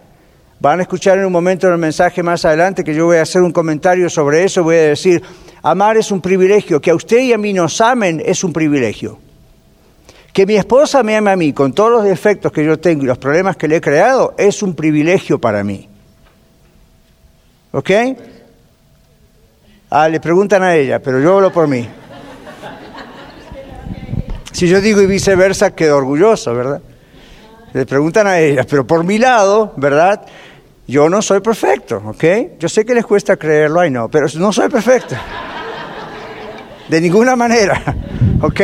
Van 0.60 0.78
a 0.78 0.82
escuchar 0.82 1.18
en 1.18 1.26
un 1.26 1.32
momento 1.32 1.66
en 1.66 1.74
el 1.74 1.78
mensaje 1.78 2.22
más 2.22 2.44
adelante 2.44 2.84
que 2.84 2.94
yo 2.94 3.06
voy 3.06 3.18
a 3.18 3.22
hacer 3.22 3.42
un 3.42 3.52
comentario 3.52 4.08
sobre 4.08 4.44
eso, 4.44 4.62
voy 4.62 4.76
a 4.76 4.88
decir, 4.88 5.22
amar 5.62 5.96
es 5.96 6.10
un 6.10 6.20
privilegio, 6.20 6.80
que 6.80 6.90
a 6.90 6.94
usted 6.94 7.18
y 7.18 7.32
a 7.32 7.38
mí 7.38 7.52
nos 7.52 7.80
amen 7.80 8.22
es 8.24 8.44
un 8.44 8.52
privilegio. 8.52 9.18
Que 10.32 10.46
mi 10.46 10.56
esposa 10.56 11.02
me 11.02 11.16
ame 11.16 11.30
a 11.30 11.36
mí 11.36 11.52
con 11.52 11.72
todos 11.72 11.90
los 11.90 12.04
defectos 12.04 12.50
que 12.50 12.64
yo 12.64 12.78
tengo 12.78 13.04
y 13.04 13.06
los 13.06 13.18
problemas 13.18 13.56
que 13.56 13.68
le 13.68 13.76
he 13.76 13.80
creado 13.80 14.34
es 14.36 14.62
un 14.62 14.74
privilegio 14.74 15.38
para 15.38 15.62
mí. 15.62 15.88
¿Ok? 17.72 17.90
Ah, 19.90 20.08
le 20.08 20.18
preguntan 20.18 20.62
a 20.62 20.74
ella, 20.74 21.00
pero 21.00 21.20
yo 21.20 21.36
hablo 21.36 21.52
por 21.52 21.68
mí. 21.68 21.86
Si 24.50 24.68
yo 24.68 24.80
digo 24.80 25.00
y 25.02 25.06
viceversa, 25.06 25.74
quedo 25.74 25.96
orgulloso, 25.96 26.54
¿verdad? 26.54 26.80
Le 27.74 27.86
preguntan 27.86 28.28
a 28.28 28.38
ella, 28.38 28.64
pero 28.64 28.86
por 28.86 29.02
mi 29.02 29.18
lado, 29.18 29.72
¿verdad? 29.76 30.24
Yo 30.86 31.08
no 31.08 31.20
soy 31.20 31.40
perfecto, 31.40 32.00
¿ok? 32.06 32.24
Yo 32.60 32.68
sé 32.68 32.86
que 32.86 32.94
les 32.94 33.04
cuesta 33.04 33.36
creerlo, 33.36 33.80
ay 33.80 33.90
no, 33.90 34.08
pero 34.08 34.28
no 34.36 34.52
soy 34.52 34.68
perfecto. 34.68 35.16
De 36.88 37.00
ninguna 37.00 37.34
manera, 37.34 37.82
¿ok? 38.42 38.60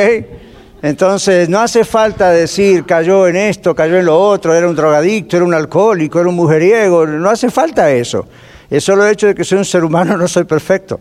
Entonces, 0.82 1.48
no 1.48 1.58
hace 1.58 1.84
falta 1.84 2.30
decir 2.30 2.86
cayó 2.86 3.26
en 3.26 3.34
esto, 3.34 3.74
cayó 3.74 3.96
en 3.96 4.06
lo 4.06 4.16
otro, 4.16 4.54
era 4.54 4.68
un 4.68 4.76
drogadicto, 4.76 5.36
era 5.36 5.44
un 5.44 5.54
alcohólico, 5.54 6.20
era 6.20 6.28
un 6.28 6.36
mujeriego, 6.36 7.04
no 7.04 7.30
hace 7.30 7.50
falta 7.50 7.90
eso. 7.90 8.28
Es 8.70 8.84
solo 8.84 9.04
el 9.04 9.12
hecho 9.12 9.26
de 9.26 9.34
que 9.34 9.42
soy 9.42 9.58
un 9.58 9.64
ser 9.64 9.82
humano, 9.82 10.16
no 10.16 10.28
soy 10.28 10.44
perfecto. 10.44 11.00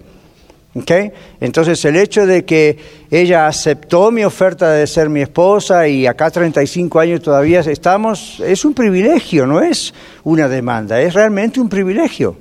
Okay? 0.75 1.11
Entonces 1.41 1.83
el 1.85 1.95
hecho 1.95 2.25
de 2.27 2.45
que 2.45 2.77
ella 3.09 3.47
aceptó 3.47 4.11
mi 4.11 4.23
oferta 4.23 4.71
de 4.71 4.85
ser 4.85 5.09
mi 5.09 5.21
esposa 5.21 5.87
y 5.87 6.05
acá 6.05 6.29
35 6.29 6.99
años 6.99 7.21
todavía 7.21 7.61
estamos, 7.61 8.39
es 8.39 8.63
un 8.65 8.73
privilegio, 8.73 9.47
no 9.47 9.61
es 9.61 9.93
una 10.23 10.47
demanda, 10.47 11.01
es 11.01 11.13
realmente 11.13 11.59
un 11.59 11.69
privilegio. 11.69 12.37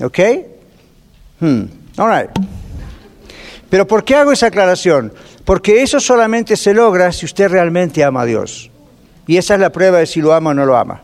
¿Ok? 0.00 0.18
Hmm. 1.40 1.62
All 1.96 2.20
right. 2.20 2.30
Pero 3.70 3.86
¿por 3.86 4.04
qué 4.04 4.16
hago 4.16 4.32
esa 4.32 4.46
aclaración? 4.46 5.12
Porque 5.44 5.82
eso 5.82 6.00
solamente 6.00 6.56
se 6.56 6.74
logra 6.74 7.10
si 7.10 7.24
usted 7.24 7.48
realmente 7.48 8.04
ama 8.04 8.22
a 8.22 8.26
Dios. 8.26 8.70
Y 9.26 9.38
esa 9.38 9.54
es 9.54 9.60
la 9.60 9.72
prueba 9.72 9.98
de 9.98 10.06
si 10.06 10.20
lo 10.20 10.34
ama 10.34 10.50
o 10.50 10.54
no 10.54 10.66
lo 10.66 10.76
ama. 10.76 11.02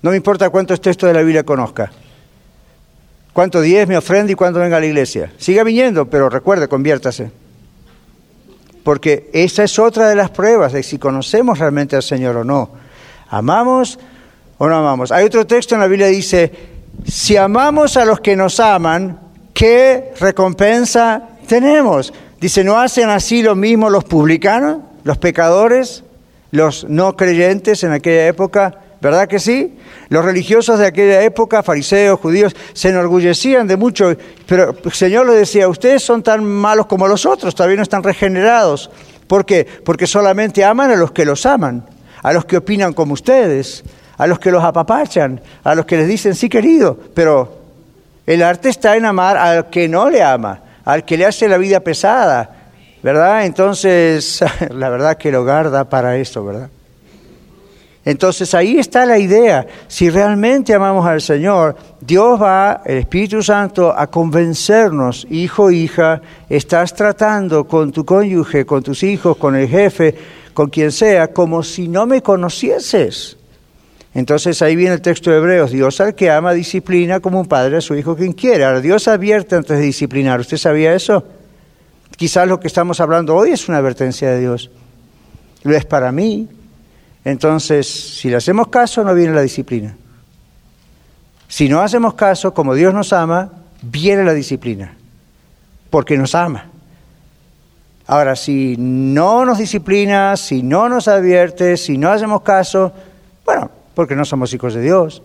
No 0.00 0.10
me 0.10 0.16
importa 0.16 0.48
cuántos 0.48 0.80
textos 0.80 1.08
de 1.08 1.14
la 1.14 1.20
Biblia 1.20 1.44
conozca 1.44 1.90
cuánto 3.36 3.60
diez 3.60 3.86
me 3.86 3.98
ofrenda 3.98 4.32
y 4.32 4.34
cuánto 4.34 4.60
venga 4.60 4.78
a 4.78 4.80
la 4.80 4.86
iglesia. 4.86 5.30
Siga 5.36 5.62
viniendo, 5.62 6.08
pero 6.08 6.30
recuerde, 6.30 6.68
conviértase. 6.68 7.30
Porque 8.82 9.28
esa 9.34 9.62
es 9.62 9.78
otra 9.78 10.08
de 10.08 10.14
las 10.14 10.30
pruebas 10.30 10.72
de 10.72 10.82
si 10.82 10.96
conocemos 10.96 11.58
realmente 11.58 11.96
al 11.96 12.02
Señor 12.02 12.34
o 12.38 12.44
no. 12.44 12.70
¿Amamos 13.28 13.98
o 14.56 14.66
no 14.66 14.76
amamos? 14.76 15.12
Hay 15.12 15.26
otro 15.26 15.46
texto 15.46 15.74
en 15.74 15.82
la 15.82 15.86
Biblia 15.86 16.06
que 16.06 16.14
dice, 16.14 16.52
si 17.06 17.36
amamos 17.36 17.98
a 17.98 18.06
los 18.06 18.20
que 18.20 18.36
nos 18.36 18.58
aman, 18.58 19.20
¿qué 19.52 20.14
recompensa 20.18 21.28
tenemos? 21.46 22.14
Dice, 22.40 22.64
¿no 22.64 22.78
hacen 22.78 23.10
así 23.10 23.42
lo 23.42 23.54
mismo 23.54 23.90
los 23.90 24.04
publicanos, 24.04 24.78
los 25.04 25.18
pecadores, 25.18 26.04
los 26.52 26.88
no 26.88 27.16
creyentes 27.16 27.84
en 27.84 27.92
aquella 27.92 28.28
época? 28.28 28.78
¿Verdad 29.06 29.28
que 29.28 29.38
sí? 29.38 29.72
Los 30.08 30.24
religiosos 30.24 30.80
de 30.80 30.86
aquella 30.88 31.22
época, 31.22 31.62
fariseos, 31.62 32.18
judíos, 32.18 32.56
se 32.72 32.88
enorgullecían 32.88 33.68
de 33.68 33.76
mucho, 33.76 34.16
pero 34.48 34.74
el 34.84 34.92
Señor 34.92 35.28
les 35.28 35.36
decía, 35.36 35.68
ustedes 35.68 36.02
son 36.02 36.24
tan 36.24 36.44
malos 36.44 36.86
como 36.86 37.06
los 37.06 37.24
otros, 37.24 37.54
todavía 37.54 37.76
no 37.76 37.84
están 37.84 38.02
regenerados. 38.02 38.90
¿Por 39.28 39.46
qué? 39.46 39.64
Porque 39.84 40.08
solamente 40.08 40.64
aman 40.64 40.90
a 40.90 40.96
los 40.96 41.12
que 41.12 41.24
los 41.24 41.46
aman, 41.46 41.86
a 42.20 42.32
los 42.32 42.46
que 42.46 42.56
opinan 42.56 42.94
como 42.94 43.14
ustedes, 43.14 43.84
a 44.18 44.26
los 44.26 44.40
que 44.40 44.50
los 44.50 44.64
apapachan, 44.64 45.40
a 45.62 45.76
los 45.76 45.86
que 45.86 45.98
les 45.98 46.08
dicen 46.08 46.34
sí 46.34 46.48
querido, 46.48 46.98
pero 47.14 47.60
el 48.26 48.42
arte 48.42 48.70
está 48.70 48.96
en 48.96 49.04
amar 49.04 49.36
al 49.36 49.70
que 49.70 49.86
no 49.86 50.10
le 50.10 50.20
ama, 50.20 50.62
al 50.84 51.04
que 51.04 51.16
le 51.16 51.26
hace 51.26 51.46
la 51.46 51.58
vida 51.58 51.78
pesada, 51.78 52.72
¿verdad? 53.04 53.46
Entonces, 53.46 54.42
la 54.70 54.88
verdad 54.88 55.16
que 55.16 55.28
el 55.28 55.36
hogar 55.36 55.70
da 55.70 55.84
para 55.84 56.16
esto, 56.16 56.44
¿verdad? 56.44 56.70
Entonces 58.06 58.54
ahí 58.54 58.78
está 58.78 59.04
la 59.04 59.18
idea. 59.18 59.66
Si 59.88 60.08
realmente 60.10 60.72
amamos 60.72 61.04
al 61.04 61.20
Señor, 61.20 61.74
Dios 62.00 62.40
va, 62.40 62.80
el 62.86 62.98
Espíritu 62.98 63.42
Santo, 63.42 63.92
a 63.94 64.06
convencernos, 64.06 65.26
hijo, 65.28 65.72
hija, 65.72 66.22
estás 66.48 66.94
tratando 66.94 67.66
con 67.66 67.90
tu 67.90 68.04
cónyuge, 68.04 68.64
con 68.64 68.84
tus 68.84 69.02
hijos, 69.02 69.36
con 69.36 69.56
el 69.56 69.66
jefe, 69.66 70.14
con 70.54 70.70
quien 70.70 70.92
sea, 70.92 71.32
como 71.32 71.64
si 71.64 71.88
no 71.88 72.06
me 72.06 72.22
conocieses. 72.22 73.38
Entonces 74.14 74.62
ahí 74.62 74.76
viene 74.76 74.94
el 74.94 75.02
texto 75.02 75.32
de 75.32 75.38
Hebreos, 75.38 75.72
Dios 75.72 76.00
al 76.00 76.14
que 76.14 76.30
ama 76.30 76.52
disciplina 76.52 77.18
como 77.18 77.40
un 77.40 77.46
padre 77.46 77.78
a 77.78 77.80
su 77.80 77.96
hijo 77.96 78.14
quien 78.14 78.34
quiere. 78.34 78.64
Ahora 78.64 78.80
Dios 78.80 79.08
advierte 79.08 79.56
antes 79.56 79.78
de 79.78 79.84
disciplinar, 79.84 80.38
¿usted 80.38 80.58
sabía 80.58 80.94
eso? 80.94 81.24
Quizás 82.16 82.46
lo 82.46 82.60
que 82.60 82.68
estamos 82.68 83.00
hablando 83.00 83.34
hoy 83.34 83.50
es 83.50 83.68
una 83.68 83.78
advertencia 83.78 84.30
de 84.30 84.38
Dios. 84.38 84.70
Lo 85.64 85.76
es 85.76 85.84
para 85.84 86.12
mí, 86.12 86.48
entonces, 87.26 87.88
si 87.88 88.30
le 88.30 88.36
hacemos 88.36 88.68
caso, 88.68 89.02
no 89.02 89.12
viene 89.12 89.34
la 89.34 89.42
disciplina. 89.42 89.96
Si 91.48 91.68
no 91.68 91.80
hacemos 91.80 92.14
caso, 92.14 92.54
como 92.54 92.72
Dios 92.72 92.94
nos 92.94 93.12
ama, 93.12 93.50
viene 93.82 94.22
la 94.22 94.32
disciplina, 94.32 94.94
porque 95.90 96.16
nos 96.16 96.36
ama. 96.36 96.66
Ahora, 98.06 98.36
si 98.36 98.76
no 98.78 99.44
nos 99.44 99.58
disciplina, 99.58 100.36
si 100.36 100.62
no 100.62 100.88
nos 100.88 101.08
advierte, 101.08 101.76
si 101.76 101.98
no 101.98 102.12
hacemos 102.12 102.42
caso, 102.42 102.92
bueno, 103.44 103.72
porque 103.94 104.14
no 104.14 104.24
somos 104.24 104.54
hijos 104.54 104.74
de 104.74 104.82
Dios. 104.82 105.20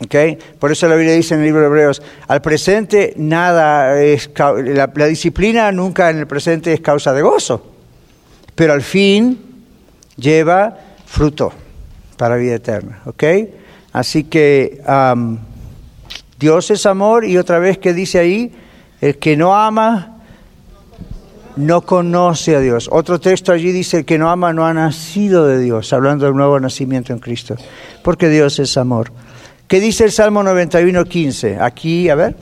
¿Okay? 0.00 0.38
Por 0.60 0.70
eso 0.70 0.86
la 0.86 0.94
Biblia 0.94 1.14
dice 1.14 1.34
en 1.34 1.40
el 1.40 1.46
libro 1.46 1.62
de 1.62 1.66
Hebreos, 1.66 2.02
al 2.28 2.40
presente 2.40 3.14
nada 3.16 4.00
es, 4.00 4.30
la, 4.38 4.92
la 4.94 5.06
disciplina 5.06 5.72
nunca 5.72 6.08
en 6.10 6.18
el 6.18 6.28
presente 6.28 6.72
es 6.72 6.80
causa 6.80 7.12
de 7.12 7.22
gozo, 7.22 7.66
pero 8.54 8.72
al 8.72 8.82
fin 8.82 9.40
lleva 10.16 10.83
fruto 11.14 11.52
para 12.16 12.36
vida 12.36 12.56
eterna. 12.56 13.00
¿Ok? 13.06 13.22
Así 13.92 14.24
que 14.24 14.80
Dios 16.38 16.70
es 16.70 16.86
amor 16.86 17.24
y 17.24 17.38
otra 17.38 17.60
vez 17.60 17.78
que 17.78 17.94
dice 17.94 18.18
ahí, 18.18 18.52
el 19.00 19.18
que 19.18 19.36
no 19.36 19.54
ama 19.54 20.18
no 21.56 21.82
conoce 21.82 22.56
a 22.56 22.60
Dios. 22.60 22.88
Otro 22.90 23.20
texto 23.20 23.52
allí 23.52 23.70
dice, 23.70 23.98
el 23.98 24.04
que 24.04 24.18
no 24.18 24.28
ama 24.28 24.52
no 24.52 24.66
ha 24.66 24.74
nacido 24.74 25.46
de 25.46 25.60
Dios, 25.60 25.92
hablando 25.92 26.26
del 26.26 26.34
nuevo 26.34 26.58
nacimiento 26.58 27.12
en 27.12 27.20
Cristo, 27.20 27.54
porque 28.02 28.28
Dios 28.28 28.58
es 28.58 28.76
amor. 28.76 29.12
¿Qué 29.68 29.78
dice 29.78 30.04
el 30.04 30.10
Salmo 30.10 30.42
91, 30.42 31.04
15? 31.04 31.58
Aquí, 31.60 32.08
a 32.08 32.16
ver. 32.16 32.36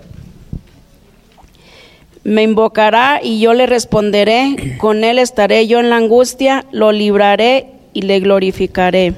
Me 2.25 2.43
invocará 2.43 3.21
y 3.23 3.39
yo 3.39 3.53
le 3.53 3.67
responderé, 3.67 4.77
con 4.79 5.05
él 5.05 5.19
estaré 5.19 5.67
yo 5.67 5.79
en 5.79 5.91
la 5.91 5.97
angustia, 5.97 6.65
lo 6.73 6.91
libraré 6.91 7.82
y 7.93 8.03
le 8.03 8.21
glorificaré. 8.21 9.15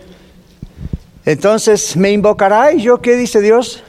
Entonces, 1.24 1.96
¿me 1.96 2.12
invocará 2.12 2.72
y 2.72 2.82
yo 2.82 3.00
qué 3.00 3.16
dice 3.16 3.40
Dios? 3.40 3.82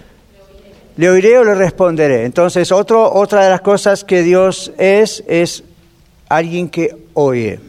Le 0.98 1.10
oiré 1.10 1.38
o 1.38 1.44
le 1.44 1.56
responderé. 1.56 2.24
Entonces, 2.24 2.72
otro, 2.72 3.12
otra 3.14 3.44
de 3.44 3.50
las 3.50 3.62
cosas 3.62 4.04
que 4.06 4.24
Dios 4.24 4.72
es, 4.78 5.24
es 5.28 5.64
alguien 6.30 6.70
que 6.70 6.96
oye. 7.14 7.60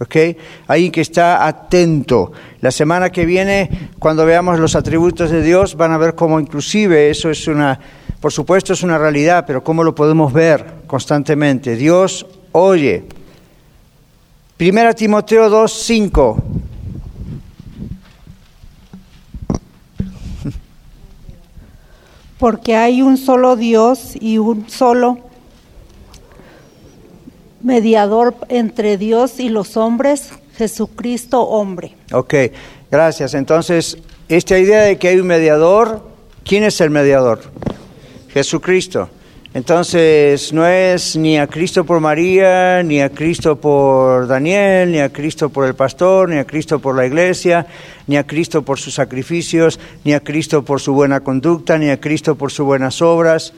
¿Ok? 0.00 0.16
Alguien 0.68 0.92
que 0.92 1.00
está 1.00 1.46
atento. 1.46 2.32
La 2.60 2.70
semana 2.70 3.10
que 3.10 3.26
viene, 3.26 3.90
cuando 3.98 4.24
veamos 4.24 4.58
los 4.58 4.76
atributos 4.76 5.30
de 5.30 5.42
Dios, 5.42 5.74
van 5.76 5.92
a 5.92 5.98
ver 5.98 6.14
cómo 6.14 6.38
inclusive 6.38 7.10
eso 7.10 7.30
es 7.30 7.46
una, 7.48 7.78
por 8.20 8.32
supuesto 8.32 8.72
es 8.72 8.82
una 8.82 8.98
realidad, 8.98 9.44
pero 9.46 9.64
cómo 9.64 9.82
lo 9.82 9.94
podemos 9.94 10.32
ver 10.32 10.64
constantemente. 10.86 11.76
Dios 11.76 12.26
oye. 12.52 13.04
Primera 14.62 14.94
Timoteo 14.94 15.50
2, 15.50 15.72
5. 15.72 16.42
Porque 22.38 22.76
hay 22.76 23.02
un 23.02 23.16
solo 23.16 23.56
Dios 23.56 24.12
y 24.20 24.38
un 24.38 24.70
solo 24.70 25.18
mediador 27.60 28.36
entre 28.48 28.98
Dios 28.98 29.40
y 29.40 29.48
los 29.48 29.76
hombres, 29.76 30.30
Jesucristo 30.54 31.42
hombre. 31.42 31.96
Ok, 32.12 32.34
gracias. 32.88 33.34
Entonces, 33.34 33.98
esta 34.28 34.60
idea 34.60 34.82
de 34.82 34.96
que 34.96 35.08
hay 35.08 35.18
un 35.18 35.26
mediador, 35.26 36.08
¿quién 36.44 36.62
es 36.62 36.80
el 36.80 36.90
mediador? 36.90 37.40
Jesucristo. 38.28 39.10
Entonces, 39.54 40.50
no 40.54 40.66
es 40.66 41.14
ni 41.14 41.36
a 41.36 41.46
Cristo 41.46 41.84
por 41.84 42.00
María, 42.00 42.82
ni 42.82 43.02
a 43.02 43.10
Cristo 43.10 43.60
por 43.60 44.26
Daniel, 44.26 44.90
ni 44.90 44.98
a 44.98 45.12
Cristo 45.12 45.50
por 45.50 45.66
el 45.66 45.74
pastor, 45.74 46.30
ni 46.30 46.38
a 46.38 46.46
Cristo 46.46 46.78
por 46.78 46.96
la 46.96 47.04
iglesia, 47.04 47.66
ni 48.06 48.16
a 48.16 48.26
Cristo 48.26 48.62
por 48.62 48.78
sus 48.78 48.94
sacrificios, 48.94 49.78
ni 50.04 50.14
a 50.14 50.20
Cristo 50.20 50.64
por 50.64 50.80
su 50.80 50.94
buena 50.94 51.20
conducta, 51.20 51.76
ni 51.76 51.90
a 51.90 52.00
Cristo 52.00 52.34
por 52.34 52.50
sus 52.50 52.64
buenas 52.64 53.02
obras. 53.02 53.52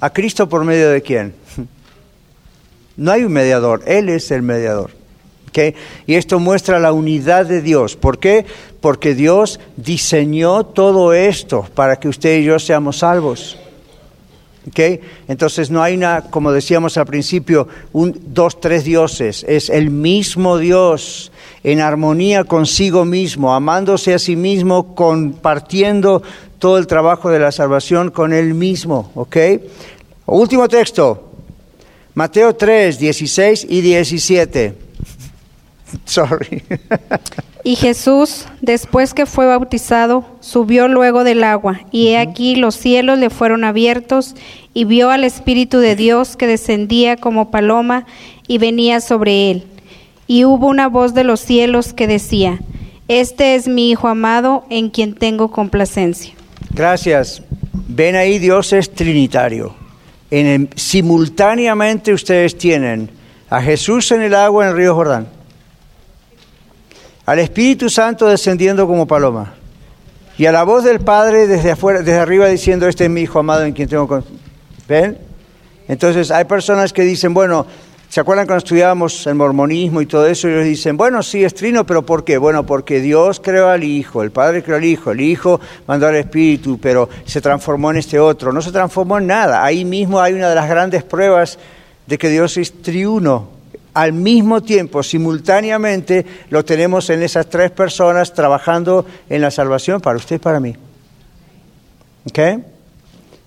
¿A 0.00 0.10
Cristo 0.10 0.48
por 0.48 0.64
medio 0.64 0.90
de 0.90 1.02
quién? 1.02 1.34
No 2.96 3.12
hay 3.12 3.24
un 3.24 3.32
mediador, 3.32 3.82
Él 3.86 4.10
es 4.10 4.30
el 4.30 4.42
mediador. 4.42 4.99
Y 6.06 6.14
esto 6.14 6.38
muestra 6.38 6.78
la 6.78 6.92
unidad 6.92 7.46
de 7.46 7.62
Dios. 7.62 7.96
¿Por 7.96 8.18
qué? 8.18 8.46
Porque 8.80 9.14
Dios 9.14 9.60
diseñó 9.76 10.64
todo 10.64 11.12
esto 11.12 11.66
para 11.74 11.96
que 11.96 12.08
usted 12.08 12.38
y 12.38 12.44
yo 12.44 12.58
seamos 12.58 12.98
salvos. 12.98 13.58
¿Okay? 14.68 15.00
Entonces 15.26 15.70
no 15.70 15.82
hay 15.82 15.96
una, 15.96 16.22
como 16.22 16.52
decíamos 16.52 16.96
al 16.98 17.06
principio, 17.06 17.66
dos, 17.92 18.60
tres 18.60 18.84
dioses. 18.84 19.44
Es 19.48 19.70
el 19.70 19.90
mismo 19.90 20.58
Dios 20.58 21.32
en 21.64 21.80
armonía 21.80 22.44
consigo 22.44 23.04
mismo, 23.04 23.54
amándose 23.54 24.14
a 24.14 24.18
sí 24.18 24.36
mismo, 24.36 24.94
compartiendo 24.94 26.22
todo 26.58 26.78
el 26.78 26.86
trabajo 26.86 27.30
de 27.30 27.38
la 27.38 27.52
salvación 27.52 28.10
con 28.10 28.32
él 28.32 28.54
mismo. 28.54 29.10
¿Ok? 29.14 29.36
Último 30.26 30.68
texto. 30.68 31.30
Mateo 32.14 32.54
3, 32.54 32.98
16 32.98 33.66
y 33.68 33.80
17. 33.80 34.89
Sorry. 36.04 36.62
y 37.64 37.76
Jesús, 37.76 38.46
después 38.60 39.14
que 39.14 39.26
fue 39.26 39.46
bautizado, 39.46 40.24
subió 40.40 40.88
luego 40.88 41.24
del 41.24 41.44
agua, 41.44 41.80
y 41.90 42.08
he 42.08 42.18
aquí 42.18 42.56
los 42.56 42.74
cielos 42.74 43.18
le 43.18 43.30
fueron 43.30 43.64
abiertos, 43.64 44.34
y 44.74 44.84
vio 44.84 45.10
al 45.10 45.24
Espíritu 45.24 45.78
de 45.78 45.96
Dios 45.96 46.36
que 46.36 46.46
descendía 46.46 47.16
como 47.16 47.50
paloma 47.50 48.06
y 48.46 48.58
venía 48.58 49.00
sobre 49.00 49.50
él. 49.50 49.64
Y 50.26 50.44
hubo 50.44 50.68
una 50.68 50.88
voz 50.88 51.12
de 51.12 51.24
los 51.24 51.40
cielos 51.40 51.92
que 51.92 52.06
decía, 52.06 52.60
Este 53.08 53.56
es 53.56 53.66
mi 53.66 53.90
Hijo 53.90 54.08
amado, 54.08 54.64
en 54.70 54.90
quien 54.90 55.14
tengo 55.14 55.50
complacencia. 55.50 56.34
Gracias. 56.72 57.42
Ven 57.72 58.14
ahí, 58.14 58.38
Dios 58.38 58.72
es 58.72 58.92
trinitario. 58.92 59.74
En 60.30 60.70
simultáneamente 60.76 62.12
ustedes 62.12 62.56
tienen 62.56 63.10
a 63.48 63.60
Jesús 63.60 64.12
en 64.12 64.22
el 64.22 64.36
agua 64.36 64.64
en 64.64 64.70
el 64.70 64.76
río 64.76 64.94
Jordán 64.94 65.39
al 67.30 67.38
Espíritu 67.38 67.88
Santo 67.88 68.26
descendiendo 68.26 68.88
como 68.88 69.06
paloma 69.06 69.54
y 70.36 70.46
a 70.46 70.52
la 70.52 70.64
voz 70.64 70.82
del 70.82 70.98
Padre 70.98 71.46
desde 71.46 71.70
afuera, 71.70 72.00
desde 72.00 72.18
arriba 72.18 72.48
diciendo, 72.48 72.88
este 72.88 73.04
es 73.04 73.10
mi 73.10 73.20
Hijo 73.20 73.38
amado 73.38 73.62
en 73.62 73.72
quien 73.72 73.88
tengo... 73.88 74.08
Con... 74.08 74.24
¿Ven? 74.88 75.16
Entonces 75.86 76.32
hay 76.32 76.44
personas 76.46 76.92
que 76.92 77.02
dicen, 77.02 77.32
bueno, 77.32 77.68
¿se 78.08 78.18
acuerdan 78.18 78.46
cuando 78.46 78.64
estudiábamos 78.64 79.28
el 79.28 79.36
mormonismo 79.36 80.00
y 80.00 80.06
todo 80.06 80.26
eso? 80.26 80.48
Ellos 80.48 80.64
dicen, 80.64 80.96
bueno, 80.96 81.22
sí, 81.22 81.44
es 81.44 81.54
trino, 81.54 81.86
pero 81.86 82.04
¿por 82.04 82.24
qué? 82.24 82.36
Bueno, 82.36 82.66
porque 82.66 83.00
Dios 83.00 83.38
creó 83.38 83.68
al 83.68 83.84
Hijo, 83.84 84.24
el 84.24 84.32
Padre 84.32 84.64
creó 84.64 84.78
al 84.78 84.84
Hijo, 84.84 85.12
el 85.12 85.20
Hijo 85.20 85.60
mandó 85.86 86.08
al 86.08 86.16
Espíritu, 86.16 86.80
pero 86.82 87.08
se 87.26 87.40
transformó 87.40 87.92
en 87.92 87.98
este 87.98 88.18
otro. 88.18 88.52
No 88.52 88.60
se 88.60 88.72
transformó 88.72 89.18
en 89.18 89.28
nada. 89.28 89.64
Ahí 89.64 89.84
mismo 89.84 90.20
hay 90.20 90.32
una 90.32 90.48
de 90.48 90.56
las 90.56 90.68
grandes 90.68 91.04
pruebas 91.04 91.60
de 92.08 92.18
que 92.18 92.28
Dios 92.28 92.56
es 92.56 92.82
triuno 92.82 93.59
al 93.94 94.12
mismo 94.12 94.62
tiempo, 94.62 95.02
simultáneamente, 95.02 96.24
lo 96.50 96.64
tenemos 96.64 97.10
en 97.10 97.22
esas 97.22 97.48
tres 97.48 97.70
personas 97.70 98.32
trabajando 98.32 99.04
en 99.28 99.40
la 99.40 99.50
salvación 99.50 100.00
para 100.00 100.16
usted 100.16 100.36
y 100.36 100.38
para 100.38 100.60
mí. 100.60 100.76
¿Ok? 102.28 102.38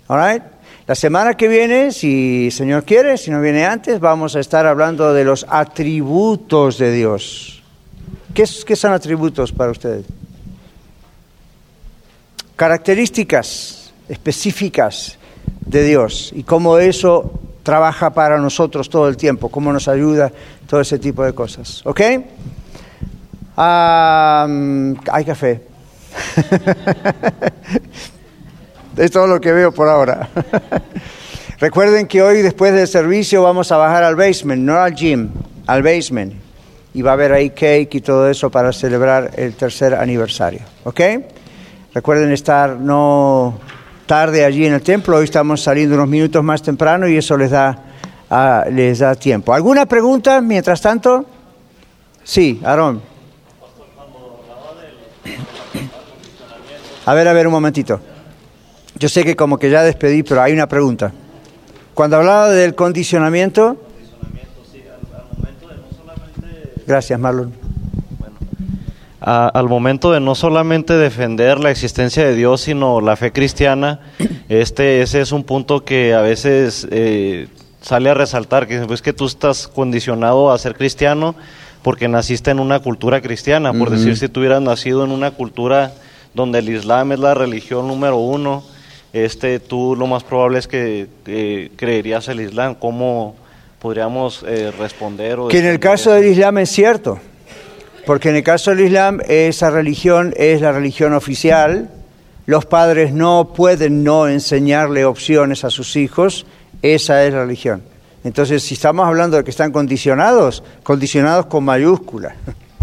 All 0.08 0.44
La 0.86 0.96
semana 0.96 1.36
que 1.36 1.48
viene, 1.48 1.91
si 1.91 2.48
el 2.48 2.52
Señor 2.52 2.84
quiere, 2.84 3.18
si 3.18 3.32
no 3.32 3.39
viene 3.39 3.66
antes, 3.66 4.00
vamos 4.00 4.36
a 4.36 4.39
estar 4.39 4.66
hablando 4.66 5.14
de 5.14 5.24
los 5.24 5.46
atributos 5.50 6.78
de 6.78 6.91
Dios. 6.91 7.64
¿Qué, 8.34 8.44
qué 8.66 8.76
son 8.76 8.91
atributos 8.91 9.52
para 9.52 9.72
ustedes? 9.72 10.06
Características 12.56 13.94
específicas 14.10 15.18
de 15.66 15.84
Dios 15.84 16.32
y 16.36 16.44
cómo 16.44 16.78
eso 16.78 17.39
trabaja 17.64 18.14
para 18.14 18.38
nosotros 18.38 18.89
todo 18.89 19.07
el 19.07 19.18
tiempo, 19.18 19.49
cómo 19.49 19.74
nos 19.74 19.88
ayuda, 19.88 20.32
todo 20.68 20.82
ese 20.82 20.99
tipo 20.99 21.24
de 21.24 21.34
cosas. 21.34 21.82
¿Ok? 21.86 22.01
hay 23.55 25.26
café. 25.26 25.61
es 28.97 29.11
todo 29.11 29.28
lo 29.28 29.39
que 29.39 29.51
veo 29.51 29.72
por 29.72 29.88
ahora. 29.88 30.30
Recuerden 31.59 32.07
que 32.07 32.22
hoy 32.22 32.41
después 32.41 32.74
del 32.74 32.88
servicio 32.88 33.41
vamos 33.41 33.72
a 33.72 33.78
bajar 33.78 34.03
al 34.03 34.16
basement, 34.16 34.61
no 34.61 34.78
al 34.78 34.93
gym, 34.93 35.30
al 35.66 35.82
basement. 35.82 36.34
y 36.95 37.01
va 37.01 37.11
a 37.11 37.14
haber 37.14 37.34
ahí 37.34 37.51
cake 37.51 37.95
y 37.95 38.01
todo 38.01 38.30
eso 38.30 38.51
para 38.51 38.72
celebrar 38.72 39.32
el 39.36 39.55
tercer 39.55 39.95
aniversario. 39.95 40.61
¿Ok? 40.84 41.01
Recuerden 41.93 42.32
estar 42.32 42.78
no 42.78 43.57
tarde 44.06 44.45
allí 44.45 44.66
en 44.66 44.74
el 44.74 44.82
templo, 44.82 45.18
hoy 45.18 45.26
estamos 45.26 45.62
saliendo 45.62 45.95
unos 45.95 46.08
minutos 46.08 46.43
más 46.43 46.62
temprano 46.62 47.08
y 47.08 47.18
eso 47.18 47.38
les 47.38 47.51
da, 47.51 47.78
ah, 48.30 48.66
les 48.72 48.99
da 48.99 49.16
tiempo. 49.16 49.54
¿Alguna 49.54 49.86
pregunta 49.86 50.41
mientras 50.41 50.82
tanto? 50.82 51.26
Sí, 52.24 52.62
Aarón. 52.64 53.01
A 57.06 57.14
ver, 57.14 57.28
a 57.28 57.34
ver, 57.34 57.47
un 57.47 57.54
momentito. 57.54 57.99
Yo 58.97 59.10
sé 59.10 59.24
que 59.26 59.36
como 59.36 59.58
que 59.58 59.70
ya 59.70 59.84
despedí, 59.84 60.24
pero 60.24 60.41
hay 60.41 60.54
una 60.54 60.68
pregunta. 60.68 61.12
Cuando 61.93 62.18
hablaba 62.18 62.49
del 62.49 62.76
condicionamiento... 62.76 63.78
Gracias, 66.86 67.20
Marlon. 67.20 67.62
Al 69.24 69.69
momento 69.69 70.11
de 70.11 70.19
no 70.19 70.36
solamente 70.36 70.97
defender 70.97 71.59
la 71.59 71.71
existencia 71.71 72.26
de 72.26 72.36
Dios, 72.36 72.61
sino 72.61 72.99
la 72.99 73.15
fe 73.15 73.32
cristiana, 73.32 74.01
este, 74.49 75.01
ese 75.01 75.21
es 75.21 75.32
un 75.32 75.43
punto 75.43 75.86
que 75.86 76.13
a 76.13 76.21
veces 76.21 76.86
eh, 76.91 77.47
sale 77.82 78.09
a 78.09 78.13
resaltar, 78.13 78.67
que 78.67 78.76
es 78.76 78.86
pues, 78.86 79.01
que 79.01 79.13
tú 79.13 79.26
estás 79.26 79.69
condicionado 79.69 80.51
a 80.51 80.57
ser 80.57 80.76
cristiano 80.76 81.36
porque 81.84 82.07
naciste 82.07 82.51
en 82.51 82.59
una 82.59 82.80
cultura 82.80 83.21
cristiana, 83.21 83.74
por 83.74 83.89
decir, 83.89 84.17
si 84.17 84.30
tú 84.30 84.39
hubieras 84.39 84.61
nacido 84.61 85.03
en 85.03 85.11
una 85.11 85.32
cultura 85.32 85.93
donde 86.34 86.59
el 86.59 86.69
Islam 86.69 87.11
es 87.11 87.19
la 87.19 87.34
religión 87.34 87.89
número 87.89 88.17
uno, 88.17 88.63
este, 89.11 89.59
tú 89.59 89.93
lo 89.97 90.07
más 90.07 90.24
probable 90.24 90.59
es 90.59 90.67
que 90.69 91.07
creerías 91.76 92.30
el 92.30 92.39
Islam. 92.39 92.76
¿Cómo 92.76 93.36
podríamos 93.80 94.45
eh, 94.47 94.71
responder? 94.80 95.39
que 95.49 95.59
en 95.59 95.65
el 95.65 95.80
caso 95.82 96.13
del 96.13 96.28
Islam 96.28 96.59
es 96.59 96.69
cierto, 96.69 97.19
porque 98.06 98.30
en 98.30 98.36
el 98.36 98.43
caso 98.43 98.72
del 98.72 98.82
Islam 98.82 99.22
esa 99.28 99.70
religión 99.70 100.34
es 100.38 100.62
la 100.62 100.72
religión 100.72 101.14
oficial, 101.14 101.89
los 102.45 102.66
padres 102.66 103.14
no 103.14 103.54
pueden 103.56 104.04
no 104.04 104.28
enseñarle 104.28 105.06
opciones 105.06 105.64
a 105.64 105.70
sus 105.70 105.95
hijos, 105.95 106.45
esa 106.82 107.24
es 107.26 107.34
la 107.34 107.41
religión. 107.41 107.84
Entonces, 108.24 108.64
si 108.64 108.74
estamos 108.74 109.06
hablando 109.06 109.38
de 109.38 109.43
que 109.43 109.51
están 109.51 109.72
condicionados, 109.72 110.64
condicionados 110.84 111.45
con 111.47 111.64
mayúsculas, 111.64 112.34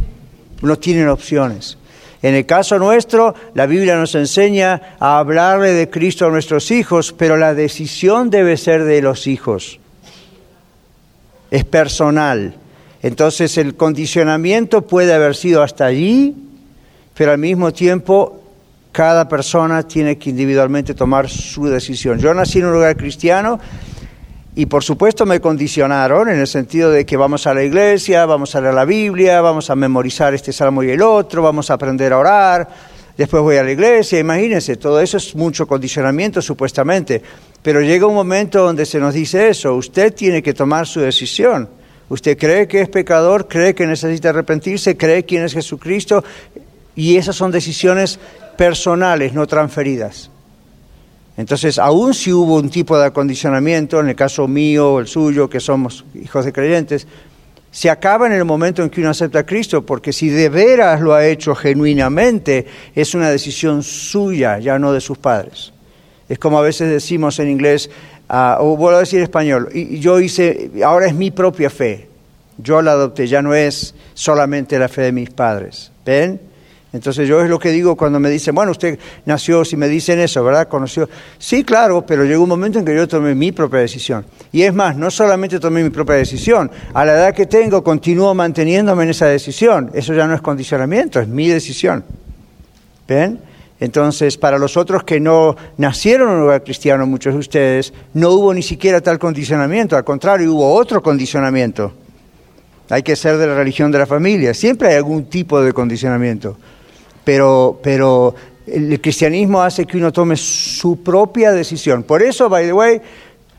no 0.62 0.79
tienen 0.79 1.09
opciones. 1.09 1.79
En 2.23 2.35
el 2.35 2.45
caso 2.45 2.79
nuestro, 2.79 3.35
la 3.55 3.64
Biblia 3.64 3.97
nos 3.97 4.14
enseña 4.14 4.97
a 4.99 5.18
hablarle 5.18 5.73
de 5.73 5.89
Cristo 5.89 6.27
a 6.27 6.31
nuestros 6.31 6.71
hijos, 6.71 7.14
pero 7.16 7.39
la 7.39 7.55
decisión 7.55 8.29
debe 8.29 8.59
ser 8.59 8.85
de 8.85 9.01
los 9.01 9.27
hijos. 9.27 9.81
Es 11.51 11.64
personal. 11.64 12.55
Entonces 13.03 13.57
el 13.57 13.76
condicionamiento 13.76 14.82
puede 14.82 15.14
haber 15.14 15.34
sido 15.34 15.62
hasta 15.62 15.86
allí, 15.86 16.36
pero 17.14 17.32
al 17.32 17.38
mismo 17.38 17.72
tiempo 17.72 18.40
cada 18.92 19.28
persona 19.28 19.82
tiene 19.84 20.18
que 20.18 20.30
individualmente 20.30 20.94
tomar 20.94 21.28
su 21.28 21.66
decisión. 21.66 22.18
Yo 22.18 22.34
nací 22.34 22.59
en 22.59 22.66
un 22.66 22.72
lugar 22.72 22.96
cristiano 22.96 23.59
y 24.55 24.66
por 24.66 24.82
supuesto 24.82 25.24
me 25.24 25.40
condicionaron 25.40 26.28
en 26.28 26.40
el 26.40 26.46
sentido 26.46 26.90
de 26.90 27.07
que 27.07 27.16
vamos 27.16 27.46
a 27.46 27.55
la 27.55 27.62
iglesia, 27.62 28.26
vamos 28.26 28.55
a 28.55 28.61
leer 28.61 28.74
la 28.74 28.84
Biblia, 28.84 29.40
vamos 29.40 29.70
a 29.70 29.76
memorizar 29.76 30.34
este 30.34 30.53
salmo 30.53 30.82
y 30.82 30.90
el 30.90 31.03
otro, 31.03 31.40
vamos 31.42 31.70
a 31.70 31.74
aprender 31.74 32.12
a 32.12 32.18
orar, 32.18 32.68
después 33.16 33.42
voy 33.42 33.57
a 33.57 33.62
la 33.62 33.70
iglesia, 33.70 34.18
imagínense, 34.18 34.76
todo 34.76 35.01
eso 35.01 35.16
es 35.16 35.34
mucho 35.36 35.66
condicionamiento 35.66 36.42
supuestamente, 36.42 37.22
pero 37.62 37.80
llega 37.80 38.07
un 38.07 38.14
momento 38.14 38.62
donde 38.64 38.84
se 38.84 38.98
nos 38.98 39.14
dice 39.14 39.48
eso, 39.48 39.74
usted 39.74 40.12
tiene 40.12 40.42
que 40.42 40.53
tomar 40.53 40.86
su 40.86 41.01
decisión. 41.01 41.80
Usted 42.11 42.37
cree 42.37 42.67
que 42.67 42.81
es 42.81 42.89
pecador, 42.89 43.47
cree 43.47 43.75
que 43.75 43.87
necesita 43.87 44.31
arrepentirse, 44.31 44.97
cree 44.97 45.25
quién 45.25 45.45
es 45.45 45.55
Jesucristo, 45.55 46.25
y 46.97 47.17
esas 47.17 47.37
son 47.37 47.53
decisiones 47.53 48.19
personales, 48.59 49.33
no 49.33 49.47
transferidas. 49.47 50.29
Entonces, 51.37 51.79
aun 51.79 52.13
si 52.13 52.33
hubo 52.33 52.57
un 52.57 52.69
tipo 52.69 52.99
de 52.99 53.07
acondicionamiento, 53.07 54.01
en 54.01 54.09
el 54.09 54.17
caso 54.17 54.49
mío 54.49 54.95
o 54.95 55.01
el 55.01 55.07
suyo, 55.07 55.49
que 55.49 55.61
somos 55.61 56.05
hijos 56.21 56.45
de 56.45 56.53
creyentes, 56.53 57.07
se 57.71 57.89
acaba 57.89 58.27
en 58.27 58.33
el 58.33 58.45
momento 58.45 58.83
en 58.83 58.91
que 58.91 59.01
uno 59.01 59.11
acepta 59.11 59.39
a 59.39 59.47
Cristo, 59.47 59.87
porque 59.87 60.13
si 60.13 60.29
de 60.29 60.49
veras 60.49 61.01
lo 61.01 61.15
ha 61.15 61.25
hecho 61.25 61.55
genuinamente, 61.55 62.67
es 62.93 63.15
una 63.15 63.31
decisión 63.31 63.85
suya, 63.85 64.59
ya 64.59 64.81
no 64.81 64.93
de 64.93 65.01
sus 65.01 65.19
padres. 65.19 65.73
Es 66.29 66.41
como 66.41 66.59
a 66.59 66.63
veces 66.63 66.91
decimos 66.91 67.39
en 67.39 67.49
inglés, 67.49 67.89
uh, 68.31 68.62
o 68.62 68.76
vuelvo 68.76 68.97
a 68.97 69.01
decir 69.01 69.20
español, 69.20 69.68
y 69.74 69.99
yo 69.99 70.20
hice, 70.20 70.70
ahora 70.85 71.07
es 71.07 71.14
mi 71.14 71.31
propia 71.31 71.68
fe, 71.68 72.09
yo 72.57 72.81
la 72.81 72.93
adopté, 72.93 73.26
ya 73.26 73.43
no 73.43 73.55
es 73.55 73.95
solamente 74.14 74.78
la 74.78 74.89
fe 74.89 75.03
de 75.03 75.12
mis 75.12 75.31
padres. 75.31 75.91
¿Ven? 76.05 76.41
Entonces 76.93 77.28
yo 77.28 77.41
es 77.41 77.49
lo 77.49 77.59
que 77.59 77.70
digo 77.70 77.97
cuando 77.97 78.18
me 78.18 78.28
dicen, 78.28 78.55
bueno, 78.55 78.72
usted 78.72 78.99
nació, 79.24 79.64
si 79.64 79.76
me 79.76 79.87
dicen 79.87 80.18
eso, 80.18 80.43
¿verdad? 80.43 80.66
Conoció. 80.66 81.09
Sí, 81.39 81.62
claro, 81.62 82.05
pero 82.05 82.24
llegó 82.24 82.43
un 82.43 82.49
momento 82.49 82.81
en 82.81 82.85
que 82.85 82.95
yo 82.95 83.07
tomé 83.07 83.35
mi 83.35 83.53
propia 83.53 83.78
decisión. 83.81 84.24
Y 84.51 84.62
es 84.62 84.74
más, 84.74 84.97
no 84.97 85.09
solamente 85.11 85.61
tomé 85.61 85.85
mi 85.85 85.91
propia 85.91 86.16
decisión, 86.16 86.68
a 86.93 87.05
la 87.05 87.12
edad 87.12 87.35
que 87.35 87.47
tengo 87.47 87.85
continúo 87.85 88.35
manteniéndome 88.35 89.05
en 89.05 89.11
esa 89.11 89.26
decisión. 89.26 89.91
Eso 89.95 90.14
ya 90.14 90.26
no 90.26 90.35
es 90.35 90.41
condicionamiento, 90.41 91.20
es 91.20 91.28
mi 91.28 91.49
decisión. 91.49 92.05
¿Ven? 93.07 93.39
Entonces, 93.81 94.37
para 94.37 94.59
los 94.59 94.76
otros 94.76 95.05
que 95.05 95.18
no 95.18 95.57
nacieron 95.78 96.28
en 96.28 96.35
un 96.37 96.41
lugar 96.43 96.62
cristiano, 96.62 97.07
muchos 97.07 97.33
de 97.35 97.41
ustedes, 97.41 97.93
no 98.14 98.31
hubo 98.31 98.55
ni 98.55 98.62
siquiera 98.62 99.01
tal 99.01 99.18
condicionamiento, 99.18 99.97
al 99.97 100.05
contrario, 100.05 100.53
hubo 100.53 100.74
otro 100.74 101.03
condicionamiento. 101.03 101.93
Hay 102.91 103.03
que 103.03 103.16
ser 103.16 103.39
de 103.39 103.47
la 103.47 103.55
religión 103.55 103.91
de 103.91 103.99
la 103.99 104.07
familia, 104.07 104.53
siempre 104.53 104.89
hay 104.89 104.97
algún 104.97 105.24
tipo 105.24 105.61
de 105.62 105.72
condicionamiento 105.72 106.57
pero, 107.24 107.78
pero 107.83 108.35
el 108.66 109.01
cristianismo 109.01 109.62
hace 109.62 109.87
que 109.87 109.97
uno 109.97 110.12
tome 110.12 110.37
su 110.37 111.03
propia 111.03 111.53
decisión. 111.53 112.03
Por 112.03 112.22
eso, 112.22 112.49
by 112.49 112.66
the 112.66 112.72
way, 112.72 113.01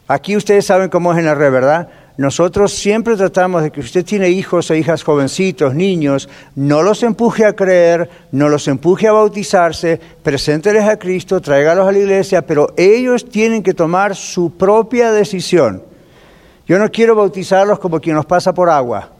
aquí 0.07 0.35
ustedes 0.35 0.65
saben 0.65 0.89
cómo 0.89 1.13
es 1.13 1.19
en 1.19 1.25
la 1.25 1.35
red, 1.35 1.51
¿verdad? 1.51 1.87
Nosotros 2.21 2.71
siempre 2.71 3.15
tratamos 3.15 3.63
de 3.63 3.71
que 3.71 3.79
usted 3.79 4.05
tiene 4.05 4.29
hijos 4.29 4.69
o 4.69 4.75
hijas 4.75 5.01
jovencitos, 5.01 5.73
niños, 5.73 6.29
no 6.53 6.83
los 6.83 7.01
empuje 7.01 7.45
a 7.45 7.53
creer, 7.53 8.07
no 8.31 8.47
los 8.47 8.67
empuje 8.67 9.07
a 9.07 9.11
bautizarse, 9.11 9.99
presénteles 10.21 10.83
a 10.83 10.99
Cristo, 10.99 11.41
tráigalos 11.41 11.87
a 11.87 11.91
la 11.91 11.97
iglesia, 11.97 12.45
pero 12.45 12.75
ellos 12.77 13.27
tienen 13.27 13.63
que 13.63 13.73
tomar 13.73 14.15
su 14.15 14.55
propia 14.55 15.11
decisión. 15.11 15.81
Yo 16.67 16.77
no 16.77 16.91
quiero 16.91 17.15
bautizarlos 17.15 17.79
como 17.79 17.99
quien 17.99 18.15
nos 18.15 18.27
pasa 18.27 18.53
por 18.53 18.69
agua 18.69 19.13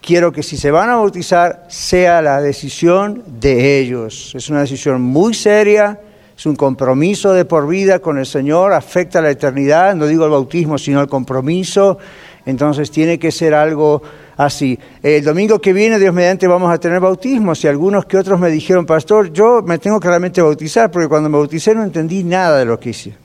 quiero 0.00 0.30
que 0.30 0.44
si 0.44 0.56
se 0.56 0.70
van 0.70 0.88
a 0.88 0.96
bautizar 0.96 1.66
sea 1.68 2.22
la 2.22 2.40
decisión 2.40 3.24
de 3.40 3.80
ellos. 3.80 4.32
Es 4.36 4.48
una 4.48 4.60
decisión 4.60 5.02
muy 5.02 5.34
seria, 5.34 6.00
es 6.38 6.46
un 6.46 6.54
compromiso 6.54 7.32
de 7.32 7.44
por 7.44 7.66
vida 7.66 7.98
con 7.98 8.16
el 8.16 8.24
Señor, 8.24 8.72
afecta 8.72 9.18
a 9.18 9.22
la 9.22 9.30
eternidad, 9.30 9.96
no 9.96 10.06
digo 10.06 10.24
el 10.24 10.30
bautismo, 10.30 10.78
sino 10.78 11.00
el 11.00 11.08
compromiso. 11.08 11.98
Entonces 12.46 12.92
tiene 12.92 13.18
que 13.18 13.32
ser 13.32 13.54
algo 13.54 14.00
así. 14.36 14.78
El 15.02 15.24
domingo 15.24 15.60
que 15.60 15.72
viene, 15.72 15.98
Dios 15.98 16.14
mediante, 16.14 16.46
vamos 16.46 16.72
a 16.72 16.78
tener 16.78 17.00
bautismos 17.00 17.64
y 17.64 17.66
algunos 17.66 18.06
que 18.06 18.16
otros 18.16 18.38
me 18.38 18.50
dijeron, 18.50 18.86
pastor, 18.86 19.32
yo 19.32 19.62
me 19.62 19.78
tengo 19.78 19.98
que 19.98 20.06
realmente 20.06 20.40
bautizar 20.40 20.92
porque 20.92 21.08
cuando 21.08 21.28
me 21.28 21.38
bauticé 21.38 21.74
no 21.74 21.82
entendí 21.82 22.22
nada 22.22 22.60
de 22.60 22.66
lo 22.66 22.78
que 22.78 22.90
hice. 22.90 23.16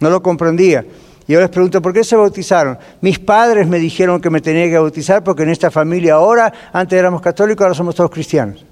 No 0.00 0.08
lo 0.08 0.22
comprendía. 0.22 0.86
Y 1.28 1.34
yo 1.34 1.40
les 1.40 1.50
pregunto, 1.50 1.82
¿por 1.82 1.92
qué 1.92 2.02
se 2.02 2.16
bautizaron? 2.16 2.78
Mis 3.02 3.18
padres 3.18 3.68
me 3.68 3.78
dijeron 3.78 4.22
que 4.22 4.30
me 4.30 4.40
tenía 4.40 4.64
que 4.70 4.78
bautizar 4.78 5.22
porque 5.22 5.42
en 5.42 5.50
esta 5.50 5.70
familia 5.70 6.14
ahora, 6.14 6.50
antes 6.72 6.98
éramos 6.98 7.20
católicos, 7.20 7.62
ahora 7.62 7.74
somos 7.74 7.94
todos 7.94 8.10
cristianos. 8.10 8.64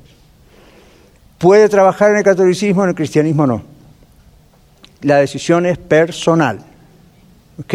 Puede 1.39 1.69
trabajar 1.69 2.13
en 2.13 2.19
el 2.19 2.23
catolicismo, 2.23 2.83
en 2.85 2.91
el 2.91 2.95
cristianismo 2.95 3.47
no. 3.47 3.63
La 5.03 5.17
decisión 5.17 5.67
es 5.67 5.79
personal. 5.79 6.61
¿Ok? 7.61 7.75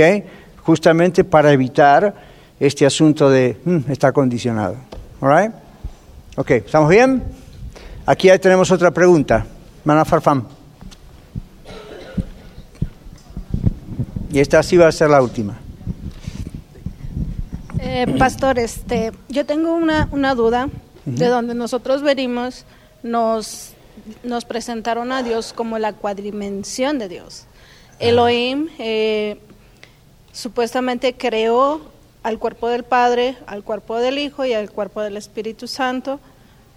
Justamente 0.64 1.24
para 1.24 1.52
evitar 1.52 2.14
este 2.60 2.86
asunto 2.86 3.30
de 3.30 3.58
mm, 3.64 3.92
está 3.92 4.12
condicionado. 4.12 4.76
¿All 5.22 5.38
right? 5.38 5.52
Ok, 6.36 6.52
¿estamos 6.52 6.90
bien? 6.90 7.24
Aquí 8.06 8.30
tenemos 8.40 8.72
otra 8.72 8.92
pregunta. 8.92 9.46
Mana 9.84 10.06
Farfam. 10.06 10.46
Y 14.32 14.40
esta 14.40 14.62
sí 14.62 14.78
va 14.78 14.88
a 14.88 14.92
ser 14.92 15.10
la 15.10 15.22
última. 15.22 15.58
Eh, 17.80 18.06
pastor, 18.18 18.60
este, 18.60 19.12
yo 19.30 19.46
tengo 19.46 19.74
una, 19.74 20.08
una 20.12 20.36
duda. 20.36 20.70
De 21.06 21.26
donde 21.26 21.56
nosotros 21.56 22.04
venimos, 22.04 22.66
nos, 23.04 23.74
nos 24.24 24.46
presentaron 24.46 25.12
a 25.12 25.24
Dios 25.24 25.54
como 25.54 25.80
la 25.80 25.94
cuadrimensión 25.94 27.00
de 27.00 27.10
Dios. 27.10 27.46
Elohim 28.00 28.70
eh, 28.80 29.40
supuestamente 30.32 31.14
creó 31.14 31.82
al 32.24 32.40
cuerpo 32.40 32.70
del 32.70 32.84
Padre, 32.84 33.38
al 33.46 33.64
cuerpo 33.64 33.98
del 33.98 34.20
Hijo 34.20 34.46
y 34.46 34.54
al 34.54 34.72
cuerpo 34.72 35.02
del 35.02 35.18
Espíritu 35.18 35.68
Santo, 35.68 36.20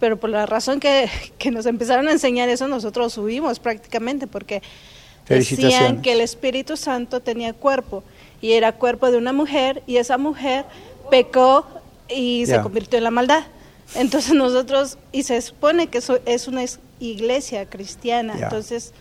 pero 0.00 0.16
por 0.18 0.30
la 0.30 0.46
razón 0.46 0.80
que, 0.80 1.08
que 1.38 1.50
nos 1.50 1.66
empezaron 1.66 2.08
a 2.08 2.12
enseñar 2.12 2.48
eso, 2.48 2.68
nosotros 2.68 3.12
subimos 3.12 3.58
prácticamente, 3.58 4.26
porque 4.26 4.62
decían 5.28 6.02
que 6.02 6.12
el 6.12 6.20
Espíritu 6.20 6.76
Santo 6.76 7.20
tenía 7.20 7.52
cuerpo 7.52 8.02
y 8.40 8.52
era 8.52 8.72
cuerpo 8.72 9.10
de 9.10 9.18
una 9.18 9.32
mujer 9.32 9.82
y 9.86 9.96
esa 9.98 10.18
mujer 10.18 10.64
pecó 11.10 11.66
y 12.08 12.44
se 12.46 12.60
convirtió 12.60 12.98
en 12.98 13.04
la 13.04 13.10
maldad. 13.10 13.44
Entonces 13.95 14.34
nosotros, 14.34 14.99
y 15.12 15.22
se 15.24 15.40
supone 15.40 15.88
que 15.88 15.99
eso 15.99 16.18
es 16.26 16.49
una 16.49 16.62
es- 16.62 16.78
iglesia 17.01 17.66
cristiana, 17.66 18.34
entonces 18.40 18.93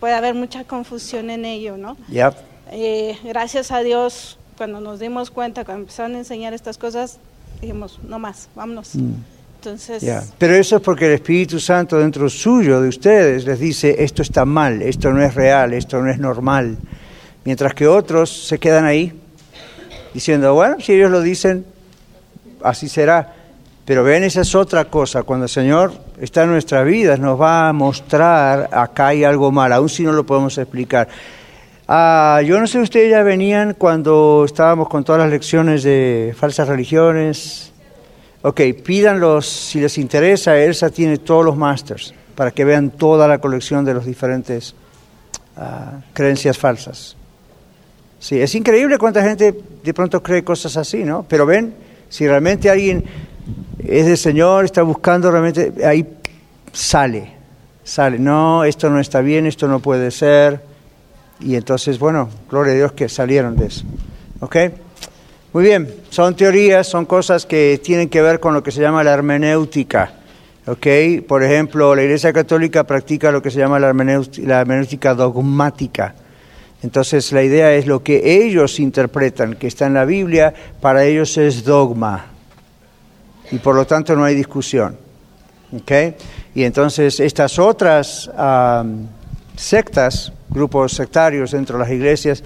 puede 0.00 0.14
haber 0.14 0.34
mucha 0.34 0.64
confusión 0.64 1.28
en 1.30 1.44
ello, 1.44 1.76
¿no? 1.76 1.96
Yep. 2.08 2.34
Eh, 2.70 3.16
gracias 3.24 3.72
a 3.72 3.80
Dios, 3.80 4.38
cuando 4.56 4.80
nos 4.80 5.00
dimos 5.00 5.30
cuenta, 5.30 5.64
cuando 5.64 5.82
empezaron 5.82 6.14
a 6.14 6.18
enseñar 6.18 6.54
estas 6.54 6.78
cosas, 6.78 7.18
dijimos, 7.60 7.98
no 8.02 8.18
más, 8.18 8.48
vámonos. 8.54 8.94
Mm. 8.94 9.12
Entonces, 9.56 10.02
Ya. 10.02 10.22
Pero 10.38 10.54
eso 10.54 10.76
es 10.76 10.82
porque 10.82 11.06
el 11.06 11.12
Espíritu 11.14 11.58
Santo 11.58 11.98
dentro 11.98 12.28
suyo, 12.30 12.80
de 12.80 12.88
ustedes, 12.88 13.44
les 13.44 13.58
dice, 13.58 14.02
esto 14.04 14.22
está 14.22 14.44
mal, 14.44 14.80
esto 14.82 15.10
no 15.12 15.20
es 15.22 15.34
real, 15.34 15.72
esto 15.74 16.00
no 16.00 16.08
es 16.10 16.18
normal. 16.18 16.78
Mientras 17.44 17.74
que 17.74 17.88
otros 17.88 18.30
se 18.46 18.58
quedan 18.60 18.84
ahí, 18.84 19.12
diciendo, 20.14 20.54
bueno, 20.54 20.76
si 20.80 20.92
ellos 20.92 21.10
lo 21.10 21.20
dicen, 21.22 21.66
así 22.62 22.88
será. 22.88 23.34
Pero 23.88 24.04
ven, 24.04 24.22
esa 24.22 24.42
es 24.42 24.54
otra 24.54 24.84
cosa. 24.84 25.22
Cuando 25.22 25.46
el 25.46 25.48
Señor 25.48 25.94
está 26.20 26.42
en 26.42 26.50
nuestras 26.50 26.84
vidas, 26.84 27.18
nos 27.18 27.40
va 27.40 27.70
a 27.70 27.72
mostrar, 27.72 28.68
acá 28.70 29.06
hay 29.06 29.24
algo 29.24 29.50
mal, 29.50 29.72
aun 29.72 29.88
si 29.88 30.02
no 30.02 30.12
lo 30.12 30.26
podemos 30.26 30.58
explicar. 30.58 31.08
Ah, 31.88 32.42
yo 32.44 32.60
no 32.60 32.66
sé, 32.66 32.80
ustedes 32.80 33.10
ya 33.10 33.22
venían 33.22 33.72
cuando 33.72 34.42
estábamos 34.44 34.90
con 34.90 35.04
todas 35.04 35.22
las 35.22 35.30
lecciones 35.30 35.84
de 35.84 36.34
falsas 36.38 36.68
religiones. 36.68 37.72
Ok, 38.42 38.60
pídanlos 38.84 39.48
si 39.48 39.80
les 39.80 39.96
interesa. 39.96 40.58
Elsa 40.58 40.90
tiene 40.90 41.16
todos 41.16 41.42
los 41.42 41.56
masters 41.56 42.12
para 42.34 42.50
que 42.50 42.66
vean 42.66 42.90
toda 42.90 43.26
la 43.26 43.38
colección 43.38 43.86
de 43.86 43.94
los 43.94 44.04
diferentes 44.04 44.74
ah, 45.56 46.00
creencias 46.12 46.58
falsas. 46.58 47.16
Sí, 48.20 48.38
es 48.38 48.54
increíble 48.54 48.98
cuánta 48.98 49.22
gente 49.22 49.58
de 49.82 49.94
pronto 49.94 50.22
cree 50.22 50.44
cosas 50.44 50.76
así, 50.76 51.04
¿no? 51.04 51.24
Pero 51.26 51.46
ven, 51.46 51.72
si 52.10 52.28
realmente 52.28 52.68
alguien 52.68 53.27
es 53.78 54.06
del 54.06 54.18
Señor, 54.18 54.64
está 54.64 54.82
buscando 54.82 55.30
realmente, 55.30 55.72
ahí 55.84 56.06
sale, 56.72 57.32
sale. 57.84 58.18
No, 58.18 58.64
esto 58.64 58.90
no 58.90 59.00
está 59.00 59.20
bien, 59.20 59.46
esto 59.46 59.68
no 59.68 59.80
puede 59.80 60.10
ser. 60.10 60.60
Y 61.40 61.54
entonces, 61.54 61.98
bueno, 61.98 62.28
gloria 62.50 62.72
a 62.72 62.76
Dios 62.76 62.92
que 62.92 63.08
salieron 63.08 63.56
de 63.56 63.66
eso. 63.66 63.84
¿Ok? 64.40 64.56
Muy 65.52 65.64
bien, 65.64 65.92
son 66.10 66.34
teorías, 66.36 66.86
son 66.86 67.06
cosas 67.06 67.46
que 67.46 67.80
tienen 67.82 68.08
que 68.08 68.20
ver 68.20 68.40
con 68.40 68.54
lo 68.54 68.62
que 68.62 68.70
se 68.70 68.80
llama 68.80 69.02
la 69.04 69.12
hermenéutica. 69.12 70.12
¿Ok? 70.66 70.86
Por 71.26 71.42
ejemplo, 71.42 71.94
la 71.94 72.02
Iglesia 72.02 72.32
Católica 72.32 72.84
practica 72.84 73.32
lo 73.32 73.40
que 73.40 73.50
se 73.50 73.58
llama 73.58 73.78
la 73.78 73.88
hermenéutica, 73.88 74.46
la 74.46 74.60
hermenéutica 74.60 75.14
dogmática. 75.14 76.14
Entonces, 76.82 77.32
la 77.32 77.42
idea 77.42 77.72
es 77.72 77.86
lo 77.86 78.02
que 78.02 78.44
ellos 78.44 78.78
interpretan, 78.78 79.54
que 79.54 79.66
está 79.66 79.86
en 79.86 79.94
la 79.94 80.04
Biblia, 80.04 80.52
para 80.80 81.04
ellos 81.04 81.36
es 81.38 81.64
dogma. 81.64 82.37
Y 83.50 83.58
por 83.58 83.74
lo 83.74 83.86
tanto 83.86 84.14
no 84.14 84.24
hay 84.24 84.34
discusión. 84.34 84.96
Y 86.54 86.64
entonces, 86.64 87.20
estas 87.20 87.58
otras 87.58 88.30
sectas, 89.56 90.32
grupos 90.48 90.92
sectarios 90.92 91.50
dentro 91.52 91.76
de 91.76 91.84
las 91.84 91.92
iglesias, 91.92 92.42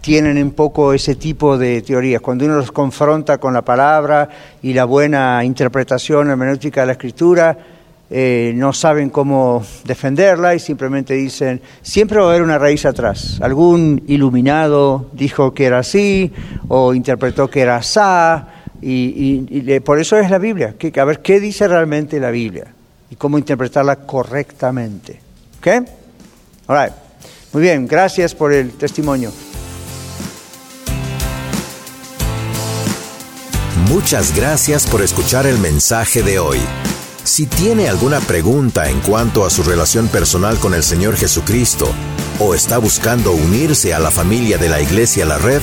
tienen 0.00 0.40
un 0.42 0.52
poco 0.52 0.92
ese 0.92 1.16
tipo 1.16 1.58
de 1.58 1.82
teorías. 1.82 2.20
Cuando 2.20 2.44
uno 2.44 2.56
los 2.56 2.72
confronta 2.72 3.38
con 3.38 3.52
la 3.52 3.62
palabra 3.62 4.28
y 4.62 4.72
la 4.72 4.84
buena 4.84 5.42
interpretación 5.44 6.30
hermenéutica 6.30 6.82
de 6.82 6.86
la 6.86 6.92
escritura, 6.92 7.58
eh, 8.10 8.52
no 8.54 8.72
saben 8.72 9.10
cómo 9.10 9.62
defenderla 9.84 10.54
y 10.54 10.60
simplemente 10.60 11.14
dicen, 11.14 11.60
siempre 11.82 12.18
va 12.18 12.26
a 12.26 12.28
haber 12.30 12.42
una 12.42 12.58
raíz 12.58 12.86
atrás. 12.86 13.38
Algún 13.42 14.02
iluminado 14.06 15.10
dijo 15.12 15.52
que 15.52 15.66
era 15.66 15.80
así 15.80 16.32
o 16.68 16.94
interpretó 16.94 17.50
que 17.50 17.60
era 17.60 17.76
asá 17.76 18.57
y, 18.80 19.80
por 19.80 19.98
eso 19.98 20.16
es 20.16 20.30
la 20.30 20.38
Biblia. 20.38 20.74
Que, 20.78 20.92
a 20.98 21.04
ver, 21.04 21.20
¿qué 21.20 21.40
dice 21.40 21.66
realmente 21.68 22.20
la 22.20 22.30
Biblia? 22.30 22.66
Y 23.10 23.16
cómo 23.16 23.38
interpretarla 23.38 23.96
correctamente. 23.96 25.20
¿Ok? 25.58 25.88
Muy 27.52 27.62
bien, 27.62 27.86
gracias 27.86 28.34
por 28.34 28.52
el 28.52 28.72
testimonio. 28.72 29.32
Muchas 33.88 34.36
gracias 34.36 34.86
por 34.86 35.00
escuchar 35.00 35.46
el 35.46 35.58
mensaje 35.58 36.22
de 36.22 36.38
hoy. 36.38 36.58
Si 37.24 37.46
tiene 37.46 37.88
alguna 37.88 38.20
pregunta 38.20 38.90
en 38.90 39.00
cuanto 39.00 39.46
a 39.46 39.50
su 39.50 39.62
relación 39.62 40.08
personal 40.08 40.58
con 40.58 40.74
el 40.74 40.82
Señor 40.82 41.16
Jesucristo 41.16 41.88
o 42.38 42.54
está 42.54 42.78
buscando 42.78 43.32
unirse 43.32 43.94
a 43.94 43.98
la 43.98 44.10
familia 44.10 44.58
de 44.58 44.68
la 44.68 44.80
Iglesia 44.80 45.24
La 45.24 45.38
Red, 45.38 45.62